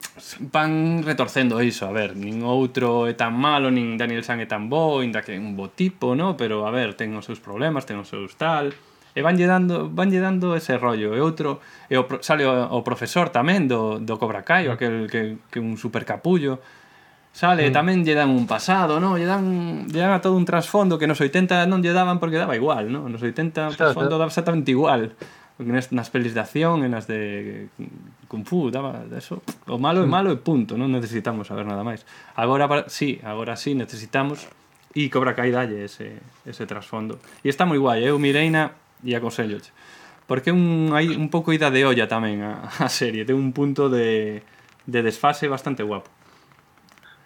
[0.53, 4.73] van retorcendo iso, a ver, nin outro é tan malo, nin Daniel San é tan
[4.73, 6.37] bo, inda que é un bo tipo, no?
[6.41, 8.73] pero a ver, ten os seus problemas, ten os seus tal,
[9.13, 11.13] e vanlle dando, vanlle dando ese rollo.
[11.13, 11.61] E outro,
[11.91, 15.77] e o, sale o, o profesor tamén do, do Cobra Kai, aquel que, que un
[15.77, 16.61] super capullo,
[17.31, 17.75] Sale, mm.
[17.75, 19.15] tamén lle dan un pasado, non?
[19.15, 22.37] Lle dan, lle dan a todo un trasfondo que nos 80 non lle daban porque
[22.37, 23.07] daba igual, non?
[23.07, 25.15] Nos 80 o trasfondo daba exactamente igual.
[25.61, 27.69] Nas, nas pelis de acción en as de
[28.27, 29.45] Kung Fu, daba eso.
[29.71, 30.11] O malo é mm.
[30.11, 32.03] malo e punto, non necesitamos saber nada máis.
[32.35, 34.51] Agora, para, sí, agora sí necesitamos
[34.91, 37.23] e Cobra Kai dalle ese, ese trasfondo.
[37.47, 38.75] E está moi guai, eu mireina
[39.07, 39.63] e aconsello
[40.27, 43.87] Porque un, hai un pouco ida de olla tamén a, a serie, ten un punto
[43.87, 44.43] de,
[44.87, 46.11] de desfase bastante guapo.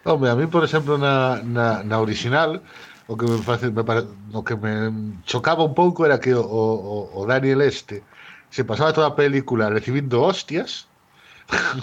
[0.05, 2.61] Home, a mí, por exemplo, na, na, na original,
[3.07, 6.45] o que me, face, me pare, o que me chocaba un pouco era que o,
[6.45, 8.03] o, o Daniel este
[8.49, 10.87] se pasaba toda a película recibindo hostias.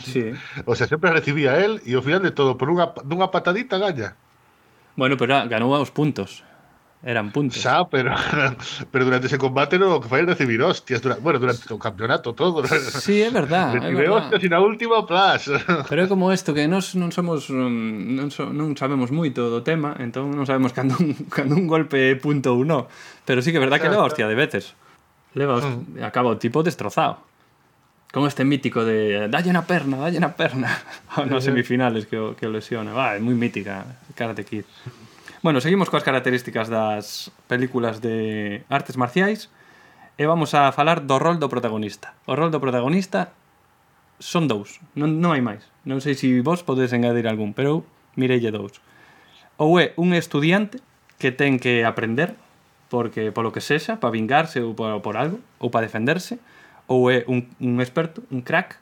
[0.04, 0.32] Sí.
[0.66, 4.14] o sea, sempre recibía él e ao final de todo por unha, dunha patadita gaña.
[4.94, 6.46] Bueno, pero ganou aos puntos
[7.02, 7.60] eran puntos.
[7.60, 8.14] Xa, pero,
[8.90, 12.62] pero durante ese combate no que fai recibir hostias, durante, bueno, durante o campeonato todo.
[12.66, 13.74] Sí, é verdad.
[13.74, 15.50] Recibe hostias e na última, plas.
[15.90, 19.66] Pero é como isto, que nós non somos mm, non, so, non sabemos moito do
[19.66, 22.86] tema, entón non sabemos cando un, cando un golpe punto ou non.
[23.26, 24.78] Pero sí que é verdad que leva hostia de veces.
[25.34, 26.06] Leva hostia, mm.
[26.06, 27.18] acaba o tipo destrozado.
[28.12, 30.70] Con este mítico de dalle na perna, dalle na perna.
[31.26, 32.94] Nas semifinales que o, que o lesiona.
[32.94, 33.82] Va, é moi mítica
[34.14, 34.68] Karate Kid.
[35.42, 39.50] Bueno, seguimos coas características das películas de artes marciais
[40.14, 42.14] e vamos a falar do rol do protagonista.
[42.30, 43.34] O rol do protagonista
[44.22, 45.66] son dous, non, non hai máis.
[45.82, 47.82] Non sei se vos podedes engadir algún, pero
[48.14, 48.78] mirelle dous.
[49.58, 50.78] Ou é un estudiante
[51.18, 52.38] que ten que aprender
[52.86, 56.38] porque polo que sexa, para vingarse ou por, por algo, ou para defenderse,
[56.86, 58.78] ou é un, un experto, un crack,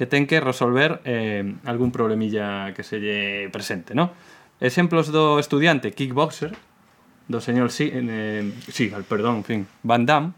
[0.00, 4.16] que ten que resolver eh, algún problemilla que se lle presente, non?
[4.60, 6.52] Exemplos do estudiante kickboxer,
[7.32, 10.36] do señor Si, eh, Seagal, perdón, en fin, Van Damme,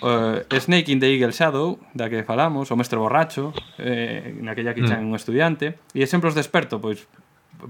[0.00, 4.86] uh, Snake in the Eagle Shadow, da que falamos, o Mestre Borracho, eh, naquella que
[4.86, 5.08] chan mm.
[5.10, 7.04] un estudiante, e exemplos de experto, pois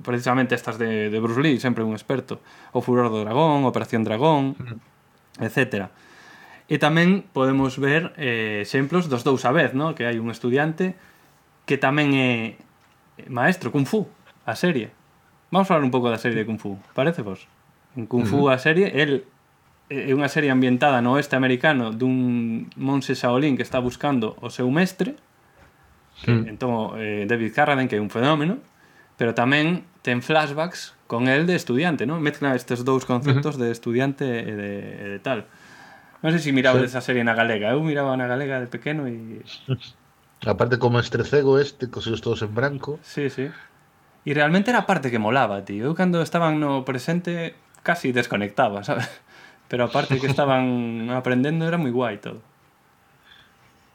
[0.04, 2.38] precisamente estas de, de Bruce Lee, sempre un experto,
[2.70, 5.42] o Furor do Dragón, Operación Dragón, mm.
[5.42, 5.88] etc.
[5.88, 5.88] etcétera.
[6.68, 9.96] E tamén podemos ver eh, exemplos dos dous a vez, no?
[9.96, 10.92] que hai un estudiante
[11.64, 12.60] que tamén é
[13.32, 14.04] maestro, Kung Fu,
[14.44, 14.92] a serie.
[15.50, 17.48] Vamos falar un pouco da serie de Kung Fu, parece vos?
[17.96, 18.54] En Kung Fu uh -huh.
[18.54, 19.24] a serie, el
[19.88, 24.68] é unha serie ambientada no oeste americano dun monse Shaolin que está buscando o seu
[24.68, 25.16] mestre,
[26.20, 26.52] que, mm.
[26.52, 28.60] entón eh, David Carradine, que é un fenómeno,
[29.16, 32.20] pero tamén ten flashbacks con el de estudiante, ¿no?
[32.20, 33.64] Mezcla estes dous conceptos uh -huh.
[33.64, 35.48] de estudiante e de, e de tal.
[36.20, 36.92] Non sei se miraba sí.
[36.92, 37.72] esa serie na galega.
[37.72, 39.40] Eu miraba na galega de pequeno e...
[40.46, 43.00] Aparte como estrecego este, cosidos todos en branco.
[43.02, 43.50] Sí, sí.
[44.24, 45.90] E realmente era a parte que molaba, tío.
[45.90, 49.08] Eu cando estaban no presente casi desconectaba, sabes?
[49.68, 52.40] Pero a parte que estaban aprendendo era moi guai todo.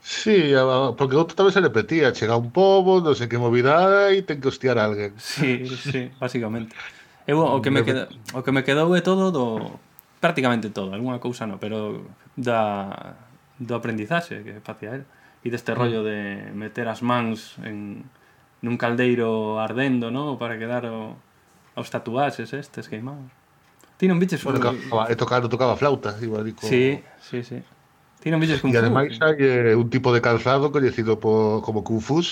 [0.04, 0.52] Sí,
[1.00, 4.52] porque outro tamén se repetía, chega un pobo, non sei que movida e ten que
[4.52, 5.16] hostiar a alguén.
[5.16, 6.76] Sí, sí, basicamente.
[7.24, 9.80] Eu o que me queda, o que me quedou é todo do
[10.20, 12.04] prácticamente todo, algunha cousa non, pero
[12.36, 13.16] da
[13.56, 15.04] do aprendizaxe que facía él
[15.40, 15.78] e deste mm.
[15.80, 18.04] rollo de meter as mans en
[18.64, 20.40] nun caldeiro ardendo, no?
[20.40, 21.20] Para quedar o,
[21.76, 23.28] os tatuaxes estes queimados.
[24.00, 24.40] Ti non viches...
[24.42, 26.64] Bueno, tocaba, tocaba, tocaba flauta, igual dico...
[26.64, 27.60] Sí, sí, sí.
[28.24, 28.80] Ti non viches Kung Fu.
[28.80, 32.24] E ademais hai eh, un tipo de calzado coñecido po, como Kung Fu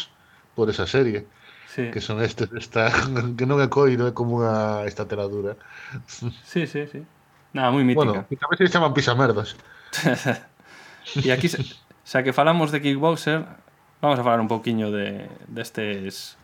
[0.55, 1.27] por esa serie.
[1.67, 1.91] Sí.
[1.91, 2.87] Que son estes, esta,
[3.37, 5.59] que non é coiro, é como unha estateladura.
[6.47, 7.03] Sí, sí, sí.
[7.51, 8.23] Nada, moi mítica.
[8.23, 9.59] Bueno, a veces se chaman pisamerdas.
[11.27, 13.43] e aquí, xa que falamos de Kickboxer,
[14.02, 16.38] vamos a falar un pouquiño de, destes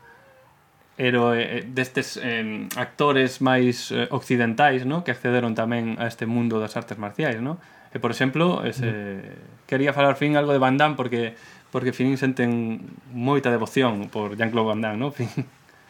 [0.97, 5.03] héroe, destes eh, actores máis eh, occidentais, no?
[5.03, 7.61] que accederon tamén a este mundo das artes marciais, no?
[7.93, 9.23] E por exemplo, ese
[9.65, 11.33] quería falar fin algo de Van Damme porque
[11.71, 12.81] porque fin senten
[13.13, 15.09] moita devoción por Jean-Claude Van Damme, no?
[15.13, 15.29] Fin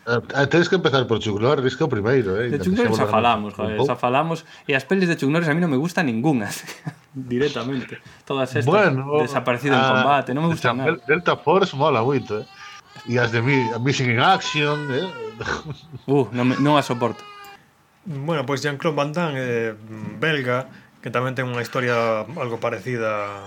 [0.08, 2.48] A, tens que empezar por Chuck Norris que o primeiro, eh?
[2.48, 5.54] De Chuck Norris xa falamos, joder, xa falamos e as pelis de Chuck Norris a
[5.54, 6.48] mí non me gustan ninguna.
[7.12, 8.00] directamente.
[8.24, 10.96] Todas estas bueno, desaparecido a, en ah, combate, non me gustan nada.
[11.04, 12.48] Delta Force mola moito, eh?
[13.12, 15.08] E as de Missing in Action, eh?
[16.08, 17.20] Uh, non, me, non a soporto.
[18.08, 19.76] Bueno, pois pues Jean-Claude Van Damme, eh,
[20.24, 20.72] belga,
[21.04, 23.44] que tamén ten unha historia algo parecida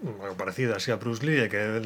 [0.00, 1.82] bueno, parecida así a Bruce Lee, que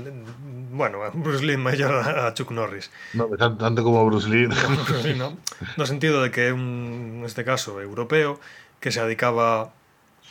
[0.70, 2.90] bueno, Bruce Lee mellor a Chuck Norris.
[3.14, 4.46] No, tanto, tanto como Bruce Lee.
[4.46, 5.36] Bruce Lee no?
[5.76, 8.38] No sentido de que é un neste caso europeo
[8.80, 9.72] que se dedicaba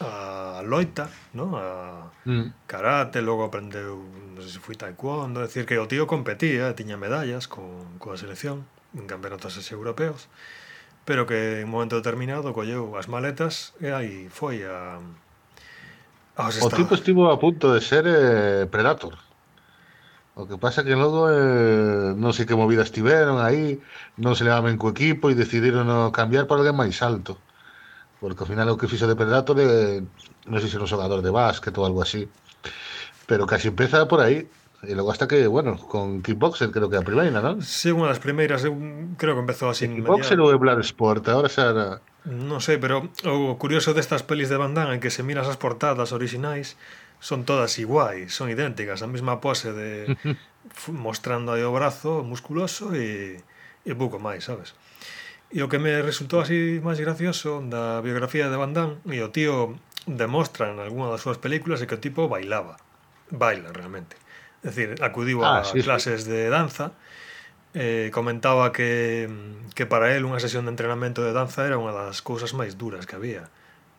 [0.01, 1.57] a loita, ¿no?
[1.57, 2.67] a mm.
[2.67, 4.01] karate, logo aprendeu,
[4.33, 8.65] non sei se foi taekwondo, decir que o tío competía, tiña medallas con coa selección
[8.97, 10.29] en campeonatos europeos,
[11.05, 15.01] pero que en un momento determinado colleu as maletas e aí foi a
[16.41, 19.13] Ah, o tipo estivo a punto de ser eh, Predator.
[20.33, 23.77] O que pasa que logo eh, non sei que movidas tiveron aí,
[24.17, 27.37] non se levaban co equipo e decidiron no cambiar por alguén máis alto.
[28.17, 30.01] Porque ao final o que fixo de Predator eh,
[30.49, 32.25] non sei se era un xogador de básquet ou algo así.
[33.29, 34.49] Pero casi empeza por aí.
[34.81, 37.61] E logo hasta que, bueno, con Kickboxer creo que a primeira, non?
[37.61, 39.85] Sí, unha das primeiras, creo que empezou así.
[39.85, 41.85] Kickboxer ou Bloodsport, agora xa era...
[42.25, 45.57] Non sei, pero o curioso destas pelis de Van Damme é que se miras as
[45.57, 46.77] portadas orixinais
[47.17, 50.17] son todas iguais, son idénticas, a mesma pose de
[50.93, 53.41] mostrando aí o brazo musculoso e,
[53.85, 54.77] e pouco máis, sabes?
[55.49, 59.33] E o que me resultou así máis gracioso da biografía de Van Damme e o
[59.33, 62.77] tío demostra en algunha das súas películas é que o tipo bailaba,
[63.33, 64.13] baila realmente.
[64.61, 66.29] É dicir, acudiu ah, a sí, clases sí.
[66.29, 66.93] de danza
[67.73, 69.29] eh, comentaba que,
[69.75, 73.07] que para él unha sesión de entrenamento de danza era unha das cousas máis duras
[73.07, 73.47] que había.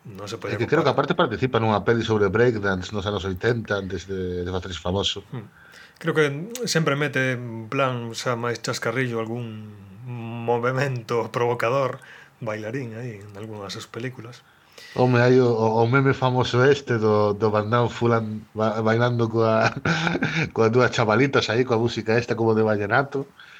[0.05, 0.69] Non se podía é que comparar.
[0.69, 4.77] creo que aparte participa nunha peli sobre breakdance nos anos 80 antes de, de facerse
[4.77, 5.25] famoso.
[5.33, 5.49] Hmm.
[5.97, 6.25] Creo que
[6.67, 9.73] sempre mete en plan xa máis chascarrillo algún
[10.05, 12.03] movimento provocador
[12.43, 14.45] bailarín aí en algunhas das películas.
[14.93, 19.71] Home, hai o, o meme famoso este do, do Bandán Fulan ba, bailando coa,
[20.53, 23.25] coa dúas chavalitas aí, coa música esta como de vallenato.
[23.25, 23.52] Uh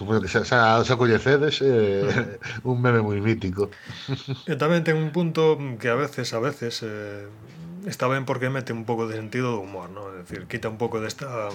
[0.00, 3.68] Supoño que xa, xa, xa coñecedes eh, un meme moi mítico.
[4.48, 7.28] E tamén ten un punto que a veces, a veces, eh,
[7.84, 10.08] está ben porque mete un pouco de sentido do humor, ¿no?
[10.08, 11.52] É dicir, quita un pouco desta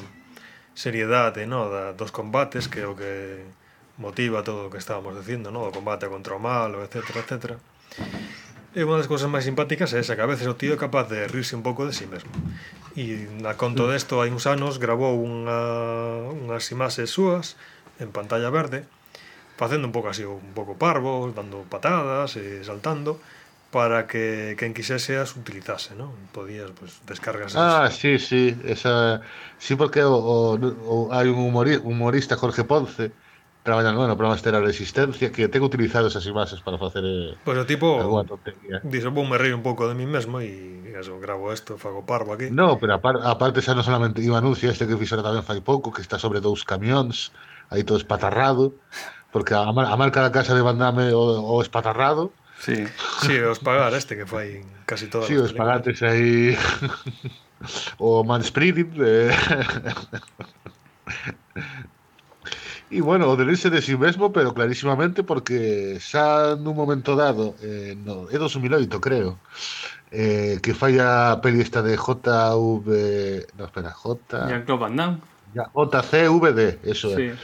[0.78, 1.74] seriedade ¿no?
[1.74, 3.42] da, dos combates que é o que
[3.98, 5.66] motiva todo o que estábamos dicindo, ¿no?
[5.66, 7.02] o combate contra o malo, etc.
[7.18, 7.58] etc.
[8.78, 11.10] E unha das cousas máis simpáticas é esa, que a veces o tío é capaz
[11.10, 12.30] de rirse un pouco de si sí mesmo.
[12.94, 13.90] E na conto mm.
[13.90, 17.58] desto, hai uns anos, gravou unha, unhas imaxes súas
[18.04, 18.86] en pantalla verde,
[19.58, 23.12] facendo un pouco así, un pouco parvo, dando patadas, e saltando,
[23.76, 26.12] para que quen quixese as utilizase, non?
[26.36, 27.92] Podías pues, descargas Ah, esas.
[27.92, 29.22] sí, sí, esa
[29.58, 30.58] sí porque o, o,
[30.94, 33.06] o hai un humori, humorista Jorge Ponce
[33.64, 37.58] traballando bueno, programa masterar a existencia que ten utilizado esas imaxes para facer eh, Pois
[37.58, 37.88] pues o tipo
[38.92, 40.50] dixo, vou me río un pouco de mí mesmo e
[41.02, 42.50] eso, gravo isto, fago parvo aquí.
[42.60, 45.94] No, pero aparte, aparte xa non solamente iba anuncio este que fixera tamén fai pouco,
[45.94, 47.16] que está sobre dous camións,
[47.70, 48.76] aí todo espatarrado,
[49.32, 52.32] porque a, a marca da casa de Van Damme o, o espatarrado.
[52.60, 52.86] Sí,
[53.22, 56.56] sí, o Espagar este que foi en casi todas Sí, o Espagates aí
[58.00, 59.36] o Mansprit eh...
[62.92, 67.58] E bueno, o delirse de si sí mesmo, pero clarísimamente porque xa nun momento dado,
[67.60, 69.42] eh, no, é 2008, creo,
[70.14, 72.88] eh, que falla a peli esta de JV...
[73.58, 74.22] No, espera, J...
[74.48, 75.18] Jean-Claude Van Damme.
[75.56, 77.32] JCVD, eso sí.
[77.32, 77.36] é.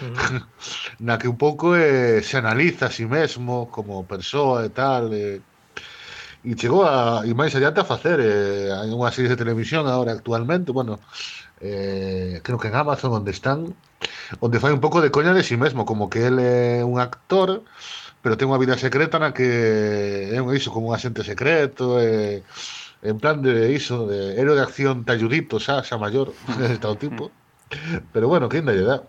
[1.00, 5.14] Na que un pouco eh, se analiza a si sí mesmo como persoa e tal,
[5.14, 5.40] eh,
[6.44, 10.12] e chegou a e máis adiante a facer eh, hai unha serie de televisión agora
[10.12, 11.00] actualmente, bueno,
[11.62, 13.72] eh, creo que en Amazon onde están,
[14.44, 17.00] onde fai un pouco de coña de si sí mesmo, como que el é un
[17.00, 17.64] actor,
[18.22, 22.44] pero ten unha vida secreta na que é un iso como un agente secreto, eh,
[23.02, 27.32] en plan de iso, de héroe de acción talludito, xa, xa maior, de todo tipo.
[28.14, 29.02] Pero bueno, ¿quién da idea?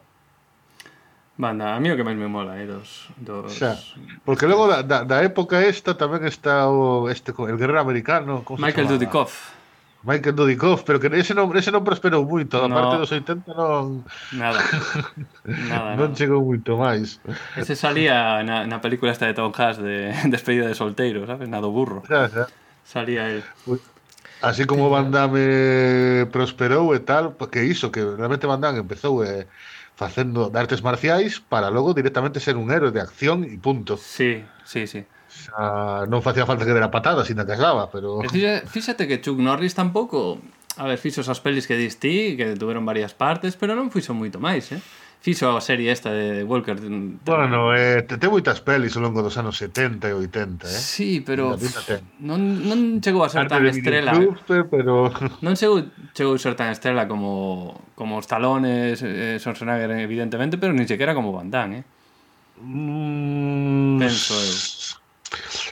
[1.37, 3.09] Banda, a mí o que máis me mola, eh, dos...
[3.17, 3.51] dos...
[3.57, 3.81] Xa,
[4.23, 8.45] porque logo da, da, da época esta tamén está o este, el guerrero americano...
[8.61, 9.57] Michael Dudikoff.
[10.05, 12.75] Michael Dudikoff, pero que ese non, ese non prosperou moito, a no.
[12.77, 14.05] parte dos 80 non...
[14.37, 14.61] Nada.
[15.73, 16.19] nada non nada.
[16.19, 17.23] chegou moito máis.
[17.57, 21.49] Ese salía na, na película esta de Tom Hanks de Despedida de solteiro, sabes?
[21.49, 22.05] Na do burro.
[22.05, 22.45] Xa, xa.
[22.83, 23.41] Salía el...
[24.43, 29.23] Así como Van Damme eh, prosperou e tal, que iso, que realmente Van Damme empezou
[29.23, 29.47] eh,
[29.95, 33.95] facendo de artes marciais para logo directamente ser un héroe de acción e punto.
[33.95, 35.07] Sí, sí, sí.
[35.31, 38.21] Xa, non facía falta que dera patada, sin que asgaba, pero...
[38.27, 40.43] Fíxate, fíxate que Chuck Norris tampouco...
[40.81, 44.41] A ver, fixo esas pelis que diste que tuveron varias partes, pero non fixo moito
[44.41, 44.81] máis, eh?
[45.23, 46.75] fixo a serie esta de Walker.
[46.75, 50.75] Mm, bueno, eh, te, te moitas pelis ao longo dos anos 70 e 80, eh?
[50.75, 51.55] Sí, pero
[52.19, 54.11] non, non chegou a ser Arte tan estrela.
[54.19, 55.07] Club, eh, pero...
[55.47, 60.75] Non chegou, chegou a ser tan estrela como, como os talones, eh, Schwarzenegger, evidentemente, pero
[60.75, 61.85] ni sequera como Van Damme, eh?
[62.59, 64.03] Mm...
[64.03, 64.82] Penso eu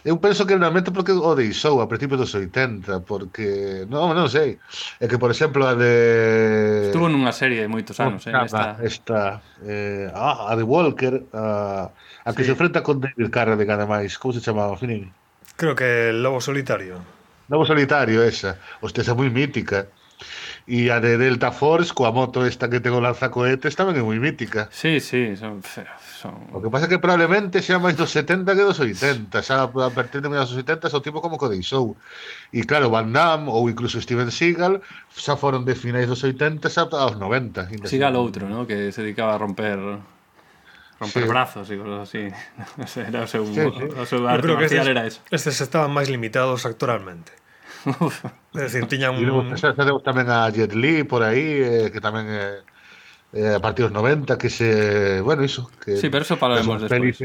[0.05, 4.57] eu penso que realmente porque o deixou a principios dos 80, porque non, non sei.
[4.97, 8.81] É que por exemplo a de Estuvo nunha serie de moitos anos, eh, esta.
[8.81, 9.21] esta
[9.65, 11.93] eh, ah, a de Walker, a,
[12.25, 12.49] a que sí.
[12.49, 15.13] se enfrenta con David Carradine ademais, como se chamaba, Finini?
[15.61, 16.97] Creo que Lobo Solitario.
[17.49, 18.57] Lobo Solitario esa.
[18.81, 19.93] Hostia, esa é moi mítica.
[20.71, 24.23] E a de Delta Force, coa moto esta que ten o lanzacohetes, tamén é moi
[24.23, 24.71] mítica.
[24.71, 26.47] Sí, sí, son, son...
[26.55, 29.35] O que pasa é que probablemente xa máis dos 70 que dos 80.
[29.43, 31.99] Xa a partir de dos 70 o tipo como que deixou.
[32.55, 34.79] E claro, Van Damme ou incluso Steven Seagal
[35.11, 37.91] xa foron de finais dos 80 xa aos 90.
[37.91, 38.63] Seagal outro, ¿no?
[38.63, 39.75] que se dedicaba a romper
[41.03, 41.29] romper sí.
[41.29, 42.31] brazos y cosas así.
[43.11, 43.85] era o seu, sí, sí.
[43.99, 45.19] O seu arte marcial era eso.
[45.35, 47.35] Estes estaban máis limitados actoralmente.
[48.55, 49.23] É dicir, tiñan un...
[49.23, 52.67] Luego, xa, xa deu tamén a Jet Li por aí, eh, que tamén eh,
[53.35, 55.23] eh, a partir dos 90, que se...
[55.23, 55.71] Bueno, iso.
[55.79, 57.19] Que sí, pero eso falaremos despois.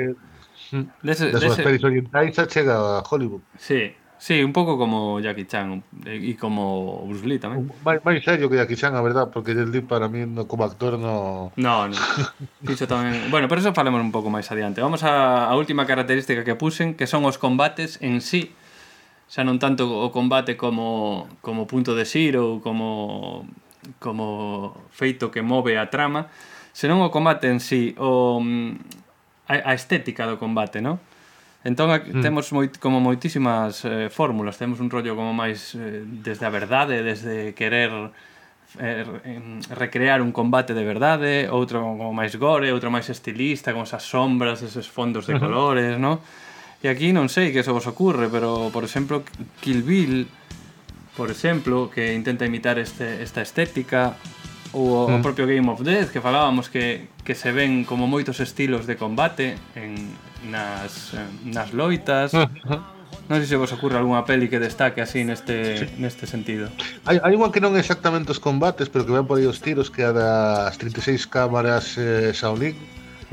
[1.02, 1.66] Das de súas mm.
[1.66, 3.42] pelis orientais xa chega a Hollywood.
[3.58, 7.68] Sí, Sí, un pouco como Jackie Chan eh, e como Bruce Lee tamén.
[7.84, 10.64] Máis, máis serio que Jackie Chan, a verdad, porque Jet Li para mí no, como
[10.64, 11.52] actor no...
[11.60, 11.98] No, no.
[12.64, 13.28] Dixo tamén...
[13.28, 14.80] Bueno, pero eso falemos un pouco máis adiante.
[14.80, 18.56] Vamos a, a última característica que puxen, que son os combates en sí
[19.26, 23.50] xa non tanto o combate como, como punto de xiro ou como,
[23.98, 26.30] como feito que move a trama,
[26.72, 31.02] senón o combate en sí, o, mm, a, a estética do combate, non?
[31.66, 32.22] Entón mm.
[32.22, 37.02] temos moi, como moitísimas eh, fórmulas, temos un rollo como máis eh, desde a verdade,
[37.02, 38.14] desde querer
[38.78, 39.02] eh,
[39.74, 44.62] recrear un combate de verdade, outro como máis gore, outro máis estilista, con esas sombras,
[44.62, 46.22] eses fondos de colores, ¿no?
[46.22, 46.45] non?
[46.86, 49.26] E aquí non sei que se vos ocurre, pero por exemplo,
[49.58, 50.30] Kill Bill,
[51.18, 54.14] por exemplo, que intenta imitar este, esta estética,
[54.70, 55.18] ou mm.
[55.18, 59.02] o propio Game of Death, que falábamos que, que se ven como moitos estilos de
[59.02, 60.14] combate en,
[60.46, 62.38] nas, eh, nas loitas.
[62.38, 62.86] Ah, ah.
[63.34, 65.86] non sei se vos ocurre algunha peli que destaque así neste, sí.
[65.98, 66.70] neste sentido.
[67.10, 69.58] Hai, hai unha que non é exactamente os combates, pero que ven por aí os
[69.58, 72.78] tiros, que é das 36 cámaras eh, Shaolin.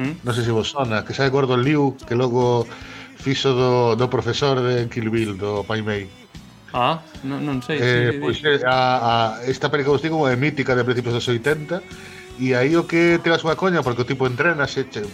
[0.01, 0.25] Mm.
[0.25, 2.65] Non sei se vos sona, que sabe Gordon Liu, que logo
[3.23, 6.11] fixo do, do profesor de Kill Bill, do Pai Mei.
[6.75, 7.79] Ah, non, non sei.
[7.79, 11.29] Eh, sí, pois, pues, a, a, esta película que digo é mítica de principios dos
[11.31, 11.79] 80
[12.41, 15.05] e aí o que te vas unha coña porque o tipo entrena, se, che,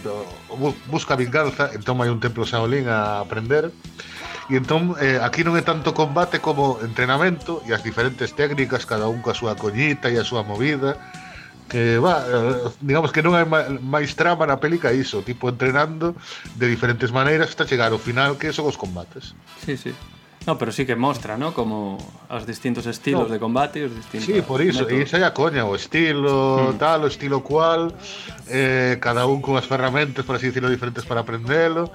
[0.87, 3.75] busca vinganza, entón hai un templo Shaolin a aprender
[4.49, 9.11] e entón eh, aquí non é tanto combate como entrenamento e as diferentes técnicas, cada
[9.11, 10.95] un coa súa coñita e a súa movida
[11.69, 16.17] que va, eh, digamos que non hai máis trama na peli que iso, tipo entrenando
[16.57, 19.37] de diferentes maneiras hasta chegar ao final que son os combates.
[19.63, 19.93] Sí, sí.
[20.47, 21.53] No, pero sí que mostra, ¿no?
[21.53, 21.97] Como
[22.29, 23.33] os distintos estilos no.
[23.33, 24.25] de combate, os distintos...
[24.25, 24.97] Sí, por iso, métodos.
[24.97, 26.81] e esa é a coña, o estilo mm.
[26.81, 27.93] tal, o estilo cual,
[28.47, 31.91] eh, cada un con as ferramentas, por así dicirlo, diferentes para aprendelo,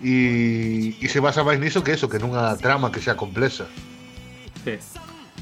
[0.00, 3.66] e, e se basa máis niso que eso, que nunha trama que sea complexa.
[4.64, 4.78] Sí.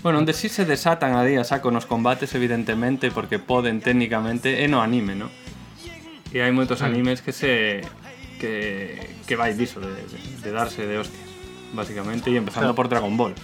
[0.02, 4.62] Bueno, onde si sí se desatan a día saco nos combates evidentemente porque poden técnicamente
[4.62, 5.28] e no anime, ¿no?
[6.30, 7.80] E hai moitos animes que se
[8.36, 11.28] que, que vai diso de, de, de darse de hostias,
[11.72, 13.34] basicamente, e empezando por Dragon Ball.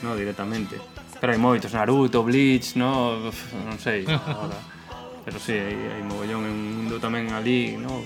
[0.00, 0.80] No, directamente.
[1.20, 4.56] Pero hai moitos, Naruto, Bleach, no, Uf, non sei, ahora.
[5.28, 8.00] Pero si, sí, hai, hai mogollón en un mundo tamén ali, no,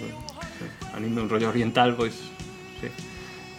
[0.99, 2.19] anime un rollo oriental, pois,
[2.83, 2.91] sí.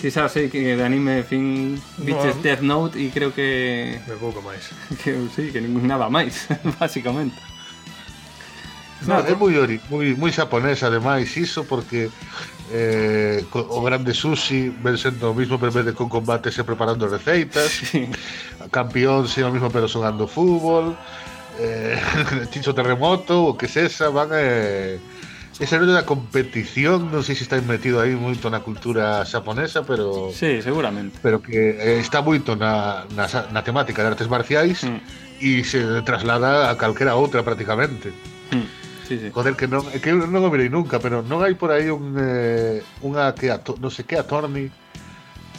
[0.06, 2.42] Sí, sabes, sei que de anime, fin, biches No.
[2.46, 4.70] Death Note e creo que Me pouco máis.
[5.02, 6.46] que sí, que ningún nada máis,
[6.78, 7.34] basicamente.
[9.02, 12.14] No, é moi, ori, moi, moi xaponés ademais iso porque
[12.70, 16.62] eh, o grande sushi ven sendo o mismo pero en vez de con combates e
[16.62, 18.06] preparando receitas Sí.
[18.70, 20.94] campeón se o mismo pero xogando fútbol
[21.58, 21.98] eh,
[22.54, 25.02] Chicho Terremoto o que sesa van eh,
[25.60, 30.30] ese rollo da competición non sei se está metido aí moito na cultura xaponesa pero
[30.36, 31.16] Sí, seguramente.
[31.24, 32.20] pero que eh, está
[32.60, 33.26] na, na,
[33.56, 35.00] na temática de artes marciais Mm.
[35.40, 38.12] e se traslada a calquera outra prácticamente
[38.52, 38.68] Mm.
[39.08, 39.30] Sí, sí.
[39.30, 42.18] Joder, que non, é que non o mirei nunca, pero non hai por aí un,
[42.18, 44.74] eh, unha que ato, non sei que attorney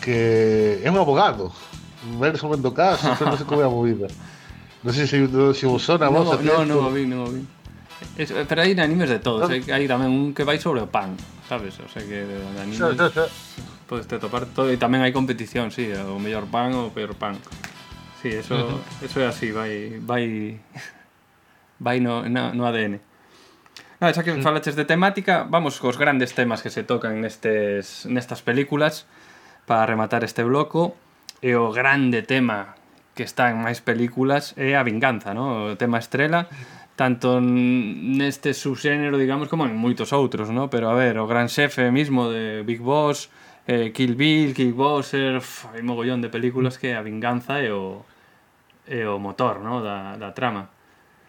[0.03, 1.51] que é un abogado.
[2.19, 4.07] Vai resolvendo casos, pero non sei como é a movida.
[4.83, 5.19] Non sei se,
[5.55, 7.43] se o son a No, voz no, non o vi, non o vi.
[8.17, 9.57] Es, pero hai animes de todos, ah.
[9.57, 9.65] eh?
[9.73, 11.17] hai tamén un que vai sobre o pan,
[11.49, 11.77] sabes?
[11.81, 12.81] O sea que de animes...
[12.81, 13.27] Sí, sí, sí.
[13.87, 17.15] Podes te topar todo e tamén hai competición, sí, o mellor pan ou o peor
[17.15, 17.39] pan.
[18.21, 20.59] Sí, eso, eso é así, vai vai
[21.85, 22.99] vai no, no, no ADN.
[23.97, 28.45] Nada, xa que falaches de temática, vamos cos grandes temas que se tocan nestes, nestas
[28.45, 29.09] películas
[29.65, 30.93] para rematar este bloco.
[31.45, 32.77] E o grande tema
[33.17, 35.73] que está en máis películas é a vinganza, ¿no?
[35.73, 36.53] o tema estrela
[36.97, 40.73] tanto neste subxénero, digamos, como en moitos outros, ¿no?
[40.73, 43.29] pero a ver, o gran xefe mismo de Big Boss,
[43.69, 48.03] eh, Kill Bill, Kickboxer, ff, hai mogollón de películas que a vinganza é o,
[48.89, 49.85] é o motor ¿no?
[49.85, 50.73] da, da trama.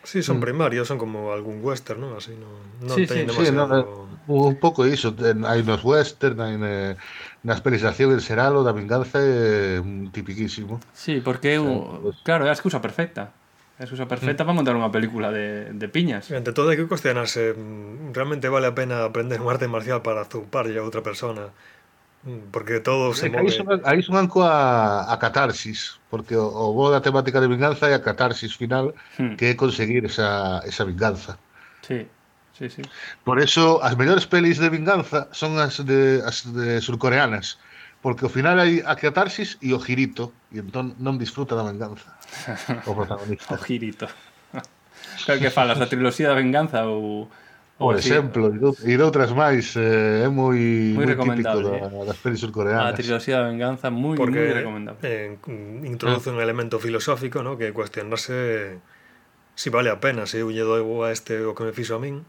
[0.08, 2.16] Sí, son primarios, son como algún western, ¿no?
[2.16, 2.48] Así no,
[2.80, 3.68] non sí, ten sí, demasiado...
[3.68, 5.12] Sí, no, un pouco iso,
[5.44, 6.96] hai nos western, hai ne,
[7.44, 9.84] nas pelis de acción, en Seralo, da vinganza é
[10.16, 10.80] tipiquísimo.
[10.96, 13.36] Sí, porque é o, claro, é a excusa perfecta
[13.78, 14.48] a excusa perfecta mm.
[14.48, 16.26] para montar unha película de, de piñas.
[16.34, 20.02] E ante todo hai que cuestionarse mm, realmente vale a pena aprender un arte marcial
[20.02, 21.54] para zuparlle a outra persona
[22.26, 23.46] mm, porque todo se move.
[23.46, 27.46] Aí son, aí son anco a, a catarsis, porque o, o bo da temática de
[27.46, 29.38] vinganza é a catarsis final hmm.
[29.38, 31.38] que é conseguir esa, esa vinganza.
[31.86, 32.10] Sí.
[32.58, 32.82] Sí, sí.
[33.22, 37.62] Por eso as mellores pelis de vinganza son as de as de surcoreanas,
[38.02, 42.17] porque ao final hai a catarsis e o girito, e entón non disfruta da vinganza.
[42.90, 43.54] o protagonista.
[43.54, 44.08] o girito.
[45.26, 47.30] Claro que falas da triloxía da venganza ou...
[47.78, 48.50] Por exemplo,
[48.82, 50.58] e doutras máis, eh, é moi,
[50.98, 52.90] moi, moi típico da, das pelis surcoreanas.
[52.90, 55.02] A triloxía da venganza moi, Porque, moi recomendable.
[55.06, 55.38] Eh,
[55.86, 57.54] introduce un elemento filosófico, ¿no?
[57.54, 58.82] que cuestionarse
[59.54, 61.98] se si vale a pena, se eu lle dou a este o que me fixo
[61.98, 62.26] a min,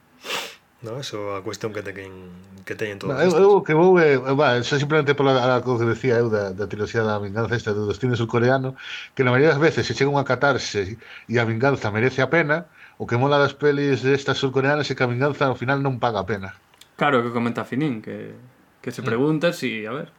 [0.81, 2.15] No, eso é a cuestión que teñen
[2.63, 3.19] que teñen todos.
[3.19, 6.71] Eu, eu que vou é, va, xa simplemente pola a que decía eu da, da
[6.71, 8.79] triloxía da vinganza esta do destino surcoreano,
[9.19, 10.95] que na maioría das veces se chega unha catarse
[11.27, 15.03] e a vinganza merece a pena, o que mola das pelis destas surcoreanas é que
[15.03, 16.55] a vinganza ao final non paga a pena.
[16.95, 18.39] Claro, que comenta Finin, que,
[18.79, 19.09] que se mm.
[19.11, 20.15] pregunta si, a ver,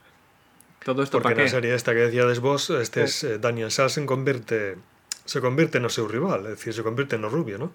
[0.83, 1.47] todo isto para que?
[1.47, 4.75] Porque na serie esta que decíades vos, este es, eh, eh Daniel Sassen convierte
[5.29, 7.69] se convirte no seu rival, é dicir, se convirte no rubio, ¿no?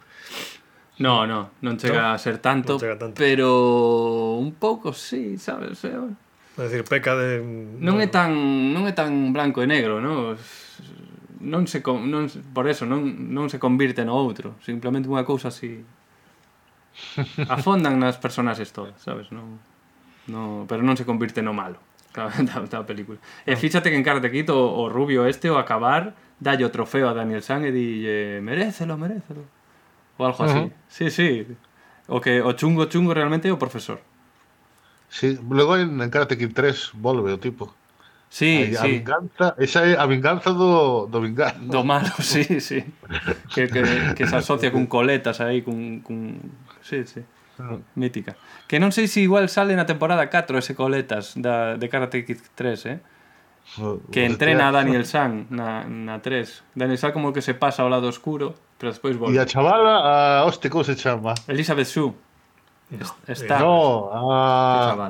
[0.99, 5.83] No, no, non chega no, a ser tanto, tanto, pero un pouco sí, sabes?
[5.83, 6.15] É, bueno.
[6.55, 7.43] É dicir, peca de
[7.83, 8.31] non é tan
[8.71, 10.39] non é tan branco e negro, non?
[11.43, 15.83] Non se non por eso non non se convirte no outro, simplemente unha cousa así.
[17.51, 19.35] Afondan nas personaxes todas, sabes?
[19.35, 19.59] Non
[20.31, 21.83] no, pero non se convirte no malo.
[22.15, 23.19] Claro, da, da película.
[23.43, 27.11] E fíxate que en Karate Kid o, o rubio este o acabar dalle o trofeo
[27.11, 29.43] a Daniel San e dille merécelo, merécelo
[30.19, 30.59] ou algo así.
[30.59, 30.73] Uh -huh.
[30.89, 31.47] Sí, sí.
[32.09, 34.01] O que o chungo chungo realmente é o profesor.
[35.09, 37.73] Sí, logo en Karate Kid 3 volve o tipo.
[38.35, 38.77] Sí, Aí, sí.
[38.77, 41.55] A vinganza, esa é a vinganza do, do vingar.
[41.55, 42.83] Do malo, sí, sí.
[43.55, 43.83] que, que,
[44.19, 46.03] que se asocia cun coletas aí, cun...
[46.03, 46.43] cun...
[46.83, 47.23] Sí, sí.
[47.61, 47.79] Ah.
[47.95, 48.35] Mítica.
[48.67, 52.43] Que non sei se igual sale na temporada 4 ese coletas da, de Karate Kid
[52.59, 52.99] 3, eh?
[54.13, 57.91] que entrena a Daniel San na, na 3 Daniel San como que se pasa ao
[57.91, 59.37] lado oscuro pero despois volve.
[59.37, 61.33] E a chavala, a hoste, como se chama?
[61.49, 62.15] Elizabeth Su
[62.91, 63.59] no, está.
[63.59, 65.09] No, a...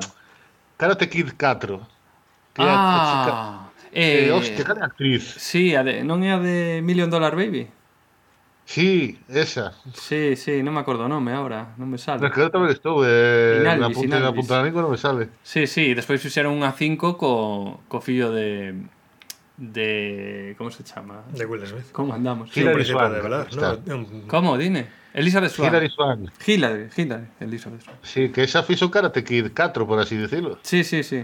[0.77, 1.79] Karate Kid 4
[2.53, 3.79] que ah, a, a chica...
[3.91, 5.35] eh, eh, hoste, cal é actriz?
[5.37, 7.67] Sí, a de, non é a de Million Dollar Baby?
[8.65, 9.73] Sí, esa.
[9.93, 12.17] Sí, sí, non me acordo o nome agora, non me sale.
[12.25, 14.25] Na que tamén estou, eh, Inalvis, na punta, Inalvis.
[14.25, 15.29] na punta da lingua non me sale.
[15.45, 18.73] Sí, sí, despois fixeron unha 5 co, co fillo de
[19.61, 21.23] de como se chama?
[21.29, 21.93] De Will Smith.
[21.93, 22.49] Como andamos?
[22.57, 23.21] Hilary sí, Swank.
[23.21, 24.89] Velar, no, como, dime?
[25.13, 25.69] Elizabeth Swan.
[25.69, 26.21] Hilary Swank.
[26.43, 27.99] Hilary, Hilary, Elizabeth Swank.
[28.01, 30.57] Sí, que esa fixo Karate Kid 4, por así decirlo.
[30.65, 31.23] Sí, sí, sí.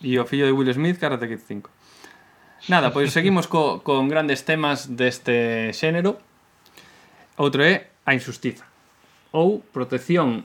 [0.00, 1.70] E o fillo de Will Smith Karate Kid 5.
[2.66, 6.18] Nada, pois seguimos co, con grandes temas deste xénero
[7.38, 8.66] Outro é a injustiza
[9.32, 10.44] ou protección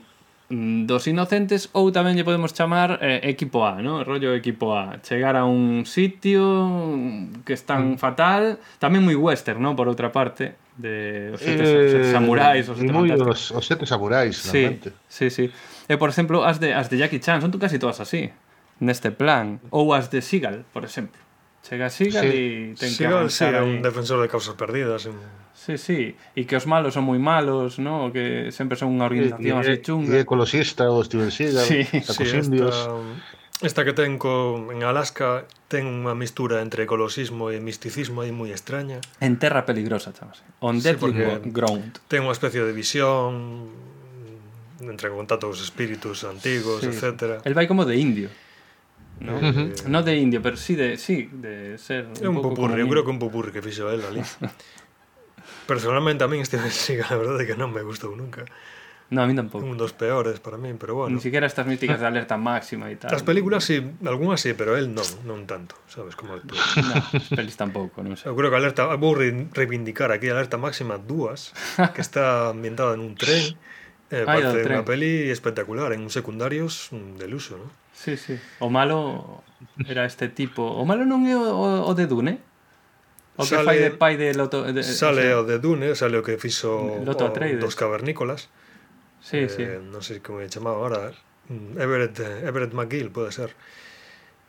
[0.50, 4.04] mm, dos inocentes ou tamén lle podemos chamar eh, equipo A, ¿no?
[4.04, 6.44] rollo equipo A chegar a un sitio
[7.48, 8.00] que están mm.
[8.00, 9.72] fatal tamén moi western, ¿no?
[9.72, 13.64] por outra parte de os sete, eh, os sete samurais os sete, moi os, os
[13.64, 14.92] sete samurais sí, realmente.
[15.08, 15.44] sí, sí.
[15.88, 18.28] e por exemplo as de, as de Jackie Chan son tú casi todas así
[18.82, 21.16] neste plan ou as de Seagal, por exemplo
[21.64, 22.74] chega Seagal sí.
[22.74, 25.16] e ten Seagal, que avanzar sí, un defensor de causas perdidas en...
[25.64, 28.12] Sí, sí, e que os malos son moi malos, ¿no?
[28.12, 30.12] que sempre son unha organización así chunga.
[30.12, 32.76] E ecologista o Steven Seagal, sí, sí, indios.
[33.64, 38.28] Esta, esta que ten co, en Alaska ten unha mistura entre ecologismo e misticismo aí
[38.28, 39.00] moi extraña.
[39.24, 40.44] En terra peligrosa, chamase.
[40.60, 41.96] On sí, deadly ground.
[42.12, 43.72] Ten unha especie de visión
[44.84, 46.92] entre contacto cos espíritus antigos, sí.
[46.92, 47.40] etc.
[47.40, 48.28] El vai como de indio.
[49.20, 49.40] ¿no?
[49.40, 49.72] Uh.
[49.88, 52.68] No de indio, pero sí de, sí, de ser un, un pouco...
[52.68, 54.20] Eu creo que un popurri que fixo el ali.
[55.66, 58.44] Personalmente a min Steven Seagal, a verdade é que non me gustou nunca.
[59.10, 59.64] No, a mí tampouco.
[59.64, 61.14] Un dos peores para min, pero bueno.
[61.14, 63.12] Ni siquiera estas míticas de alerta máxima e tal.
[63.12, 66.56] As películas sí, algunhas sí, pero él non, non tanto, sabes, como actúa.
[66.56, 68.32] no, as pelis tampouco, non sei.
[68.32, 71.52] Eu creo que alerta, vou reivindicar aquí alerta máxima dúas,
[71.92, 73.60] que está ambientada en un tren,
[74.08, 76.88] eh, ah, Ay, parte unha peli espectacular, en un secundarios
[77.20, 77.68] del uso, non?
[77.92, 78.40] Sí, sí.
[78.58, 79.44] O malo
[79.84, 80.64] era este tipo.
[80.64, 82.40] O malo non é o, o de Dune?
[83.36, 84.62] O que fai de pai de Loto...
[84.62, 87.58] De, sale o, sea, o de Dune, sale o que fixo Loto Atreides.
[87.58, 88.46] dos cavernícolas.
[89.18, 89.64] Sí, eh, sí.
[89.90, 91.10] Non sei como é chamado agora.
[91.50, 93.50] Mm, Everett, eh, Everett McGill, pode ser.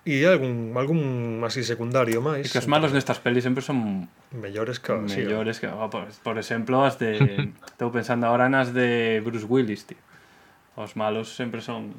[0.05, 2.45] E algún, algún así secundario máis.
[2.45, 4.05] E que os malos nestas pelis sempre son...
[4.29, 4.93] Mellores que...
[4.93, 5.65] Mellores que...
[5.65, 7.17] Oh, por, por exemplo, as de...
[7.73, 9.97] Estou pensando agora nas de Bruce Willis, tío.
[10.77, 11.89] Os malos sempre son...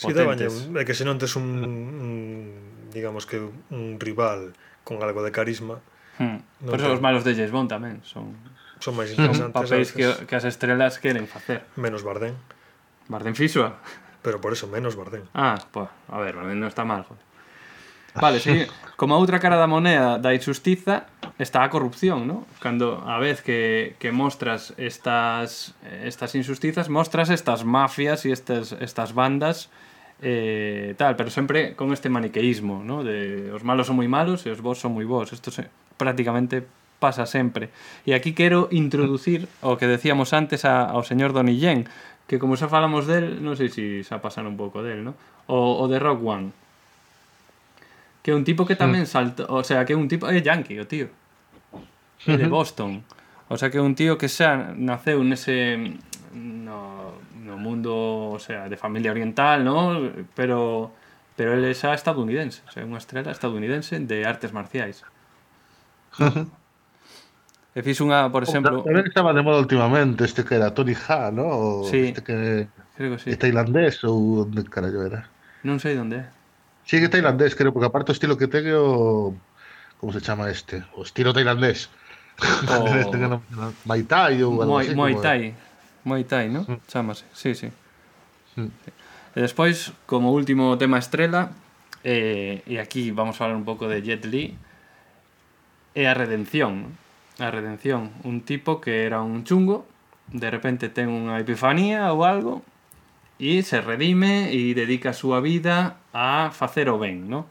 [0.00, 2.10] sí, dabañe, é que se non tes un, un
[2.88, 3.36] digamos que
[3.68, 5.84] un rival con algo de carisma,
[6.20, 6.44] Hmm.
[6.60, 8.36] No, Por eso os malos de James Bond tamén son
[8.76, 9.40] son máis interesantes.
[9.40, 11.64] Son papéis que, que as estrelas queren facer.
[11.80, 12.36] Menos Bardem.
[13.08, 13.72] Bardem fixo?
[14.20, 15.24] Pero por eso menos Bardem.
[15.32, 17.24] Ah, pues, a ver, Bardem non está mal, joder.
[18.12, 18.20] Ah.
[18.20, 18.68] Vale, sí.
[19.00, 21.08] Como outra cara da moneda da injustiza
[21.40, 22.44] está a corrupción, ¿no?
[22.60, 25.72] Cando a vez que, que mostras estas
[26.04, 29.72] estas injustizas, mostras estas mafias e estas estas bandas
[30.22, 33.04] eh, tal, pero sempre con este maniqueísmo, ¿no?
[33.04, 35.32] De os malos son moi malos e os vos son moi vos.
[35.32, 35.70] Isto se,
[36.00, 36.64] prácticamente
[37.00, 37.68] pasa sempre.
[38.08, 41.84] E aquí quero introducir o que decíamos antes a, ao señor Donillén,
[42.24, 45.12] que como xa falamos del, non sei se xa pasaron un pouco del, no?
[45.44, 46.56] O, o de Rock One.
[48.24, 50.80] Que é un tipo que tamén salta, o sea, que é un tipo, é yankee
[50.80, 51.12] o tío.
[52.28, 53.04] É de Boston.
[53.48, 55.76] O sea, que é un tío que xa naceu nese
[56.36, 60.08] no, no mundo, o sea, de familia oriental, no?
[60.36, 60.92] Pero
[61.34, 65.00] pero ele xa estadounidense, o sea, unha estrela estadounidense de artes marciais
[67.76, 68.82] e fixo unha, por exemplo...
[68.82, 71.46] Tamén estaba de moda últimamente, este que era Tony Ha, ¿no?
[71.46, 72.66] O sí, este que...
[72.98, 73.36] creo que sí.
[73.38, 75.30] tailandés ou onde carallo era?
[75.62, 76.26] Non sei onde é.
[76.82, 79.36] Sí, que tailandés, creo, porque aparte o estilo que ten o...
[80.02, 80.82] Como se chama este?
[80.98, 81.92] O estilo tailandés.
[82.66, 82.90] O...
[83.04, 83.44] este que non...
[83.86, 84.96] Muay Thai ou algo Muay, así.
[84.98, 85.40] Muay Thai.
[86.02, 86.66] Muay Thai, ¿no?
[86.66, 86.80] Mm.
[86.90, 87.70] Chámase, sí, sí.
[88.56, 88.72] Mm.
[89.36, 91.54] E despois, como último tema estrela,
[92.02, 94.58] eh, e aquí vamos a falar un pouco de Jet Li,
[95.94, 96.96] é a redención.
[97.38, 98.10] A redención.
[98.24, 99.86] Un tipo que era un chungo,
[100.30, 102.62] de repente ten unha epifanía ou algo,
[103.40, 107.48] e se redime e dedica a súa vida a facer o ben, non?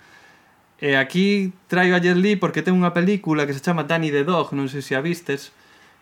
[0.79, 4.23] E aquí traio a Jet Li porque ten unha película que se chama Danny the
[4.23, 5.51] Dog, non sei se a vistes,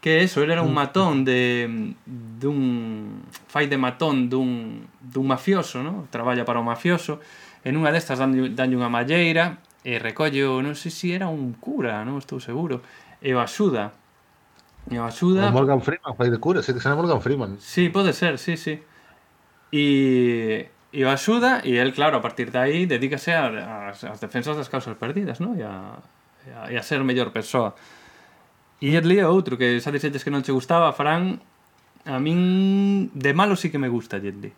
[0.03, 0.77] que eso, ele era un mm.
[0.77, 1.65] matón de
[2.05, 6.05] dun fai de matón dun, dun mafioso, no?
[6.14, 7.18] traballa para o mafioso
[7.65, 9.57] en unha destas danlle, danlle unha malleira
[9.88, 12.84] e recolle, o- non sei se era un cura, non estou seguro,
[13.23, 13.95] e o axuda.
[14.91, 17.51] E o axuda O Morgan Freeman, fai de cura, sei que se chama Morgan Freeman.
[17.64, 18.76] Sí, pode ser, sí, sí.
[19.72, 24.72] E, e o axuda e el, claro, a partir de aí dedícase as defensas das
[24.72, 25.55] causas perdidas, ¿no?
[25.59, 25.99] E a,
[26.47, 27.76] e a, e a ser mellor persoa.
[28.80, 31.41] E Li é outro, que xa dixetes que non che gustaba, Fran,
[32.07, 34.51] a min de malo sí que me gusta Jet Li.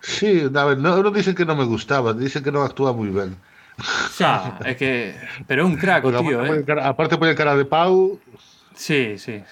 [0.00, 3.10] Sí, a ver, no, non dicen que non me gustaba, dicen que non actúa moi
[3.12, 3.36] ben.
[3.78, 5.14] Xa, é que...
[5.46, 6.66] Pero é un crack, o tío, eh?
[6.66, 8.18] Cara, aparte pone cara de pau...
[8.74, 9.42] Sí, sí.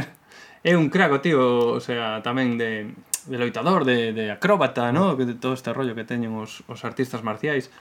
[0.64, 2.92] é un crack, tío, o sea, tamén de,
[3.24, 5.16] de loitador, de, de acróbata, ¿no?
[5.16, 7.72] De todo este rollo que teñen os, os artistas marciais.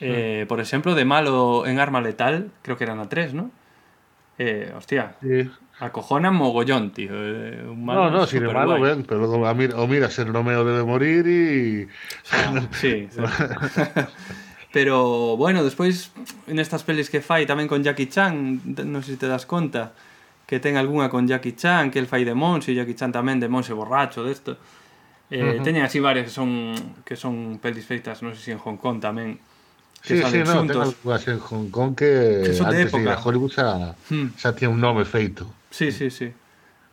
[0.00, 0.44] Eh.
[0.44, 0.48] Mm.
[0.48, 3.50] Por exemplo, de malo en Arma Letal, creo que eran a tres, ¿no?
[4.38, 5.50] Eh, hostia, sí.
[5.78, 7.12] acojona mogollón, tío.
[7.12, 10.10] Eh, un malo no, no, si de malo, ben, pero o, ah, mira, o mira,
[10.10, 11.30] ser Romeo debe morir e...
[11.30, 11.88] Y...
[12.32, 13.20] Ah, sí, sí.
[14.72, 16.10] Pero, bueno, despois,
[16.48, 19.92] nestas pelis que fai tamén con Jackie Chan, non sei se te das conta,
[20.48, 23.36] que ten algunha con Jackie Chan, que el fai de Monse, e Jackie Chan tamén
[23.36, 24.56] de Monse borracho, desto.
[25.28, 25.64] Eh, uh -huh.
[25.64, 26.72] Teñen así varias que son,
[27.04, 29.36] que son pelis feitas, non sei se en Hong Kong tamén,
[30.00, 30.96] que sí, salen sí, no, xuntos.
[31.28, 33.04] En Hong Kong que, que son antes de, época.
[33.04, 33.68] de ir a Hollywood xa,
[34.08, 34.28] hmm.
[34.40, 35.44] xa tía un nome feito.
[35.68, 36.32] Sí, sí, sí.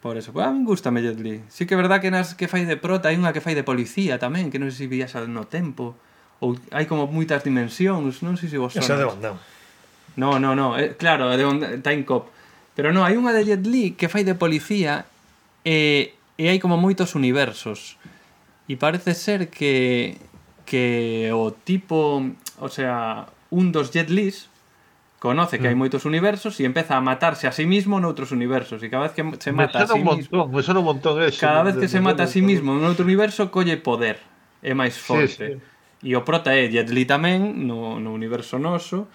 [0.03, 1.43] Por eso, pues, a mí gusta Jet Li.
[1.49, 3.63] Sí que é verdad que nas que fai de prota hai unha que fai de
[3.63, 5.99] policía tamén, que non sei se vías no tempo
[6.39, 8.87] ou hai como moitas dimensións, non sei se vos sonas.
[8.87, 9.41] Esa de Van Damme.
[10.15, 12.31] No, no, no, eh, claro, de Van Time Cop.
[12.75, 15.03] Pero no, hai unha de Jet Li que fai de policía
[15.67, 17.99] e, e hai como moitos universos.
[18.71, 20.15] E parece ser que
[20.69, 22.21] que o tipo,
[22.61, 24.47] o sea, un dos Jet Lis
[25.19, 28.87] conoce que hai moitos universos e empeza a matarse a sí mismo noutros universos e
[28.87, 31.43] cada vez que se mata a sí montón, mismo, me un montón ese.
[31.43, 34.23] Cada vez que de, se de, mata a sí mismo noutro universo colle poder,
[34.63, 35.27] é máis forte.
[35.27, 35.68] Sí, sí
[36.03, 39.11] e o prota é Jet Li tamén no, no universo noso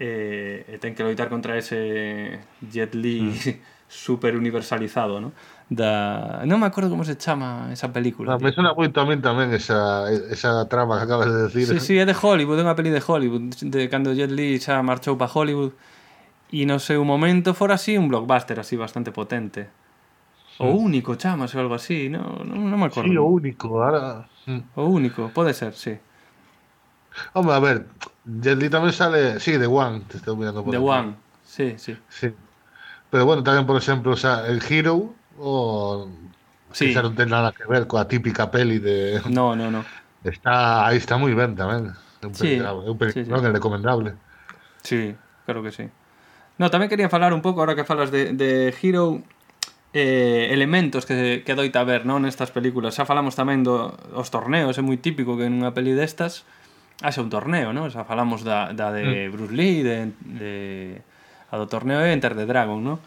[0.00, 3.36] e, e ten que loitar contra ese Jet Li mm.
[3.88, 5.32] super universalizado, ¿no?
[5.68, 6.44] Da...
[6.44, 8.34] Non me acordo como se chama esa película.
[8.34, 11.64] Ah, me sona moito a min tamén esa, esa trama que acabas de decir.
[11.68, 14.80] Sí, sí, é de Hollywood, é unha peli de Hollywood, de cando Jet Li xa
[14.80, 15.72] marchou para Hollywood
[16.52, 19.68] e no seu momento fora así un blockbuster así bastante potente.
[20.58, 20.84] O mm.
[20.84, 23.08] único, chamas ou algo así, non, non, non me acordo.
[23.08, 24.28] Sí, o único, ahora...
[24.46, 24.62] Mm.
[24.76, 25.96] O único, pode ser, sí.
[27.32, 27.86] Hombre, a ver,
[28.24, 29.38] Jet Li tamén sale.
[29.40, 30.88] Sí, The One, te estou mirando por The aquí.
[30.88, 31.08] One,
[31.44, 31.92] sí, sí.
[32.08, 32.32] Sí.
[33.10, 36.08] Pero bueno, tamén, por exemplo, o sea, el Hero o.
[36.74, 36.90] Sí.
[36.90, 39.22] Quizá non ten nada que ver coa típica peli de.
[39.30, 39.86] No, no, no.
[40.26, 41.94] Está, aí está moi ben tamén.
[42.18, 43.30] É Un sí, un sí, sí.
[43.30, 44.16] recomendable.
[44.82, 45.14] Sí,
[45.44, 45.86] claro que sí.
[46.58, 49.22] No, tamén quería falar un pouco, ahora que falas de, de Hero,
[49.94, 52.98] eh, elementos que, que doita ver non nestas películas.
[52.98, 56.42] Xa falamos tamén dos do, torneos, é moi típico que nunha peli destas
[57.02, 57.90] Ah, hace un torneo, non?
[57.90, 59.32] Xa falamos da, da de mm.
[59.34, 60.52] Bruce Lee, de, de,
[61.50, 62.98] a do torneo de Enter the Dragon, non?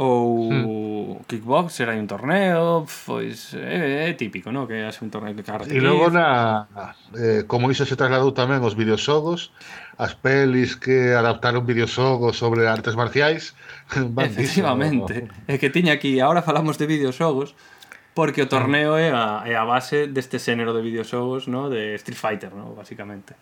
[0.00, 1.28] ou mm.
[1.28, 4.64] kickboxer hai un torneo, pois é, é típico, non?
[4.64, 5.76] Que hace un torneo de karate.
[5.76, 6.64] E logo na
[7.12, 9.52] eh, como iso se trasladou tamén aos videoxogos,
[10.00, 13.52] as pelis que adaptaron videoxogos sobre artes marciais,
[13.92, 15.28] Efectivamente.
[15.52, 17.52] É que tiña aquí, agora falamos de videoxogos,
[18.14, 21.70] porque o torneo é a, é a base deste xénero de videoxogos no?
[21.70, 22.74] de Street Fighter, no?
[22.74, 23.34] basicamente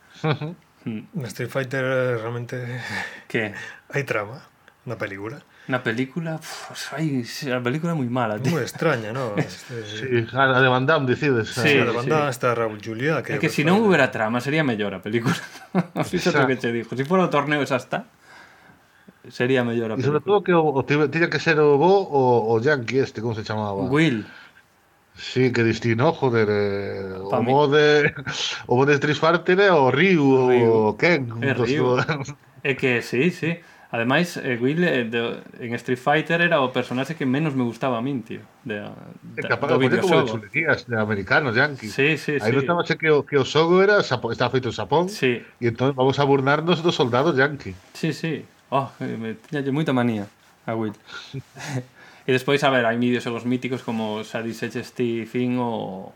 [0.85, 1.25] mm.
[1.29, 2.57] Street Fighter eh, realmente
[3.31, 3.53] que
[3.93, 4.45] hai trama
[4.85, 7.21] na película Na película, pues, ay,
[7.53, 8.57] a película é moi mala, tío.
[8.57, 9.37] Moi extraña, ¿no?
[9.37, 9.85] Este...
[9.85, 11.53] sí, a de Van Damme decides.
[11.61, 11.61] Eh.
[11.61, 12.41] Sí, a de Van Damme sí.
[12.41, 15.37] está Raúl Julia, que É que se non houbera trama, sería mellor a película.
[16.09, 16.97] Fíxate o que che dixo.
[16.97, 18.09] Se si fora o torneo xa está
[19.29, 20.09] sería mellor a película.
[20.09, 23.21] E sobre todo que o, o tiña que ser o bo o, o Yankee este,
[23.21, 23.77] como se chamaba?
[23.85, 24.25] Will.
[25.19, 26.49] Sí, que destino, joder.
[26.49, 27.53] Eh, o, mí...
[27.53, 28.15] bo de,
[28.67, 30.73] o bo de Street Fighter é o Ryu, o, Ryu.
[30.73, 31.27] o Ken.
[31.43, 31.99] É, Ryu.
[32.63, 33.59] é que sí, sí.
[33.91, 37.99] Ademais, eh, Will eh, de, en Street Fighter era o personaxe que menos me gustaba
[37.99, 38.45] a min, tío.
[38.63, 38.85] De,
[39.35, 40.29] de, é capaz, do videoxogo.
[40.29, 41.93] Como de chulerías, de americanos, yankees.
[41.97, 42.59] Sí, sí, Aí sí.
[42.63, 45.09] estaba que, o, que o xogo era, estaba feito en Xapón.
[45.09, 45.43] Sí.
[45.59, 47.75] E entón vamos a burlarnos dos soldados yankees.
[47.97, 48.45] Sí, sí.
[48.71, 50.29] Oh, me tiñalle moita manía
[50.69, 50.95] a Will.
[52.29, 56.13] E despois, a ver, hai videoxogos míticos como xa dixeste fin o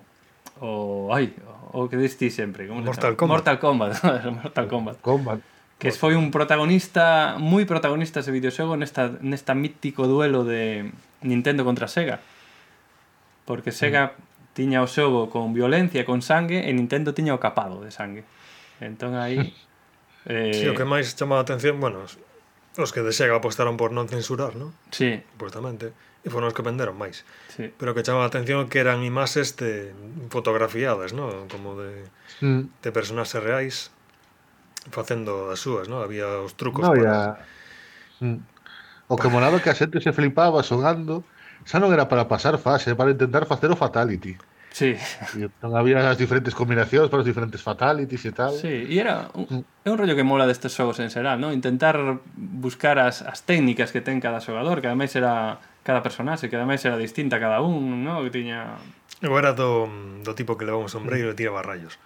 [0.60, 1.32] o ai,
[1.72, 3.48] o que diste sempre, como Mortal Kombat.
[3.48, 3.92] Mortal Kombat,
[4.28, 4.96] Mortal Kombat.
[5.00, 5.40] Kombat.
[5.80, 10.92] Que foi un protagonista, moi protagonista ese videoxogo nesta nesta mítico duelo de
[11.24, 12.20] Nintendo contra Sega.
[13.48, 13.78] Porque mm.
[13.80, 14.52] Sega mm.
[14.52, 18.28] tiña o xogo con violencia, con sangue e Nintendo tiña o capado de sangue.
[18.84, 19.56] Entón aí
[20.28, 20.52] eh...
[20.52, 22.04] Sí, o que máis chama a atención, bueno,
[22.80, 24.72] Os que de Xega apostaron por non censurar, non?
[24.88, 25.20] Sí.
[25.36, 25.92] Justamente.
[26.24, 27.26] E foron os que venderon máis.
[27.52, 27.68] Sí.
[27.76, 29.92] Pero que chama a atención que eran imaxes de
[30.32, 31.50] fotografiadas, non?
[31.52, 32.08] Como de,
[32.40, 32.80] mm.
[32.80, 33.76] de personaxes reais
[34.88, 36.00] facendo as súas, non?
[36.00, 36.80] Había os trucos.
[36.80, 37.04] No, para...
[37.04, 37.18] Ya...
[38.24, 38.40] Mm.
[39.12, 41.26] O que molaba que a xente se flipaba xogando
[41.68, 44.40] xa non era para pasar fase, para intentar facer o fatality.
[44.72, 44.96] Sí.
[45.60, 48.52] Non había as diferentes combinacións para os diferentes fatalities e tal.
[48.56, 49.84] Sí, e era un, mm.
[49.84, 51.52] é un rollo que mola destes xogos en xeral, non?
[51.52, 56.56] Intentar buscar as, as técnicas que ten cada xogador, que ademais era cada personaxe, que
[56.56, 58.24] ademais era distinta cada un, non?
[58.24, 58.80] Que tiña...
[59.20, 59.86] Eu era do,
[60.24, 62.00] do tipo que levaba un sombreiro e tiraba rayos.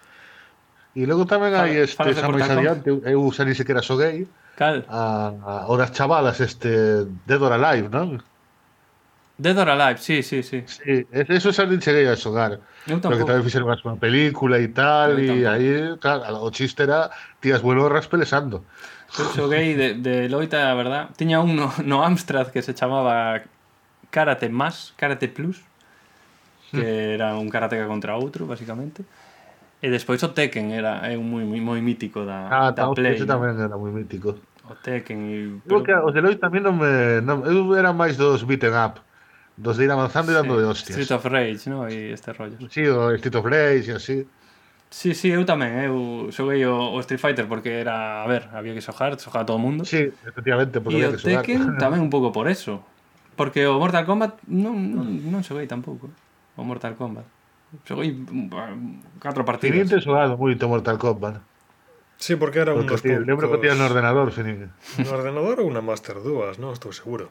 [0.98, 4.26] E logo tamén hai este, xa máis adiante, eu xa ni sequera xoguei,
[4.56, 4.84] Cal?
[4.88, 8.24] A, a, o das chavalas este Dead or Alive, non?
[9.38, 10.64] Dead or Alive, sí, sí, sí.
[10.66, 12.56] sí eso xa non cheguei a xogar.
[12.88, 13.20] Eu tampouco.
[13.20, 17.12] Porque tamén fixeron a súa película e tal, e aí, claro, o chiste era
[17.44, 18.64] tías buenorras pelesando.
[19.12, 21.12] Eu xoguei de, de loita, a verdad.
[21.20, 23.44] Tiña un no, no Amstrad que se chamaba
[24.08, 25.60] Karate Más, Karate Plus,
[26.72, 27.14] que hmm.
[27.20, 29.04] era un karateka contra outro, basicamente.
[29.84, 32.96] E despois o Tekken era é un moi, moi, moi mítico da, ah, da tá,
[32.96, 33.20] Play.
[33.20, 34.40] Ah, tamén era moi mítico.
[34.64, 35.38] O Tekken e...
[35.68, 35.84] Pero...
[35.84, 37.20] que os de tamén non me...
[37.20, 39.04] Non, eu era máis dos beaten up
[39.56, 40.98] dos de ir avanzando y dando de hostias.
[40.98, 41.88] Street of Rage, ¿no?
[41.88, 42.56] E este rollo.
[42.68, 44.26] Sí, o Street of Rage e así.
[44.88, 45.90] Sí, sí, eu tamén, eh.
[45.90, 49.58] eu xoguei o, o Street Fighter porque era, a ver, había que xogar, xogaba todo
[49.58, 49.82] o mundo.
[49.82, 51.42] Sí, efectivamente, porque e había que xogar.
[51.42, 52.86] E o Tekken tamén un pouco por eso.
[53.34, 56.08] Porque o Mortal Kombat non, non, non xoguei tampouco,
[56.54, 57.26] o Mortal Kombat.
[57.82, 59.74] Xoguei mm, catro partidas.
[59.74, 61.42] Finín te xogado moito Mortal Kombat.
[62.16, 63.26] Sí, porque era porque un dos poucos...
[63.26, 64.72] Lembro que tías no ordenador, Finín.
[65.02, 67.28] No ordenador ou na Master 2, non estou seguro.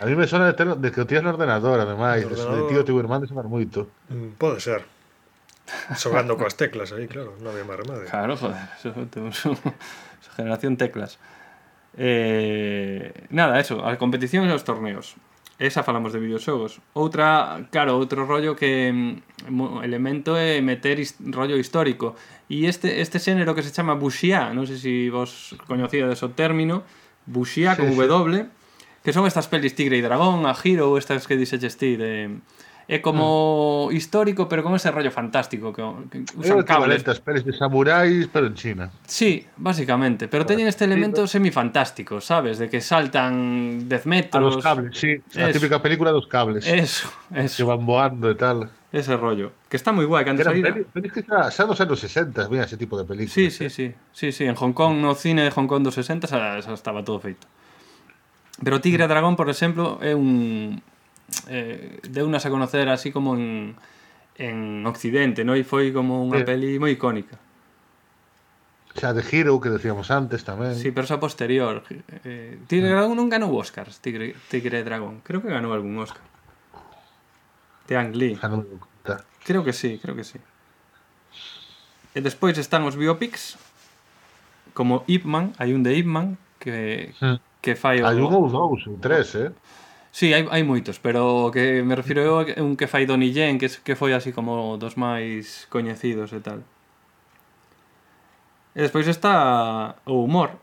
[0.00, 2.62] A mí me suena de, ter, de que o tienes en ordenador, además, el ordenador...
[2.62, 3.88] de tío tío, irmán, de un moito.
[4.08, 4.86] Mm, pode ser.
[5.96, 8.08] Sogando coas teclas aí, claro, Non había máis remedio.
[8.08, 11.20] Claro, joder, eso, eso, eso, generación teclas.
[11.98, 15.18] Eh, nada, eso, a competición e os torneos.
[15.58, 16.78] Esa falamos de videoxogos.
[16.94, 22.14] Outra, claro, outro rollo que mm, elemento é meter his, rollo histórico.
[22.46, 26.30] E este este xénero que se chama buxía, non sei se si vos coñecíades o
[26.32, 26.86] término,
[27.26, 27.98] buxía sí, con sí.
[27.98, 28.46] W,
[29.08, 32.44] que son estas pelis Tigre e Dragón, a Hero, estas que dixeches ti de
[32.84, 35.80] é como histórico, pero con ese rollo fantástico que,
[36.12, 38.92] que usan cables ás pelis de samuráis, pero en China.
[39.08, 42.60] Sí, básicamente, pero teñen este elemento semifantástico, sabes?
[42.60, 44.54] De que saltan 10 A metros.
[44.56, 45.16] los cables, sí.
[45.40, 45.56] A Eso.
[45.56, 46.68] típica película dos cables.
[46.68, 48.68] Eso, Que eso, van voando e tal.
[48.92, 49.56] ese rollo.
[49.72, 51.96] Que está moi guai, que Que antes eran pelis, pelis que xa, xa nos anos
[51.96, 53.32] 60, mira, ese tipo de películas.
[53.32, 56.28] Sí, sí, sí, sí, sí, en Hong Kong, no cine de Hong Kong dos 60
[56.28, 57.48] xa, xa estaba todo feito.
[58.62, 60.82] Pero Tigre e Dragón, por exemplo, é un...
[61.46, 63.76] Eh, deunas a conocer así como en,
[64.36, 65.54] en Occidente, ¿no?
[65.54, 66.48] E foi como unha sí.
[66.48, 67.38] peli moi icónica.
[68.98, 70.74] Xa de Hero, que decíamos antes tamén.
[70.74, 71.86] Sí, pero xa posterior.
[72.26, 72.98] Eh, Tigre ah.
[72.98, 75.22] Dragón non ganou Oscars, Tigre, Tigre Dragón.
[75.22, 76.24] Creo que ganou algún Oscar.
[77.86, 78.34] De Ang Lee.
[79.44, 80.42] Creo que sí, creo que sí.
[82.16, 83.54] E despois están os biopics,
[84.74, 88.06] como Ip Man, hai un de Ip Man, que, sí que fai o...
[88.06, 89.50] Hai un ou dous, ou tres, eh?
[90.10, 93.30] Sí, hai, hai moitos, pero o que me refiro eu é un que fai Donnie
[93.30, 96.64] Yen, que, que foi así como dos máis coñecidos e tal.
[98.74, 100.58] E despois está o humor,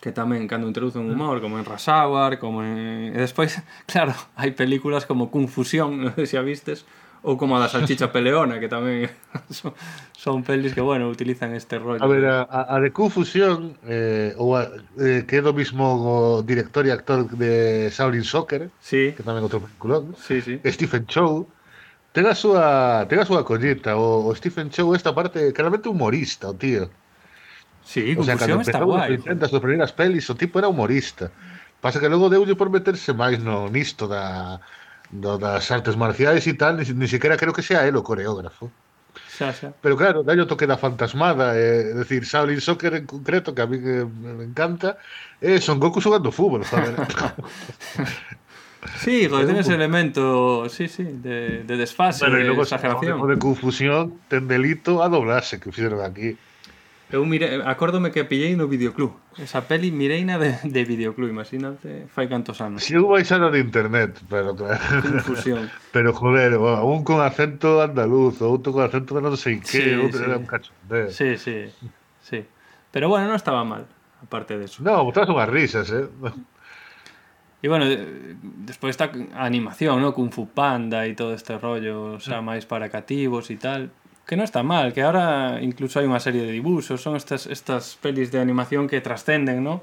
[0.00, 3.12] que tamén cando introduce un humor, como en Rush Hour, como en...
[3.12, 3.60] E despois,
[3.90, 6.88] claro, hai películas como Confusión, non sei se a vistes,
[7.22, 9.08] ou como a da salchicha peleona, que tamén
[9.52, 9.76] son,
[10.16, 12.00] son pelis que, bueno, utilizan este rollo.
[12.00, 16.88] A ver, a, a de Confusión, eh, ou a, eh, que é do mismo director
[16.88, 19.12] e actor de Shaolin Soccer, sí.
[19.12, 20.56] que tamén outro peliculón, sí, sí.
[20.64, 21.44] Stephen Chow,
[22.16, 26.48] ten a súa, ten a súa collita o, o Stephen Chow esta parte claramente humorista,
[26.48, 26.88] o tío.
[27.84, 29.14] Sí, o sea, cando está guai.
[29.14, 29.56] Intentas eh.
[29.56, 31.32] as primeiras pelis, o tipo era humorista.
[31.80, 34.60] Pasa que logo deulle por meterse máis no nisto da
[35.10, 38.70] do das artes marciais e tal, ni, ni siquiera creo que sea el o coreógrafo.
[39.26, 39.74] Xa, xa.
[39.82, 43.62] Pero claro, dai o toque da fantasmada, é eh, decir, Shaolin Soccer en concreto, que
[43.62, 44.98] a mí que me encanta,
[45.42, 46.94] é eh, Son Goku xogando fútbol, joder.
[49.02, 53.18] sí, joder, ten ese elemento, sí, sí, de, de desfase, bueno, e logo, de exageración.
[53.18, 56.38] O de confusión, ten delito a doblarse que fixeron aquí.
[57.10, 59.10] Eu mire, acórdome que pillei no videoclub.
[59.34, 62.86] Esa peli mireina de, de videoclub, imagínate, fai cantos anos.
[62.86, 64.78] Si eu baixara de internet, pero claro.
[65.02, 65.66] Infusión.
[65.90, 70.22] Pero joder, un con acento andaluz, outro con acento de non sei que, sí, outro
[70.22, 70.26] sí.
[70.30, 71.10] era un cachondeo.
[71.10, 71.66] Sí, sí,
[72.22, 72.46] sí.
[72.94, 73.90] Pero bueno, non estaba mal,
[74.22, 74.78] aparte de eso.
[74.86, 76.06] No, botas unhas risas, eh.
[77.60, 80.14] E bueno, eh, despois está a animación, ¿no?
[80.14, 83.90] Kung Fu Panda e todo este rollo, xa máis para cativos e tal
[84.26, 87.98] que non está mal, que ahora incluso hai unha serie de dibuxos, son estas estas
[87.98, 89.82] pelis de animación que trascenden, ¿no?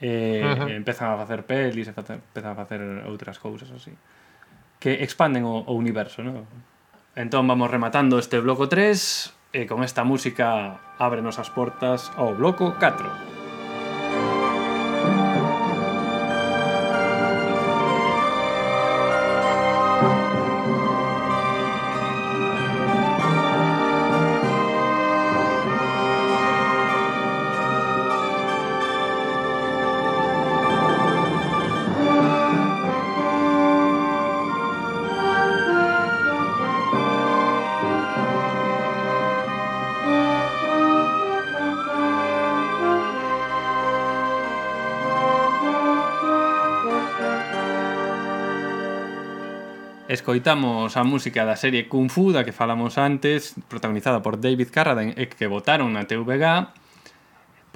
[0.00, 0.70] Eh, uh -huh.
[0.70, 3.92] empezan a facer pelis, empezan a facer outras cousas así.
[4.78, 6.44] Que expanden o, o universo, ¿no?
[7.14, 12.74] Entón vamos rematando este bloco 3 e con esta música ábrenos as portas ao bloco
[12.78, 13.43] 4.
[50.24, 55.12] escoitamos a música da serie Kung Fu da que falamos antes, protagonizada por David Carradine
[55.20, 56.72] e que votaron na TVG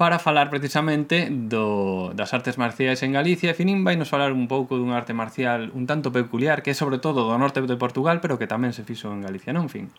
[0.01, 3.53] para falar precisamente do, das artes marciais en Galicia.
[3.53, 6.75] E Finín vai nos falar un pouco dun arte marcial un tanto peculiar que é
[6.75, 9.93] sobre todo do norte de Portugal, pero que tamén se fixo en Galicia, non, Fin?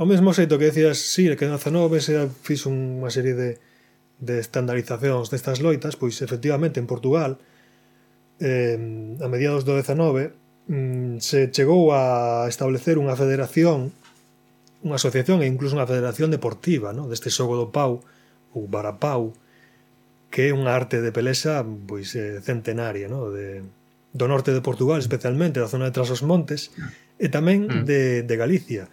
[0.00, 3.60] Ao mesmo xeito que decías, sí, que na Zanove se fixo unha serie de,
[4.16, 7.36] de estandarizacións destas loitas, pois efectivamente en Portugal
[8.40, 8.80] eh,
[9.20, 13.90] a mediados do 19 Mm, se chegou a establecer unha federación,
[14.82, 17.10] unha asociación e incluso unha federación deportiva, no?
[17.10, 18.02] deste xogo do pau
[18.54, 19.34] ou barapau,
[20.30, 23.34] que é unha arte de pelesa pois eh, centenaria, no?
[23.34, 23.66] de
[24.12, 26.70] do norte de Portugal, especialmente da zona de Trasos Montes,
[27.16, 27.82] e tamén mm.
[27.88, 28.92] de, de Galicia.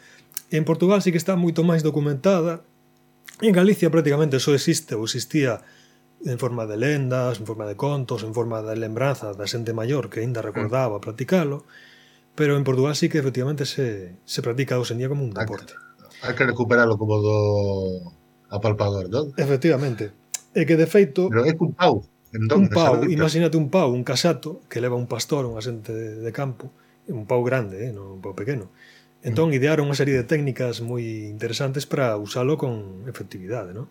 [0.50, 2.64] En Portugal sí que está moito máis documentada.
[3.44, 5.60] En Galicia prácticamente só existe ou existía
[6.26, 10.12] en forma de lendas, en forma de contos, en forma de lembranzas da xente maior
[10.12, 11.04] que aínda recordaba mm.
[11.04, 11.64] practicalo,
[12.36, 15.76] pero en Portugal sí que efectivamente se, se practica hoxe en día como un deporte.
[16.20, 17.38] Hai que recuperarlo como do
[18.52, 19.32] apalpador, non?
[19.40, 20.12] Efectivamente.
[20.52, 21.32] E que de feito...
[21.32, 22.04] Pero é un pau.
[22.36, 26.20] Entón, un pau, imagínate un pau, un casato que leva un pastor, un asente de,
[26.20, 26.70] de campo,
[27.08, 28.70] un pau grande, eh, non un pau pequeno.
[29.24, 29.58] Entón mm.
[29.58, 33.88] idearon unha serie de técnicas moi interesantes para usalo con efectividade, non?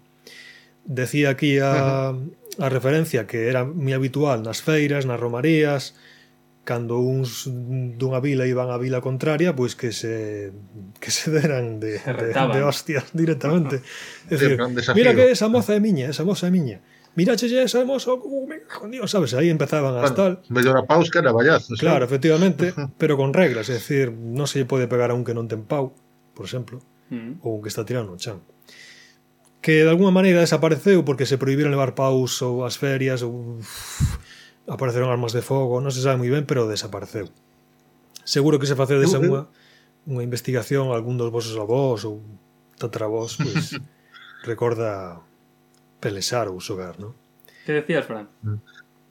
[0.84, 2.14] Decía aquí a,
[2.58, 5.98] a referencia que era moi habitual nas feiras, nas romarías,
[6.68, 10.52] cando uns dunha vila iban á vila contraria, pois que se
[11.00, 13.80] que se deran de, se de, de hostias directamente.
[14.28, 14.60] É dicir,
[14.92, 16.84] mira que esa moza é miña, esa moza é miña.
[17.16, 20.32] Mirachelle esa moza, oh, oh, uh, me con Dios, sabes, aí empezaban a bueno, tal.
[20.50, 21.80] Mellor a paus que era vallazos.
[21.80, 21.80] Eh.
[21.80, 25.32] Claro, efectivamente, pero con reglas, é dicir, non se lle pode pegar a un que
[25.32, 25.96] non ten pau,
[26.36, 27.40] por exemplo, mm.
[27.42, 28.38] ou un que está tirando un chan
[29.68, 34.16] que de alguna maneira desapareceu porque se prohibiron levar paus ou as ferias ou uf,
[34.64, 37.28] apareceron armas de fogo, non se sabe moi ben, pero desapareceu.
[38.24, 39.44] Seguro que se facedes unha
[40.08, 42.24] unha investigación algún dos vosos avós ou
[42.80, 43.76] tatravós, pois
[44.48, 45.20] recorda
[46.00, 47.12] pelesar ou xogar, non?
[47.68, 48.24] Que decías, Fran?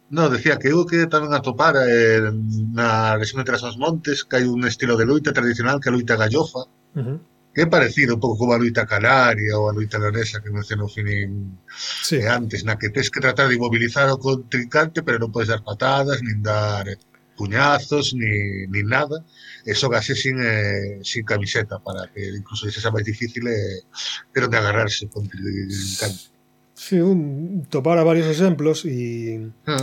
[0.10, 2.34] No, decía que eu que tamén atopara eh,
[2.74, 5.98] na región de Trasas Montes que hai un estilo de loita tradicional que é a
[6.02, 9.74] loita gallofa, uh -huh que é parecido un pouco como a luita canaria ou a
[9.74, 11.58] luita leonesa que mencionou Finin
[12.06, 12.22] sí.
[12.22, 16.22] antes, na que tens que tratar de imobilizar o contrincante, pero non podes dar patadas,
[16.22, 17.02] nin dar eh,
[17.34, 19.26] puñazos, ni, ni nada.
[19.66, 23.90] Eso gase sin, eh, sin camiseta para que incluso se sea máis difícil eh,
[24.30, 26.30] pero de agarrarse con contrincante.
[26.78, 29.50] Sí, un, topar a varios exemplos e...
[29.66, 29.82] Ah.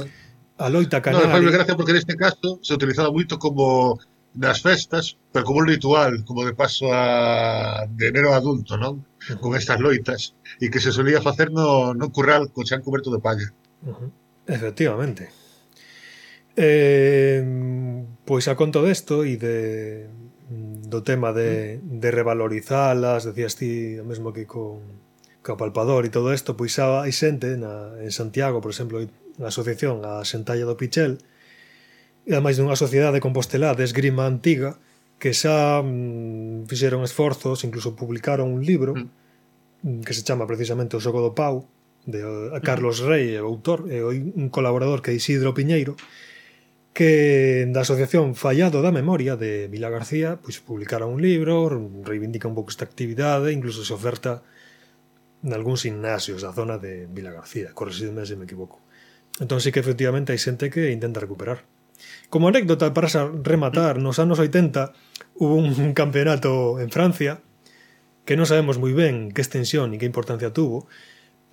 [0.63, 1.27] A loita canaria.
[1.27, 3.99] No, me gracia porque neste caso se utilizaba moito como
[4.35, 9.06] nas festas, pero como un ritual, como de paso a de enero adulto, non?
[9.40, 13.23] Con estas loitas, e que se solía facer no, no curral co chan coberto de
[13.23, 13.48] palla.
[13.86, 14.11] Uh -huh.
[14.51, 15.31] Efectivamente.
[16.56, 17.43] Eh,
[18.27, 19.56] pois a conto desto e de
[20.86, 21.98] do tema de, mm.
[21.98, 25.02] de revalorizalas, decías ti o mesmo que con
[25.44, 29.48] co palpador e todo isto, pois xa hai xente na, en Santiago, por exemplo, a
[29.51, 31.20] asociación a Sentalla do Pichel,
[32.29, 34.81] ademais dunha sociedade compostelá de esgrima antiga
[35.21, 39.05] que xa mm, fixeron esforzos, incluso publicaron un libro mm.
[39.05, 41.69] mm que se chama precisamente O Xogo do Pau
[42.09, 42.65] de eh, mm.
[42.65, 45.93] Carlos Rey, o autor e un colaborador que é Isidro Piñeiro
[46.97, 51.69] que mm, da Asociación Fallado da Memoria de Vila García pois publicara un libro,
[52.01, 54.41] reivindica un pouco esta actividade, incluso se oferta
[55.45, 58.81] nalgúns gimnasios da zona de Vila García, corresídeme se me equivoco.
[59.37, 61.67] Entón sí que efectivamente hai xente que intenta recuperar.
[62.29, 63.09] Como anécdota para
[63.43, 64.93] rematar, nos anos 80
[65.39, 67.43] hubo un campeonato en Francia
[68.25, 70.89] que non sabemos moi ben que extensión e que importancia tuvo,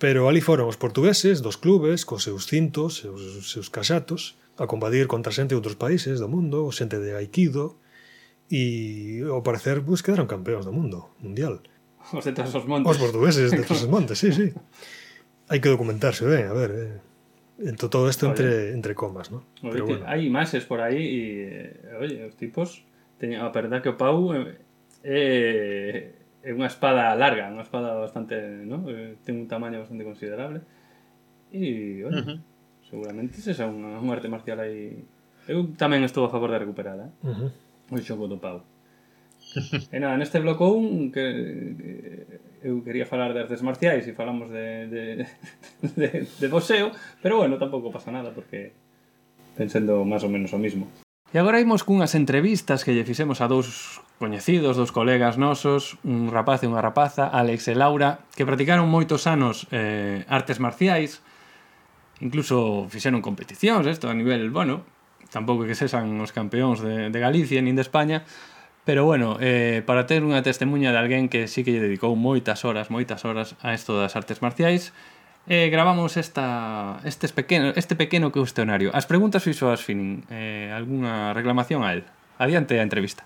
[0.00, 5.04] pero ali foron os portugueses dos clubes cos seus cintos, seus, seus casatos, a combatir
[5.06, 7.76] contra xente de outros países do mundo, xente de Aikido,
[8.52, 11.64] e ao parecer pues, quedaron campeóns do mundo mundial.
[12.12, 12.88] Os de Trasos Montes.
[12.88, 14.52] Os portugueses de Trasos Montes, sí, sí.
[15.48, 17.11] Hai que documentarse ben, a ver, eh.
[17.58, 19.44] Entonces, todo esto entre, entre comas, ¿no?
[19.62, 20.04] Oye, Pero bueno.
[20.06, 22.84] Hay imaxes por aí e, oye, os tipos
[23.18, 24.58] teñen, a verdad que o Pau é,
[25.04, 28.88] eh, é unha espada larga, unha espada bastante, ¿no?
[28.88, 30.64] Eh, ten un tamaño bastante considerable
[31.52, 32.38] e, oye, uh -huh.
[32.88, 35.04] seguramente se xa unha, unha arte marcial aí
[35.50, 37.10] Eu tamén estou a favor de recuperala.
[37.10, 37.26] Eh?
[37.26, 37.50] Uh -huh.
[37.90, 38.62] O xogo do Pau
[39.92, 41.26] e nada, neste bloco 1 que,
[42.62, 45.04] eu quería falar de artes marciais e falamos de, de,
[45.98, 48.72] de, de boxeo, pero bueno, tampouco pasa nada porque
[49.58, 50.86] pensando máis ou menos o mismo.
[51.32, 56.30] E agora imos cunhas entrevistas que lle fixemos a dous coñecidos, dous colegas nosos, un
[56.30, 61.24] rapaz e unha rapaza, Alex e Laura, que practicaron moitos anos eh, artes marciais,
[62.22, 64.86] incluso fixeron competicións, isto a nivel, bueno,
[65.32, 68.28] tampouco que sexan os campeóns de, de Galicia nin de España,
[68.84, 72.66] Pero bueno, eh, para ter unha testemunha de alguén que sí que lle dedicou moitas
[72.66, 74.90] horas, moitas horas a isto das artes marciais,
[75.46, 78.90] eh, gravamos esta, este, pequeno, este pequeno cuestionario.
[78.90, 80.26] As preguntas fixo as finin.
[80.30, 82.02] Eh, alguna reclamación a él?
[82.38, 83.22] Adiante a entrevista.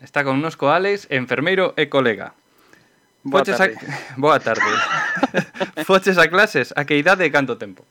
[0.00, 2.32] Está connosco Alex, enfermeiro e colega.
[3.28, 3.76] Boa Foches tarde.
[3.76, 4.16] A...
[4.16, 4.72] Boa tarde.
[5.84, 7.84] Foches a clases, a que idade e canto tempo?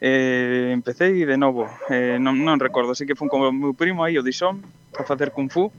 [0.00, 4.06] Eh, empecé de novo, eh, non, non recordo, sei que fun con o meu primo
[4.06, 4.62] aí, o Dixón
[4.94, 5.74] a facer Kung Fu,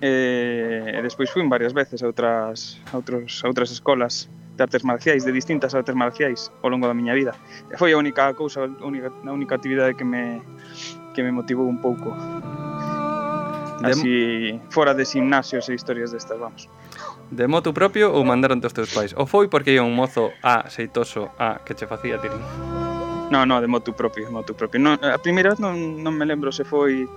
[0.00, 4.84] eh, e despois fui varias veces a outras, a outros, a outras escolas de artes
[4.88, 7.36] marciais, de distintas artes marciais ao longo da miña vida.
[7.68, 10.40] E foi a única cousa, a única, a única actividade que me,
[11.12, 12.16] que me motivou un pouco.
[13.84, 16.72] Así, fora de gimnasios e historias destas, vamos.
[17.32, 19.16] De moto propio ou mandaron os teus pais?
[19.16, 22.44] Ou foi porque ia un mozo a xeitoso a que che facía tirín?
[23.32, 24.76] No, no, de moto propio, moto propio.
[24.76, 27.08] Non, a primeira vez non, non me lembro se foi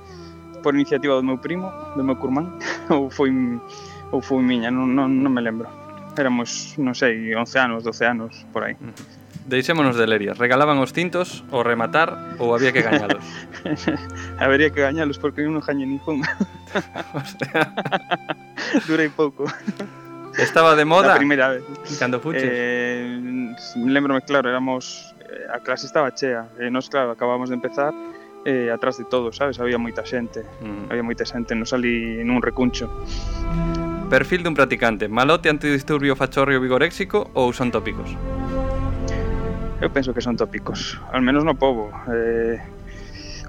[0.63, 1.67] por iniciativa do meu primo,
[1.99, 2.55] do meu curmán,
[2.95, 3.27] ou foi
[4.15, 5.67] ou foi miña, non, non, non me lembro.
[6.15, 8.79] Éramos, non sei, 11 anos, 12 anos, por aí.
[9.51, 10.39] Deixémonos de lerias.
[10.39, 13.19] Regalaban os cintos, ou rematar, ou había que gañalos?
[14.39, 16.23] Habería que gañalos porque eu non gañe ningún.
[17.19, 17.75] o sea...
[18.87, 19.43] Durei pouco.
[20.37, 21.15] Estaba de moda.
[21.15, 21.63] A primeira vez.
[21.99, 22.43] Cando fuches.
[22.43, 23.19] Eh,
[23.75, 27.93] lembrome claro, éramos eh, a clase estaba chea, eh, e nós claro, acabamos de empezar
[28.45, 29.59] eh, atrás de todo, sabes?
[29.59, 30.91] Había moita xente, mm.
[30.93, 32.85] había moita xente, non salí nun recuncho.
[34.05, 38.13] Perfil dun practicante, malote antidisturbio fachorrio vigoréxico ou son tópicos?
[39.81, 41.89] Eu penso que son tópicos, al menos no povo.
[42.13, 42.61] Eh,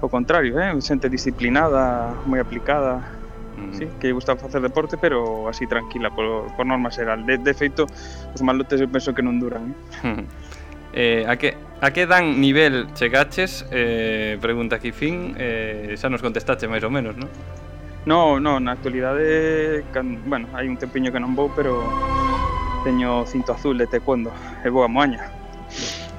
[0.01, 0.73] o contrario, eh?
[0.81, 3.16] xente disciplinada, moi aplicada,
[3.57, 3.73] mm.
[3.73, 7.25] sí, que gusta facer deporte, pero así tranquila, por, por norma xeral.
[7.25, 7.87] De, de feito,
[8.33, 9.73] os malotes eu penso que non duran.
[10.05, 10.23] Eh?
[10.93, 13.65] eh, a, que, a que dan nivel chegaches?
[13.73, 17.29] Eh, pregunta aquí fin, eh, xa nos contestaste máis ou menos, non?
[18.07, 21.83] No, no, na actualidade, can, bueno, hai un tempiño que non vou, pero
[22.87, 24.31] teño cinto azul de taekwondo
[24.63, 25.27] e vou a Moaña.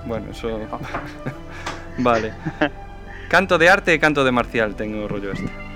[0.05, 0.53] Bueno, eso...
[1.99, 2.33] vale.
[3.29, 5.68] Canto de arte e canto de marcial ten o rollo este.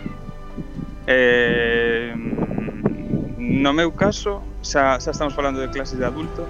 [1.06, 2.14] Eh,
[3.38, 6.46] no meu caso, xa, xa estamos falando de clases de adulto,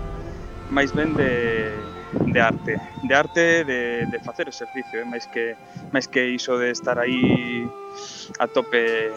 [0.68, 1.72] máis ben de,
[2.32, 5.06] de arte, de arte de, de facer exercicio, eh?
[5.08, 5.56] máis que
[5.92, 7.64] máis que iso de estar aí
[8.40, 9.12] a tope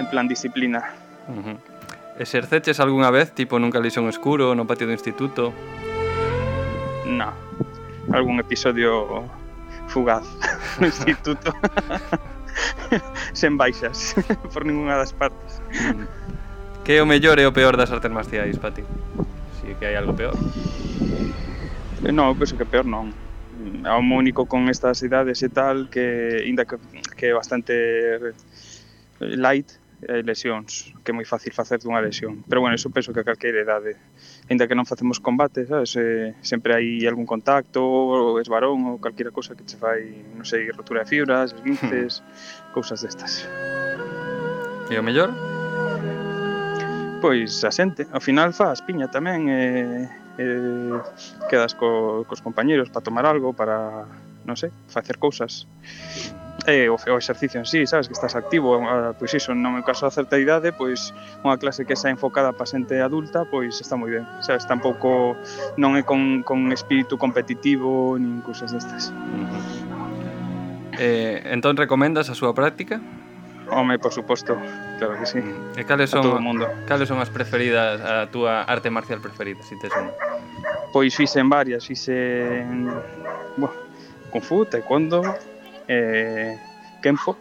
[0.00, 0.96] en plan disciplina.
[1.28, 1.56] Uh -huh.
[2.20, 5.56] Exerceches algunha vez, tipo nun calixón escuro, no patio do instituto?
[7.08, 7.32] Na,
[8.12, 9.24] algún episodio
[9.88, 10.24] fugaz
[10.80, 11.52] no instituto.
[13.40, 14.14] sen baixas
[14.52, 15.60] por ninguna das partes.
[15.70, 16.06] Mm.
[16.84, 18.82] Que é o mellor e o peor das artes marciais, Pati?
[19.60, 20.34] Si que hai algo peor.
[22.04, 23.12] Eh, non, eu penso que peor non.
[23.52, 26.80] Mm, é o único con estas idades e tal que inda que,
[27.14, 28.32] que é bastante eh,
[29.36, 29.68] light,
[30.08, 32.40] eh, lesións, que é moi fácil facer dunha lesión.
[32.48, 34.00] Pero bueno, iso penso que a calqueira idade
[34.50, 35.94] Ainda que non facemos combate, sabes?
[35.94, 40.66] Eh, sempre hai algún contacto, ou esvarón, ou calquera cousa que che fai, non sei,
[40.74, 42.74] rotura de fibras, esguinces, hmm.
[42.74, 43.46] cousas destas.
[44.90, 45.30] E o mellor?
[47.22, 50.98] Pois a xente, ao final faz piña tamén, eh, eh,
[51.46, 54.02] quedas co, cos compañeros para tomar algo, para
[54.50, 55.70] non sei, facer cousas
[56.66, 59.86] eh, o, o exercicio en sí, sabes, que estás activo ah, pois iso, no meu
[59.86, 61.14] caso a certa idade pois
[61.46, 65.38] unha clase que xa enfocada para xente adulta, pois está moi ben sabes, tampouco
[65.78, 69.14] non é con, con espírito competitivo nin cousas destas
[71.00, 73.00] Eh, entón recomendas a súa práctica?
[73.72, 74.58] Home, por suposto,
[74.98, 75.40] claro que sí.
[75.40, 75.80] Mm.
[75.80, 76.68] E cales son, todo o mundo.
[76.84, 80.12] cales son as preferidas, a túa arte marcial preferida, si tes unha?
[80.92, 82.92] Pois fixen varias, fixen...
[83.56, 83.72] Bueno,
[84.30, 85.22] Kung Fu, Taekwondo,
[85.86, 86.56] eh,
[87.02, 87.36] Kenpo.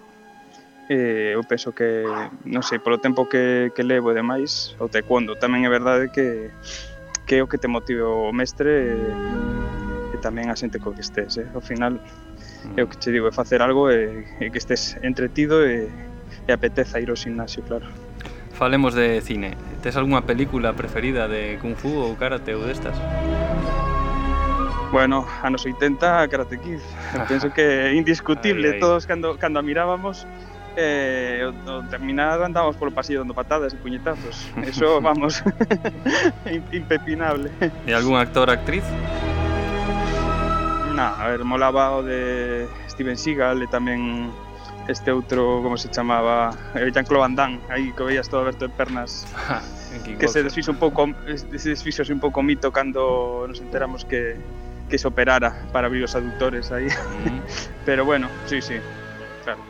[0.89, 2.03] Eh, eu penso que,
[2.49, 6.49] non sei, polo tempo que, que levo e demais, o Taekwondo tamén é verdade que
[7.29, 8.97] que é o que te motive o mestre e,
[10.13, 11.45] e tamén a xente co que estés, eh?
[11.53, 12.73] ao final mm.
[12.73, 16.49] é o que che digo, é facer algo e, e que estés entretido e, e
[16.49, 17.85] apeteza ir ao gimnasio, claro.
[18.57, 19.53] Falemos de cine.
[19.85, 22.97] Tes algunha película preferida de Kung Fu ou Karate ou destas?
[24.91, 26.79] Bueno, anos 80 Karate Kid
[27.27, 28.79] Penso que indiscutible ay, ay.
[28.79, 30.25] Todos cando, cando a mirábamos
[30.75, 35.43] eh, o, o terminar andábamos polo pasillo dando patadas e puñetazos Eso, vamos,
[36.71, 37.51] impepinable
[37.85, 38.85] E algún actor, actriz?
[40.95, 44.29] Na, a ver, molaba o de Steven Seagal e tamén
[44.89, 48.73] este outro, como se chamaba, eh, Jean-Claude Van Damme, aí que veías todo aberto de
[48.73, 49.29] pernas.
[50.03, 54.35] que se desfixo un pouco, se desfixo un pouco mito cando nos enteramos que
[54.89, 56.71] que se operara para abrir os aductores.
[56.71, 57.39] Mm,
[57.85, 58.75] Pero bueno, sí, sí,
[59.43, 59.61] claro.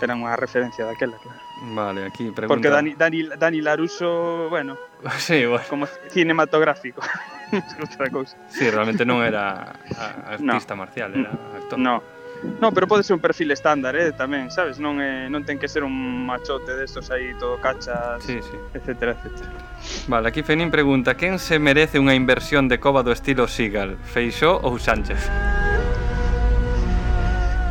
[0.00, 1.40] Era unha referencia daquela, claro.
[1.72, 2.52] Vale, aquí pregunta.
[2.52, 4.76] Porque Dani, Dani, Dani Laruso, bueno,
[5.18, 5.64] Sí, bueno.
[5.68, 7.02] como cinematográfico.
[7.46, 8.34] Es outra cousa.
[8.50, 9.70] Sí, realmente non era
[10.26, 11.78] artista marcial, era actor.
[11.78, 12.02] No.
[12.60, 14.80] No, pero pode ser un perfil estándar, eh, tamén, sabes?
[14.80, 15.92] Non eh, non ten que ser un
[16.24, 18.56] machote destos aí todo cachas, sí, sí.
[18.72, 19.52] etcétera, etcétera.
[20.08, 24.56] Vale, aquí Fenin pregunta, quen se merece unha inversión de cova do estilo Sigal, Feixó
[24.64, 25.20] ou Sánchez?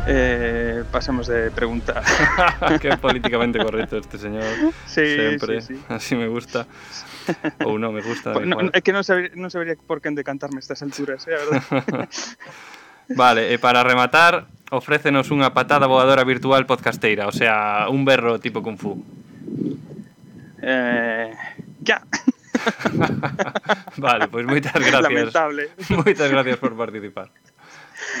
[0.08, 2.02] Eh, pasamos de pregunta.
[2.80, 4.44] que políticamente correcto este señor.
[4.86, 5.60] Sí, Sempre.
[5.60, 5.82] Sí, sí.
[5.88, 6.66] Así me gusta.
[7.66, 8.30] Ou non me gusta.
[8.32, 11.34] Pues, no, é que non, saber, non sabería por quen decantarme a estas alturas, eh,
[11.34, 12.06] a verdade.
[13.18, 18.62] vale, e para rematar, ofrécenos unha patada voadora virtual podcasteira, o sea, un berro tipo
[18.62, 18.98] Kung Fu.
[20.62, 21.30] Eh,
[21.82, 22.02] ya.
[23.96, 25.02] vale, pois moitas gracias.
[25.02, 25.70] Lamentable.
[25.94, 27.30] Moitas gracias por participar.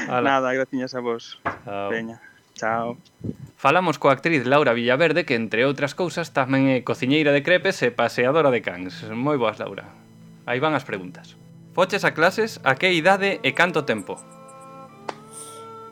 [0.08, 0.38] Ala.
[0.38, 1.40] Nada, graciñas a vos.
[1.64, 1.90] Chao.
[1.90, 2.20] Peña.
[2.54, 2.96] Chao.
[3.56, 7.90] Falamos coa actriz Laura Villaverde, que entre outras cousas tamén é cociñeira de crepes e
[7.90, 9.02] paseadora de cans.
[9.10, 9.90] Moi boas, Laura.
[10.46, 11.34] Aí van as preguntas.
[11.74, 14.16] Foches a clases a que idade e canto tempo?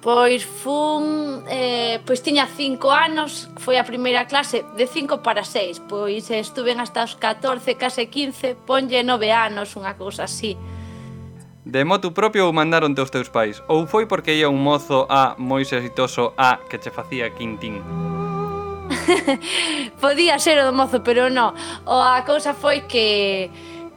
[0.05, 5.81] Pois fun, eh, pois tiña cinco anos, foi a primeira clase de cinco para seis,
[5.81, 10.61] pois estuven hasta os 14, case 15, ponlle nove anos, unha cousa así.
[11.65, 13.65] De motu propio ou mandaron os teus pais?
[13.65, 17.81] Ou foi porque ia un mozo a moi exitoso a que che facía quintín?
[20.05, 21.57] Podía ser o do mozo, pero non.
[21.89, 23.49] O a cousa foi que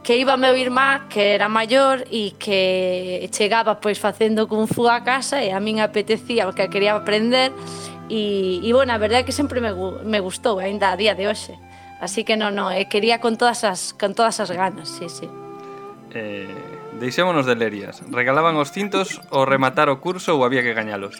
[0.02, 5.04] que iba meu irmá que era maior e que chegaba pois facendo kung fu a
[5.04, 7.52] casa e a min apetecía porque quería aprender.
[8.08, 11.28] E, e bueno, a verdade é que sempre me, me gustou aínda a día de
[11.28, 11.60] hoxe.
[12.00, 15.26] Así que non, non, eh, quería con todas as, con todas as ganas sí, sí.
[16.14, 16.48] Eh,
[16.96, 18.00] deixémonos de lerias.
[18.08, 21.18] Regalaban os cintos ou rematar o curso ou había que gañalos?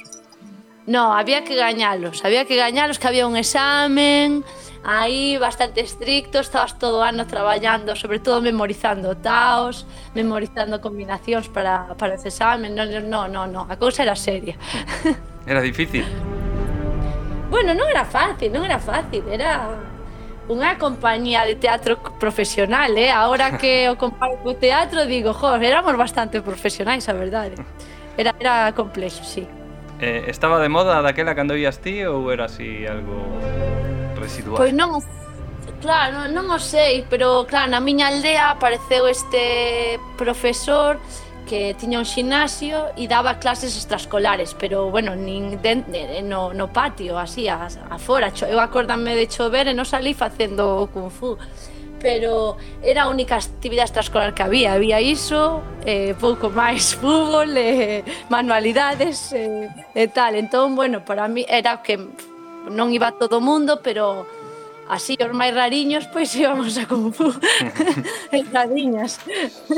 [0.89, 4.43] No, había que gañalos, había que gañalos, que había un examen
[4.83, 9.85] aí bastante estricto, estabas todo o ano traballando, sobre todo memorizando taos,
[10.15, 13.69] memorizando combinacións para, para ese examen, non, non, non, no.
[13.69, 14.57] a cousa era seria.
[15.45, 16.05] Era difícil?
[17.53, 19.69] bueno, non era fácil, non era fácil, era
[20.49, 23.13] unha compañía de teatro profesional, eh?
[23.13, 27.61] Ahora que o comparo co teatro, digo, jo, éramos bastante profesionais, a verdade.
[27.61, 28.21] ¿eh?
[28.21, 29.45] Era, era complexo, sí
[30.01, 33.19] eh, estaba de moda daquela cando ías ti ou era así algo
[34.17, 34.59] residual?
[34.63, 35.03] Pois non,
[35.83, 40.99] claro, non o sei, pero claro, na miña aldea apareceu este profesor
[41.49, 46.53] que tiña un xinasio e daba clases extraescolares, pero bueno, nin de, de, eh, no,
[46.53, 48.31] no patio, así, a, afora.
[48.45, 51.41] Eu acordame de chover e non salí facendo kung fu
[52.01, 54.73] pero era a única actividade extraescolar que había.
[54.75, 60.35] Había iso, eh, pouco máis fútbol, eh, manualidades eh, e tal.
[60.35, 61.99] Entón, bueno, para mí era que
[62.69, 64.27] non iba todo o mundo, pero
[64.89, 67.29] así os máis rariños pois íbamos a Kung Fu
[68.53, 69.21] rariñas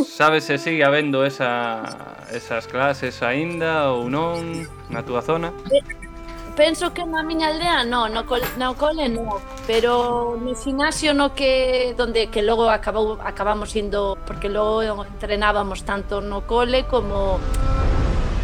[0.06, 1.82] Sabes se sigue habendo esa,
[2.30, 5.50] esas clases aínda ou non na túa zona?
[6.56, 11.34] penso que na miña aldea no, no, cole, no cole no, pero no gimnasio no
[11.34, 17.40] que donde que logo acabou acabamos indo porque logo entrenábamos tanto no cole como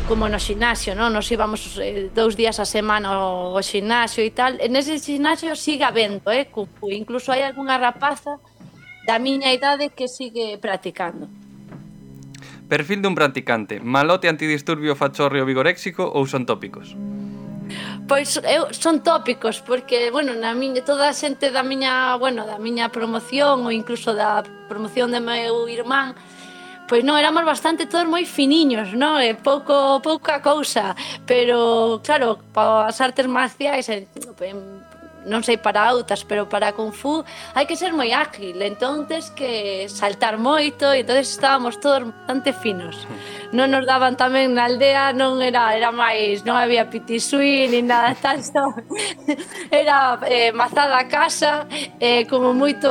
[0.07, 1.11] como no xinasio, non?
[1.11, 4.55] Nos íbamos eh, dous días a semana ao, ao xinasio e tal.
[4.63, 6.95] En ese xinasio sigue habendo, eh, Kung Fu.
[6.95, 8.39] Incluso hai algunha rapaza
[9.03, 11.27] da miña idade que sigue practicando.
[12.71, 13.83] Perfil dun practicante.
[13.83, 16.95] Malote antidisturbio fachorrio vigoréxico ou son tópicos?
[18.07, 22.59] Pois eu son tópicos porque, bueno, na miña toda a xente da miña, bueno, da
[22.63, 26.15] miña promoción ou incluso da promoción de meu irmán,
[26.87, 29.19] Pois non, éramos bastante todos moi finiños, non?
[29.19, 30.95] E pouco, pouca cousa,
[31.27, 34.23] pero claro, para as artes marciais eh, en,
[34.55, 34.86] en
[35.27, 37.27] non sei para outras, pero para Kung Fu
[37.59, 42.55] hai que ser moi ágil, entón tes que saltar moito e entonces estábamos todos bastante
[42.55, 42.97] finos.
[43.55, 48.11] Non nos daban tamén na aldea, non era era máis, non había pitisui ni nada
[48.19, 48.75] tal, só
[49.71, 51.65] era eh, mazada a casa,
[52.03, 52.91] eh, como moito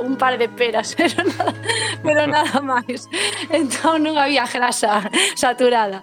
[0.00, 1.52] un par de peras, pero nada,
[2.00, 3.04] pero nada máis.
[3.52, 5.04] Entón non había grasa
[5.36, 6.02] saturada.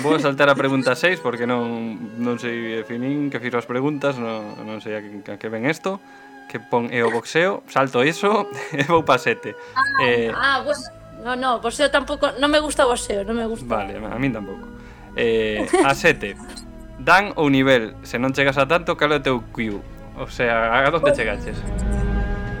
[0.00, 4.16] Vou saltar a pregunta 6 porque non non sei eh, definín que fixo as preguntas,
[4.16, 6.00] non, non sei que, que, que ven isto
[6.48, 9.54] que pon e o boxeo, salto iso e vou pa sete.
[9.76, 10.80] Ah, eh, ah bueno,
[11.22, 13.68] no, no, boxeo tampouco, non me gusta o boxeo, non me gusta.
[13.68, 14.64] Vale, a min tampouco.
[15.14, 16.34] Eh, a sete,
[16.98, 19.78] dan ou nivel, se non chegas a tanto, cal é o teu Q?
[20.18, 21.60] O sea, a donde pois- chegaches?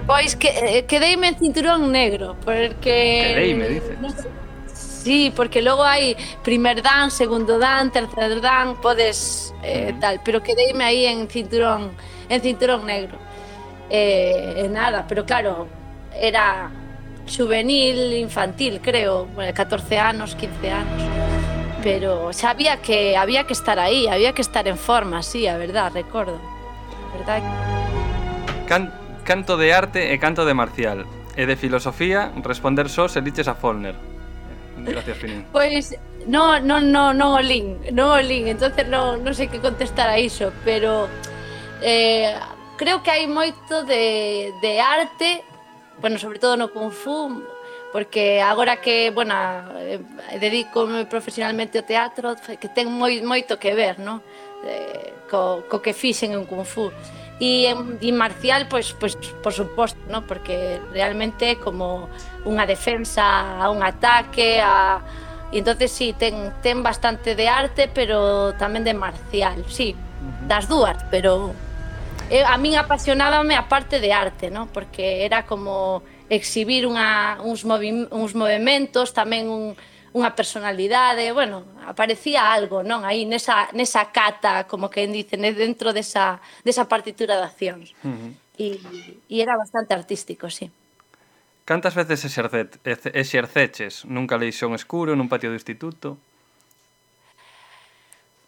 [0.06, 3.36] Pois que, eh, quedeime en cinturón negro, porque...
[3.36, 4.00] Quedeime, dices.
[4.00, 4.24] No sé.
[4.72, 10.00] Sí, porque logo hai primer dan, segundo dan, tercer dan, podes eh, mm.
[10.00, 13.18] tal, pero quedeime aí en cinturón negro en cinturón negro.
[13.90, 15.66] Eh, e, e nada, pero claro,
[16.14, 16.70] era
[17.28, 21.02] juvenil, infantil, creo, bueno, 14 anos, 15 anos.
[21.82, 25.56] Pero xa había que había que estar aí, había que estar en forma, sí, a
[25.56, 26.36] verdad, recordo.
[26.36, 27.42] A verdad.
[28.66, 28.92] Can,
[29.24, 31.06] canto de arte e canto de marcial.
[31.38, 33.94] E de filosofía, responder só se liches a Follner.
[34.84, 35.46] Gracias, Finin.
[35.52, 39.60] Pois pues, no, no, no, no, Olin, no, lin, entonces no, no sei sé que
[39.60, 41.08] contestar a iso, pero
[41.82, 42.34] eh,
[42.76, 45.42] creo que hai moito de, de arte,
[46.00, 47.42] bueno, sobre todo no Kung Fu,
[47.92, 49.34] porque agora que, bueno,
[49.78, 50.00] eh,
[50.38, 54.22] dedico profesionalmente ao teatro, que ten moi, moito que ver, no?
[54.62, 56.92] Eh, co, co que fixen en Kung Fu.
[57.38, 60.26] E, e marcial, pois, pois, por suposto, no?
[60.26, 62.10] porque realmente é como
[62.42, 65.02] unha defensa a un ataque, a,
[65.48, 69.96] E entonces sí, ten, ten bastante de arte, pero tamén de marcial, sí.
[69.96, 70.44] Uh -huh.
[70.44, 71.56] Das dúas, pero
[72.30, 74.66] eu, a min apasionábame a parte de arte, ¿no?
[74.68, 79.72] Porque era como exhibir unha, uns, movi, uns movimentos, tamén un,
[80.12, 83.04] unha personalidade, bueno, aparecía algo, non?
[83.04, 87.96] Aí nesa, nesa cata, como que dicen, dentro desa, desa partitura de accións.
[88.04, 88.30] Uh -huh.
[88.58, 88.68] e,
[89.28, 90.68] e era bastante artístico, sí.
[91.68, 92.80] Cantas veces exercet,
[93.12, 96.16] exerceches nun caleixón escuro, nun patio do instituto?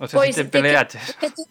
[0.00, 1.16] O sea, pois, si te peleaches.
[1.20, 1.44] Que, que,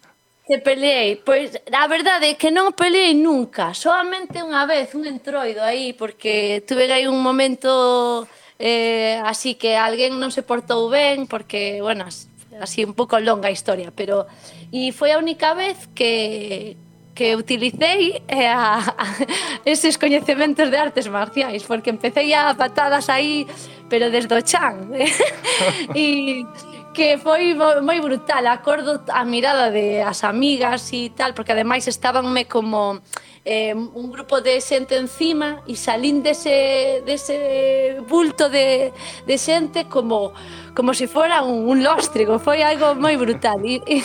[0.50, 1.22] que peleei?
[1.22, 6.66] Pois a verdade é que non peleei nunca, solamente unha vez, un entroido aí, porque
[6.66, 8.26] tuve aí un momento
[8.58, 12.10] eh, así que alguén non se portou ben, porque, bueno,
[12.58, 14.26] así un pouco longa a historia, pero...
[14.74, 16.74] E foi a única vez que,
[17.14, 19.06] que utilicei eh, a, a
[19.62, 23.46] eses coñecementos de artes marciais, porque empecé a patadas aí,
[23.88, 24.90] pero desde o chan.
[24.98, 25.10] Eh.
[25.94, 26.42] e
[27.00, 32.44] que foi moi brutal, acordo a mirada de as amigas e tal, porque ademais estabanme
[32.44, 33.00] como
[33.40, 38.92] eh, un grupo de xente encima e salín dese, dese bulto de,
[39.24, 40.36] de xente como
[40.76, 44.04] como se fora un, un lóstrigo, foi algo moi brutal e, e,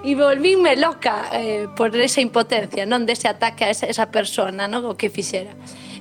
[0.00, 4.88] e volvínme loca eh, por esa impotencia, non dese ataque a esa, esa persona, non?
[4.88, 5.52] o que fixera.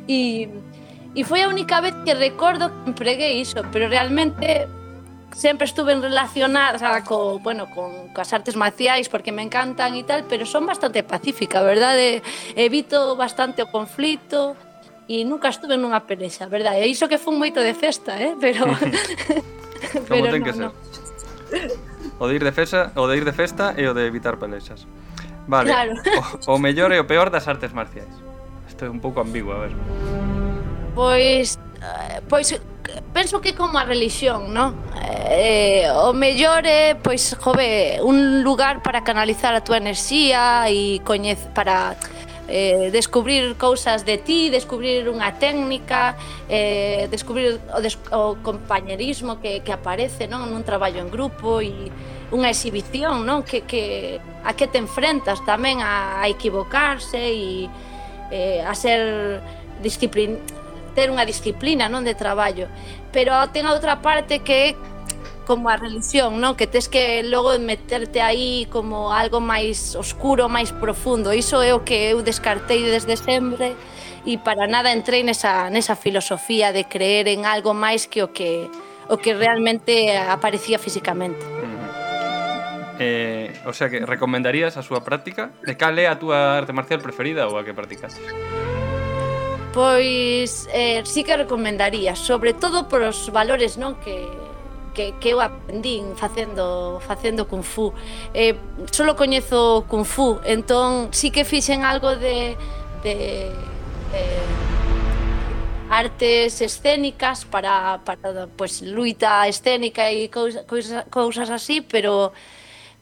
[0.07, 0.47] E,
[1.19, 4.79] e foi a única vez que recordo que empreguei iso, pero realmente
[5.35, 10.45] sempre estuve relacionada co, bueno, con coas artes marciais porque me encantan e tal, pero
[10.45, 12.21] son bastante pacífica, verdade?
[12.55, 14.55] Eh, evito bastante o conflito
[15.09, 16.83] e nunca estuve nunha pelexa, verdade?
[16.83, 18.37] E iso que fun moito de festa, eh?
[18.37, 18.67] Pero
[19.79, 20.61] Como pero ten no, que ser.
[20.61, 20.71] No.
[22.19, 24.85] O de ir de festa, o de ir de festa e o de evitar pelexas.
[25.47, 25.71] Vale.
[25.71, 25.93] Claro.
[26.47, 28.11] O, o mellor e o peor das artes marciais.
[28.67, 29.73] Isto é un pouco ambiguo, a ver.
[30.93, 32.59] Pois Eh, pois
[33.13, 34.75] penso que como a religión, non?
[35.31, 41.39] Eh, o mellor é, pois, jove, un lugar para canalizar a túa enerxía e coñez
[41.55, 41.95] para
[42.49, 46.17] eh, descubrir cousas de ti, descubrir unha técnica,
[46.49, 51.71] eh, descubrir o, des, o compañerismo que, que aparece non nun traballo en grupo e
[52.33, 57.69] unha exhibición non que, que a que te enfrentas tamén a, a equivocarse e
[58.33, 59.39] eh, a ser
[59.79, 60.41] disciplin
[60.99, 62.67] ter unha disciplina non de traballo
[63.15, 64.89] pero ten a outra parte que é
[65.49, 66.53] como a religión, non?
[66.53, 71.33] Que tes que logo meterte aí como algo máis oscuro, máis profundo.
[71.33, 73.73] Iso é o que eu descartei desde sempre
[74.29, 78.69] e para nada entrei nesa, nesa filosofía de creer en algo máis que o que
[79.09, 81.41] o que realmente aparecía físicamente.
[83.01, 85.49] Eh, o sea que recomendarías a súa práctica?
[85.65, 88.21] De cal é a túa arte marcial preferida ou a que practicas?
[89.73, 94.25] Pois eh, sí que recomendaría, sobre todo por os valores non que,
[94.97, 97.93] que, que eu aprendín facendo, facendo Kung Fu.
[98.33, 98.57] Eh,
[98.89, 102.57] solo coñezo Kung Fu, entón sí que fixen algo de,
[103.05, 103.53] de,
[104.09, 104.23] de
[105.89, 112.33] artes escénicas para, para pues, luita escénica e cousa, cousa, cousas así, pero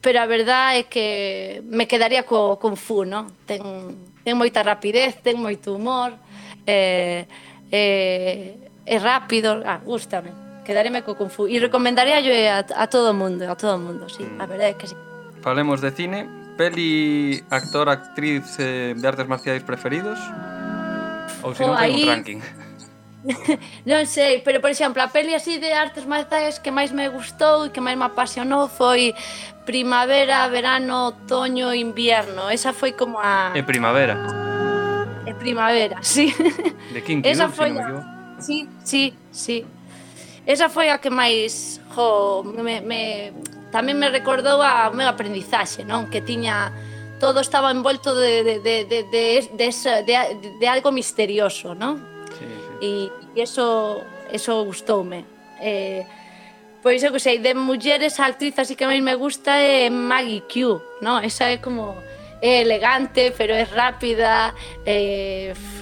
[0.00, 3.26] pero a verdade é que me quedaría co Kung Fu, non?
[3.48, 3.64] Ten,
[4.22, 6.14] ten moita rapidez, ten moito humor,
[6.68, 7.24] eh,
[7.72, 10.32] eh, é rápido, ah, gústame,
[10.64, 11.48] quedareme co Kung Fu.
[11.48, 14.40] E recomendaría yo eh, a, a todo o mundo, a todo o mundo, sí, mm.
[14.40, 14.96] a verdade é que sí.
[15.40, 16.28] Falemos de cine,
[16.60, 20.20] peli, actor, actriz eh, de artes marciais preferidos?
[21.40, 22.04] Ou se oh, non oh, ahí...
[22.04, 22.40] un ranking?
[23.90, 27.64] non sei, pero por exemplo, a peli así de artes marciais que máis me gustou
[27.64, 29.16] e que máis me apasionou foi
[29.64, 32.48] Primavera, Verano, Otoño, Invierno.
[32.48, 33.52] Esa foi como a...
[33.52, 34.16] E Primavera
[35.28, 36.32] e primavera, sí.
[36.92, 37.86] De King Esa foi si a...
[38.40, 39.66] Sí, sí, sí.
[40.46, 43.36] Esa foi a que máis jo, me, me,
[43.68, 46.08] tamén me recordou a meu aprendizaxe, non?
[46.08, 46.72] Que tiña
[47.20, 50.14] todo estaba envolto de, de, de, de, de, de, eso, de,
[50.56, 52.00] de algo misterioso, non?
[52.38, 52.72] Sí, sí.
[52.80, 52.90] E,
[53.36, 54.00] e eso,
[54.32, 55.26] eso gustoume.
[55.60, 56.06] Eh,
[56.80, 60.46] pois eu que sei, de mulleres a actriz así que máis me gusta é Maggie
[60.48, 61.20] Q, non?
[61.20, 61.98] Esa é como
[62.40, 64.54] é elegante, pero é rápida,
[64.86, 65.78] eh, é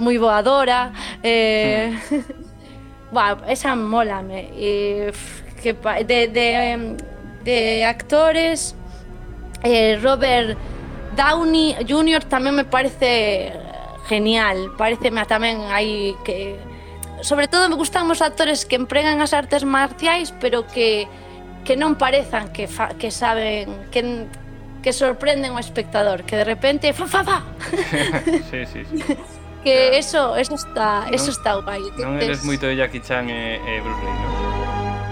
[0.00, 0.92] moi voadora,
[1.22, 1.92] é...
[2.10, 2.50] Mm.
[3.12, 4.54] Buah, esa molame.
[4.54, 5.10] E,
[5.60, 5.74] que
[6.04, 6.96] de, de,
[7.42, 8.74] de actores,
[9.64, 10.56] eh, Robert
[11.16, 12.22] Downey Jr.
[12.24, 13.52] tamén me parece
[14.06, 16.54] genial, pareceme tamén hai que
[17.20, 21.10] sobre todo me gustan os actores que empregan as artes marciais, pero que
[21.66, 24.00] que non parezan que fa, que saben que
[24.82, 27.38] que sorprenden ao espectador, que de repente fa fa fa.
[28.50, 29.16] sí, sí, sí.
[29.64, 31.84] que eso, eso está, non, eso está guai.
[32.00, 34.40] Non eres moito de Jackie Chan e, e Bruce Lee, non?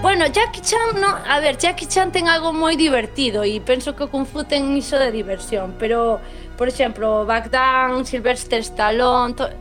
[0.01, 4.03] Bueno, Jackie Chan, no, a ver, Jackie Chan ten algo moi divertido e penso que
[4.03, 6.23] o Kung Fu ten iso de diversión, pero,
[6.55, 9.51] por exemplo, Bagdan, Sylvester Stallone, to,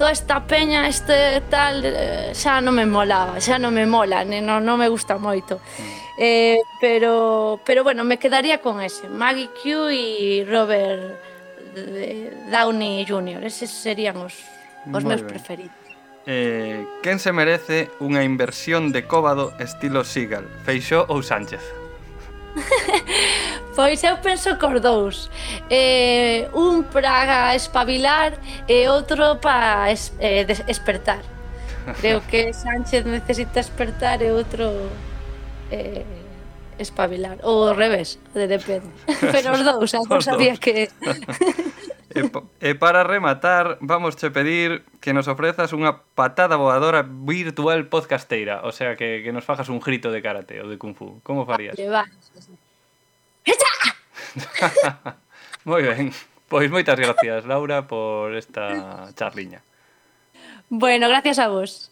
[0.00, 4.64] toda esta peña, este tal, eh, xa non me molaba, xa non me mola, non,
[4.64, 5.60] non me gusta moito.
[5.60, 6.16] Mm.
[6.16, 11.20] Eh, pero, pero bueno, me quedaría con ese, Maggie Q e Robert
[11.76, 13.44] eh, Downey Jr.
[13.44, 14.40] Eses serían os,
[14.88, 15.36] os Muy meus ben.
[15.36, 15.76] preferidos.
[16.24, 20.48] Eh, quen se merece unha inversión de cóbado estilo Sigal?
[20.64, 21.79] Feixó ou Sánchez?
[23.76, 25.30] pois eu penso cos dous.
[25.70, 28.34] Eh, Un para espabilar
[28.68, 31.22] e outro para es, eh, des despertar
[32.00, 34.90] Creo que Sánchez necesita despertar e outro
[35.70, 36.04] eh,
[36.78, 37.38] espabilar.
[37.42, 38.90] Ou ao revés, de depende.
[39.32, 40.90] Pero os dous, eu sabía que
[42.10, 42.26] E,
[42.58, 48.74] e para rematar, vamos che pedir que nos ofrezas unha patada voadora virtual podcasteira, o
[48.74, 51.22] sea, que, que nos fajas un grito de karate ou de kung fu.
[51.22, 51.78] Como farías?
[55.68, 56.10] Moi ben.
[56.50, 59.62] Pois moitas gracias, Laura, por esta charliña.
[60.66, 61.89] Bueno, gracias a vos.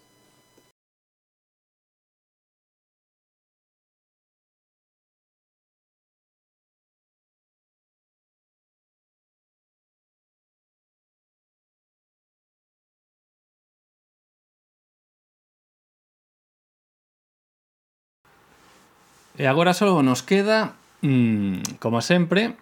[19.39, 22.59] E agora só nos queda, mmm, como sempre,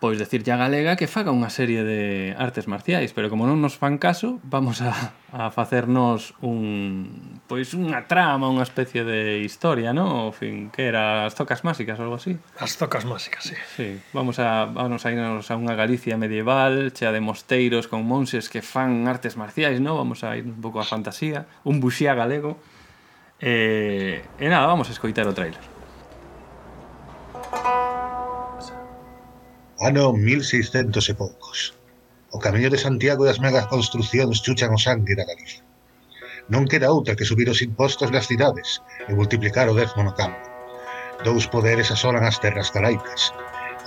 [0.00, 3.76] pois decirlle a Galega que faga unha serie de artes marciais, pero como non nos
[3.76, 10.28] fan caso, vamos a, a facernos un pois unha trama, unha especie de historia, non?
[10.28, 12.40] O fin, que era as tocas máxicas ou algo así.
[12.56, 13.56] As tocas máxicas, sí.
[13.76, 18.48] Sí, vamos a, vamos a irnos a unha Galicia medieval, chea de mosteiros con monxes
[18.48, 20.00] que fan artes marciais, non?
[20.00, 22.56] Vamos a ir un pouco a fantasía, un buxía galego.
[23.36, 25.75] E, eh, e nada, vamos a escoitar o trailer.
[29.80, 31.76] ano 1600 e poucos.
[32.32, 35.64] O camiño de Santiago e as megas construcións chuchan o sangue da Galicia.
[36.48, 40.40] Non queda outra que subir os impostos das cidades e multiplicar o décimo no campo.
[41.26, 43.34] Dous poderes asolan as terras galaicas.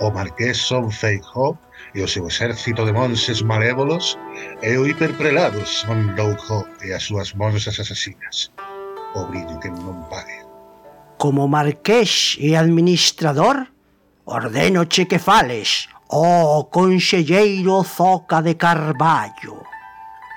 [0.00, 1.58] O marqués Son Feijó
[1.94, 4.16] e o seu exército de monses malévolos
[4.62, 8.52] e o hiperprelado Son Doujo e as súas monsas asasinas.
[9.18, 10.46] O brillo que non pague.
[11.18, 13.68] Como marqués e administrador,
[14.32, 19.66] Ordénoche que fales, ó oh, conselleiro Zoca de Carballo.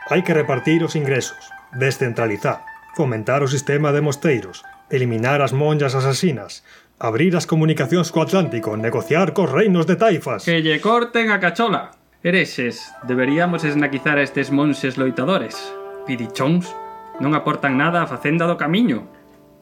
[0.09, 2.65] Hai que repartir os ingresos, descentralizar,
[2.97, 6.65] fomentar o sistema de mosteiros, eliminar as monjas asasinas,
[6.97, 10.49] abrir as comunicacións co Atlántico, negociar cos reinos de taifas.
[10.49, 11.93] Que lle corten a cachola.
[12.25, 15.53] Erexes, deberíamos esnaquizar a estes monxes loitadores.
[16.09, 16.65] Pidichóns,
[17.21, 19.05] non aportan nada á facenda do camiño.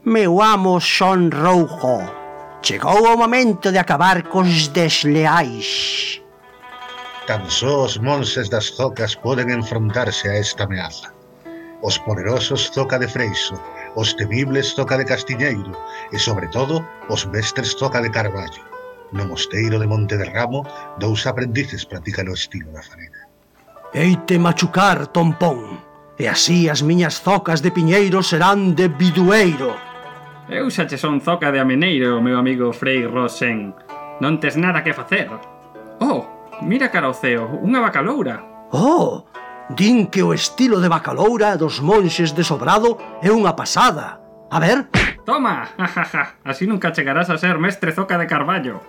[0.08, 2.21] Meu amo son roujo,
[2.62, 6.22] Chegou o momento de acabar cos desleais.
[7.26, 11.10] Tan só os monses das zocas poden enfrontarse a esta ameaza.
[11.82, 13.58] Os poderosos zoca de Freixo,
[13.98, 15.74] os temibles zoca de Castiñeiro
[16.14, 18.62] e, sobre todo, os mestres zoca de Carballo.
[19.12, 20.62] No mosteiro de Monte de Ramo,
[21.02, 23.26] dous aprendices practican o estilo da farena.
[23.98, 25.82] Eite machucar, Tompón,
[26.22, 29.91] e así as miñas zocas de Piñeiro serán de Bidueiro.
[30.50, 33.78] Eu xa che son zoca de ameneiro, meu amigo Frei Rosen.
[34.18, 35.30] Non tes nada que facer.
[36.02, 36.26] Oh,
[36.66, 38.42] mira cara ao ceo, unha bacaloura.
[38.74, 39.30] Oh,
[39.70, 44.18] din que o estilo de bacaloura dos monxes de Sobrado é unha pasada.
[44.50, 44.90] A ver...
[45.24, 48.82] Toma, jajaja, así nunca chegarás a ser mestre zoca de Carballo.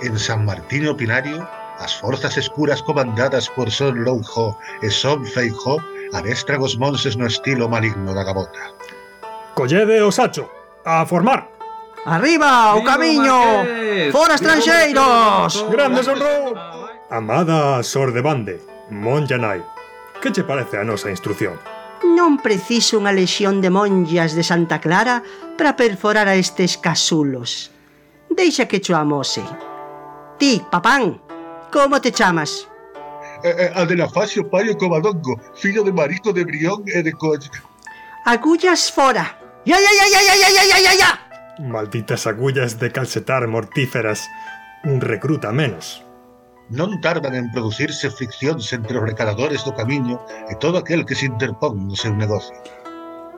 [0.00, 1.46] En San Martín o Pinario,
[1.78, 5.78] as forzas escuras comandadas por Son Loujo e Son Feijó
[6.12, 8.74] adestran os monses no estilo maligno da gabota.
[9.54, 10.48] Collede o sacho,
[10.84, 11.48] a formar.
[12.04, 14.10] Arriba o camiño!
[14.10, 15.66] Fora estranxeiros!
[15.70, 16.56] grande sonrou.
[17.10, 18.60] Amada sor de bande,
[18.90, 19.62] Monjanai,
[20.20, 21.60] que che parece a nosa instrucción?
[22.02, 25.20] Non preciso unha lexión de monllas de Santa Clara
[25.54, 27.70] para perforar a estes casulos.
[28.32, 29.44] Deixa que cho amose.
[30.40, 31.20] Ti, papán,
[31.68, 32.66] como te chamas?
[33.44, 37.52] Eh, eh, Adelafacio Pario Covadongo, fillo de Marico de Brión e de Coche.
[38.24, 39.41] Agullas fora!
[39.64, 41.10] ¡Ya, ya, ya, ya, ya, ya, ya, ya, ya!
[41.62, 44.28] Malditas agullas de calcetar mortíferas.
[44.82, 46.02] Un recruta menos.
[46.72, 50.18] Non tardan en producirse friccións entre os recaladores do camiño
[50.50, 52.58] e todo aquel que se interpón no seu negocio.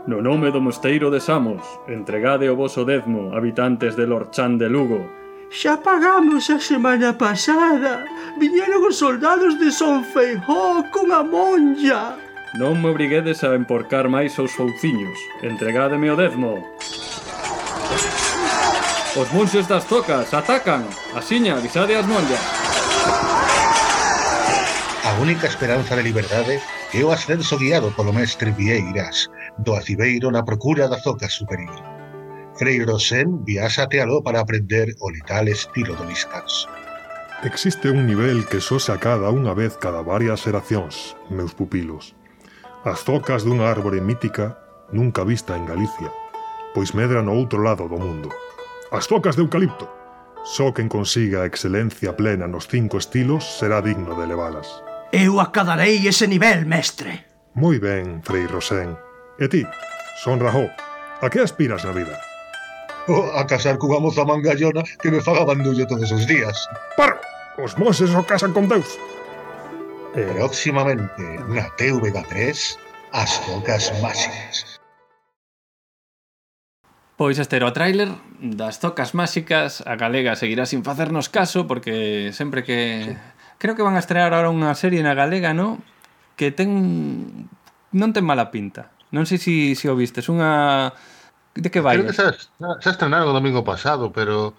[0.09, 1.60] No nome do mosteiro de Samos,
[1.92, 5.05] entregade o voso dezmo, habitantes de Orchán de Lugo.
[5.52, 8.09] Xa pagamos a semana pasada.
[8.40, 12.16] Viñeron os soldados de Son Feijó cunha monja.
[12.55, 15.18] Non me obriguedes a emporcar máis os souciños.
[15.43, 16.62] Entregádeme o dezmo.
[19.18, 20.86] Os monxes das tocas atacan.
[21.18, 22.39] Asiña, avisade as monjas.
[25.02, 26.62] A única esperanza de liberdade
[26.94, 29.26] é o ascenso guiado polo mestre Vieiras,
[29.59, 31.82] do Acibeiro na procura da zoca superior.
[32.55, 36.70] Frei Sen viaxa até aló para aprender o letal estilo do descanso.
[37.43, 42.14] Existe un nivel que só se acada unha vez cada varias xeracións, meus pupilos.
[42.85, 44.61] As zocas dunha árbore mítica
[44.93, 46.12] nunca vista en Galicia,
[46.77, 48.28] pois medra no outro lado do mundo.
[48.93, 49.89] As zocas de eucalipto.
[50.44, 54.69] Só quen consiga a excelencia plena nos cinco estilos será digno de levalas.
[55.16, 57.24] Eu acadarei ese nivel, mestre.
[57.56, 58.93] Moi ben, Frei Rosén.
[59.40, 59.65] E ti,
[60.20, 60.69] Son Rajó,
[61.24, 62.20] a que aspiras na vida?
[63.09, 66.69] Oh, a casar cunha moza mangallona que me faga bandullo todos os días.
[67.01, 67.16] Paro!
[67.56, 69.01] Os monses o casan con Deus.
[70.15, 72.78] Próximamente na TVG3,
[73.11, 74.78] as tocas máxicas.
[77.19, 79.82] Pois este era o tráiler das tocas máxicas.
[79.82, 83.11] A galega seguirá sin facernos caso porque sempre que...
[83.11, 83.12] Sí.
[83.59, 85.82] Creo que van a estrear ahora unha serie na galega, non?
[86.39, 87.51] Que ten...
[87.91, 88.95] Non ten mala pinta.
[89.11, 90.31] Non sei se si, si o vistes.
[90.31, 90.95] Unha...
[91.59, 91.99] De que vai?
[91.99, 92.39] Creo que xa,
[92.78, 94.55] xa estrenaron o domingo pasado, pero...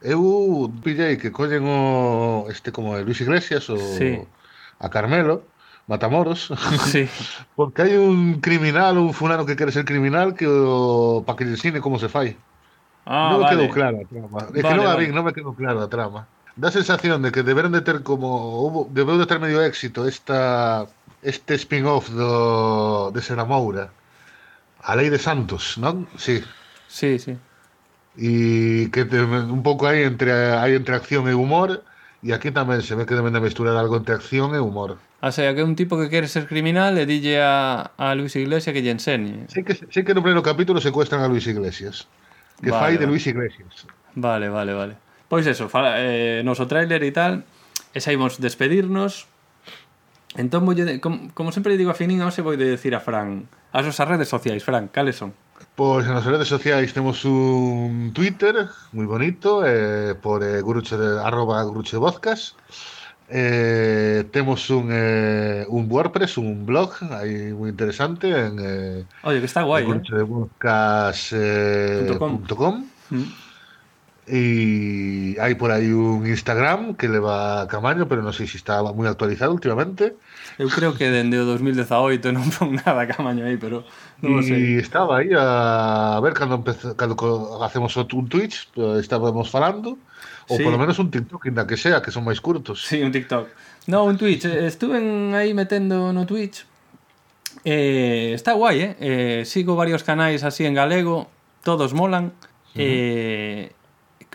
[0.00, 2.48] Eu pillei que collen o...
[2.48, 3.76] Este como é, Luis Iglesias o...
[3.76, 4.24] Sí
[4.78, 5.44] a Carmelo,
[5.86, 6.50] Matamoros,
[6.90, 7.08] sí.
[7.54, 11.54] porque hai un criminal, un fulano que quere ser criminal que o, para que lle
[11.54, 12.34] ensine como se fai.
[13.06, 13.54] Ah, non me vale.
[13.54, 14.38] quedou clara a trama.
[14.50, 15.00] É vale, que non, vale.
[15.06, 16.26] Bien, non me quedou clara a trama.
[16.58, 20.90] Da sensación de que deberon de ter como hubo, debeu de ter medio éxito esta
[21.22, 23.94] este spin-off do de Sena Moura.
[24.82, 26.10] A Lei de Santos, non?
[26.18, 26.42] Sí.
[26.90, 27.38] Sí, sí.
[28.18, 31.86] E que te, un pouco aí entre hai entre acción e humor,
[32.26, 34.98] E aquí tamén se ve que deben de misturar algo entre acción e humor.
[35.22, 38.34] O sea, que é un tipo que quere ser criminal e dille a, a Luis
[38.34, 39.46] Iglesias que lle enseñe.
[39.46, 42.10] Sí que, sí que no primeiro capítulo secuestran a Luis Iglesias.
[42.58, 43.86] Que vale, fai de Luis Iglesias.
[44.18, 44.94] Vale, vale, vale.
[45.30, 47.46] Pois eso, fala, eh, noso tráiler e tal,
[47.94, 49.30] e saímos despedirnos.
[50.34, 53.46] Entón, voulle, como, como sempre digo a Finín, non se vou de decir a Fran,
[53.70, 55.30] as nosas redes sociais, Fran, cales son?
[55.74, 60.62] Pues en las redes sociales tenemos un Twitter muy bonito, eh, por eh,
[61.22, 62.00] arroba grucho
[63.28, 69.62] eh, tenemos un, eh, un, WordPress, un blog ahí muy interesante en Oye, que está
[69.62, 69.84] guay,
[73.10, 73.24] mm.
[74.28, 78.56] Y hay por ahí un Instagram que le va a Camaño, pero no sé si
[78.56, 80.16] está muy actualizado últimamente.
[80.58, 83.84] Yo creo que desde 2018 no pongo nada Camaño ahí, pero...
[84.22, 84.78] No y sei.
[84.78, 87.16] estaba aí a, a ver cando, empece, cando
[87.62, 88.68] hacemos un Twitch,
[88.98, 89.98] estábamos falando,
[90.48, 90.64] ou sí.
[90.64, 92.80] polo menos un TikTok, inda que sea, que son máis curtos.
[92.86, 93.48] Sí, un TikTok.
[93.86, 94.46] No, un Twitch.
[94.46, 94.98] Eh, estuve
[95.34, 96.64] aí metendo no Twitch.
[97.64, 98.96] Eh, está guai, eh?
[99.00, 99.42] eh?
[99.44, 101.28] Sigo varios canais así en galego,
[101.62, 102.32] todos molan.
[102.74, 103.72] Eh,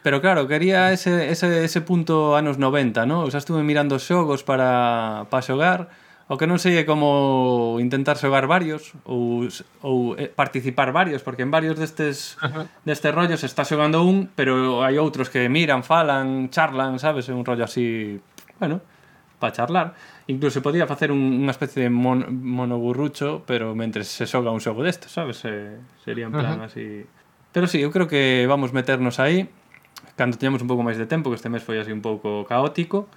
[0.04, 3.22] Pero claro, quería ese, ese, ese punto anos 90, ¿no?
[3.22, 5.90] O sea, estuve mirando xogos para, para xogar
[6.32, 9.52] O que non sei é como intentar xogar varios ou,
[9.84, 12.40] ou eh, participar varios, porque en varios destes,
[12.88, 17.28] destes rollos está xogando un, pero hai outros que miran, falan, charlan, sabes?
[17.28, 18.16] É un rollo así,
[18.64, 18.80] bueno,
[19.44, 19.88] para charlar.
[20.32, 24.64] Incluso se podía facer un, unha especie de mon, monoburrucho, pero mentre se xoga un
[24.64, 25.44] xogo destes, sabes?
[25.44, 27.04] Se, sería en plan así...
[27.52, 29.52] Pero sí, eu creo que vamos meternos aí
[30.16, 33.12] cando teñamos un pouco máis de tempo, que este mes foi así un pouco caótico.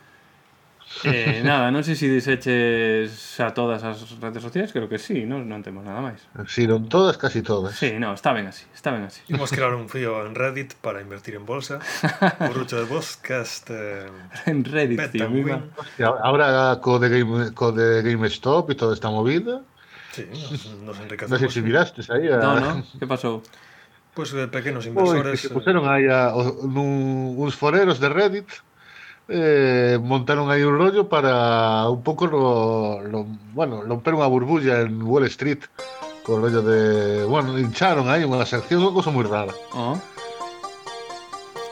[1.05, 3.12] Eh, nada, non sei se deseches
[3.43, 6.23] a todas as redes sociais, creo que sí, non, non temos nada máis.
[6.48, 7.77] Si, non todas, casi todas.
[7.77, 9.20] Sí, no, está ben así, está ben así.
[9.28, 11.82] Imos crear un fío en Reddit para invertir en bolsa.
[12.40, 13.69] Borrucho de podcast.
[13.69, 14.06] Eh,
[14.47, 15.66] en Reddit, tío, mima.
[15.77, 19.61] Hostia, ahora co de, Game, co de GameStop e toda esta movida.
[20.15, 21.36] Sí, nos, nos enriquecemos.
[21.36, 22.31] non sei se mirastes aí.
[22.31, 22.39] A...
[22.39, 23.43] No, no, eh, que pasou?
[24.15, 25.27] Pois pues, pequenos inversores...
[25.27, 28.47] Pois, que se puseron eh, aí a, un, uns foreros de Reddit
[29.28, 35.01] eh, montaron aí un rollo para un pouco lo, lo, bueno, romper unha burbulla en
[35.01, 35.64] Wall Street
[36.24, 39.52] con rollo de, bueno, hincharon aí unha sección, unha cosa moi rara.
[39.72, 39.96] Oh.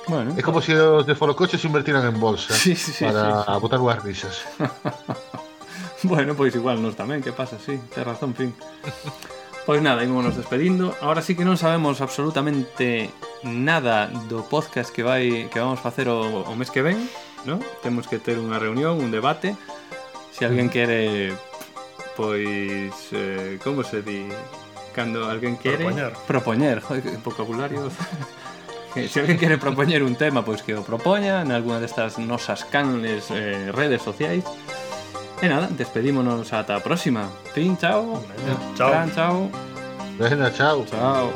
[0.09, 3.47] Bueno, é como se os de Forocoche se invertiran en bolsa sí, sí, sí, para
[3.47, 3.61] sí, sí.
[3.61, 4.45] botar unhas risas.
[6.09, 8.51] bueno, pois igual nos tamén, que pasa, sí, ten razón, fin.
[9.63, 10.91] Pois nada, ímonos despedindo.
[10.99, 13.15] Ahora sí que non sabemos absolutamente
[13.47, 16.99] nada do podcast que vai que vamos facer o, o mes que ven.
[17.45, 17.59] ¿No?
[17.83, 19.55] Temos que ter unha reunión, un debate.
[20.33, 21.33] Se alguén quere
[22.17, 24.29] pois eh, como se di
[24.93, 26.13] cando alguén quere Propoñer.
[26.29, 27.89] propoñer, joder, vocabulario.
[28.93, 33.33] Se alguén quere propoñer un tema, pois que o propoña en algunha destas nosas canles
[33.33, 34.45] eh, redes sociais.
[35.41, 37.33] E nada, despedímonos ata a próxima.
[37.57, 38.21] Fin, chao.
[38.77, 38.93] Chao.
[39.17, 39.49] Chao.
[40.21, 40.85] Venga, chao.
[40.85, 41.33] Chao.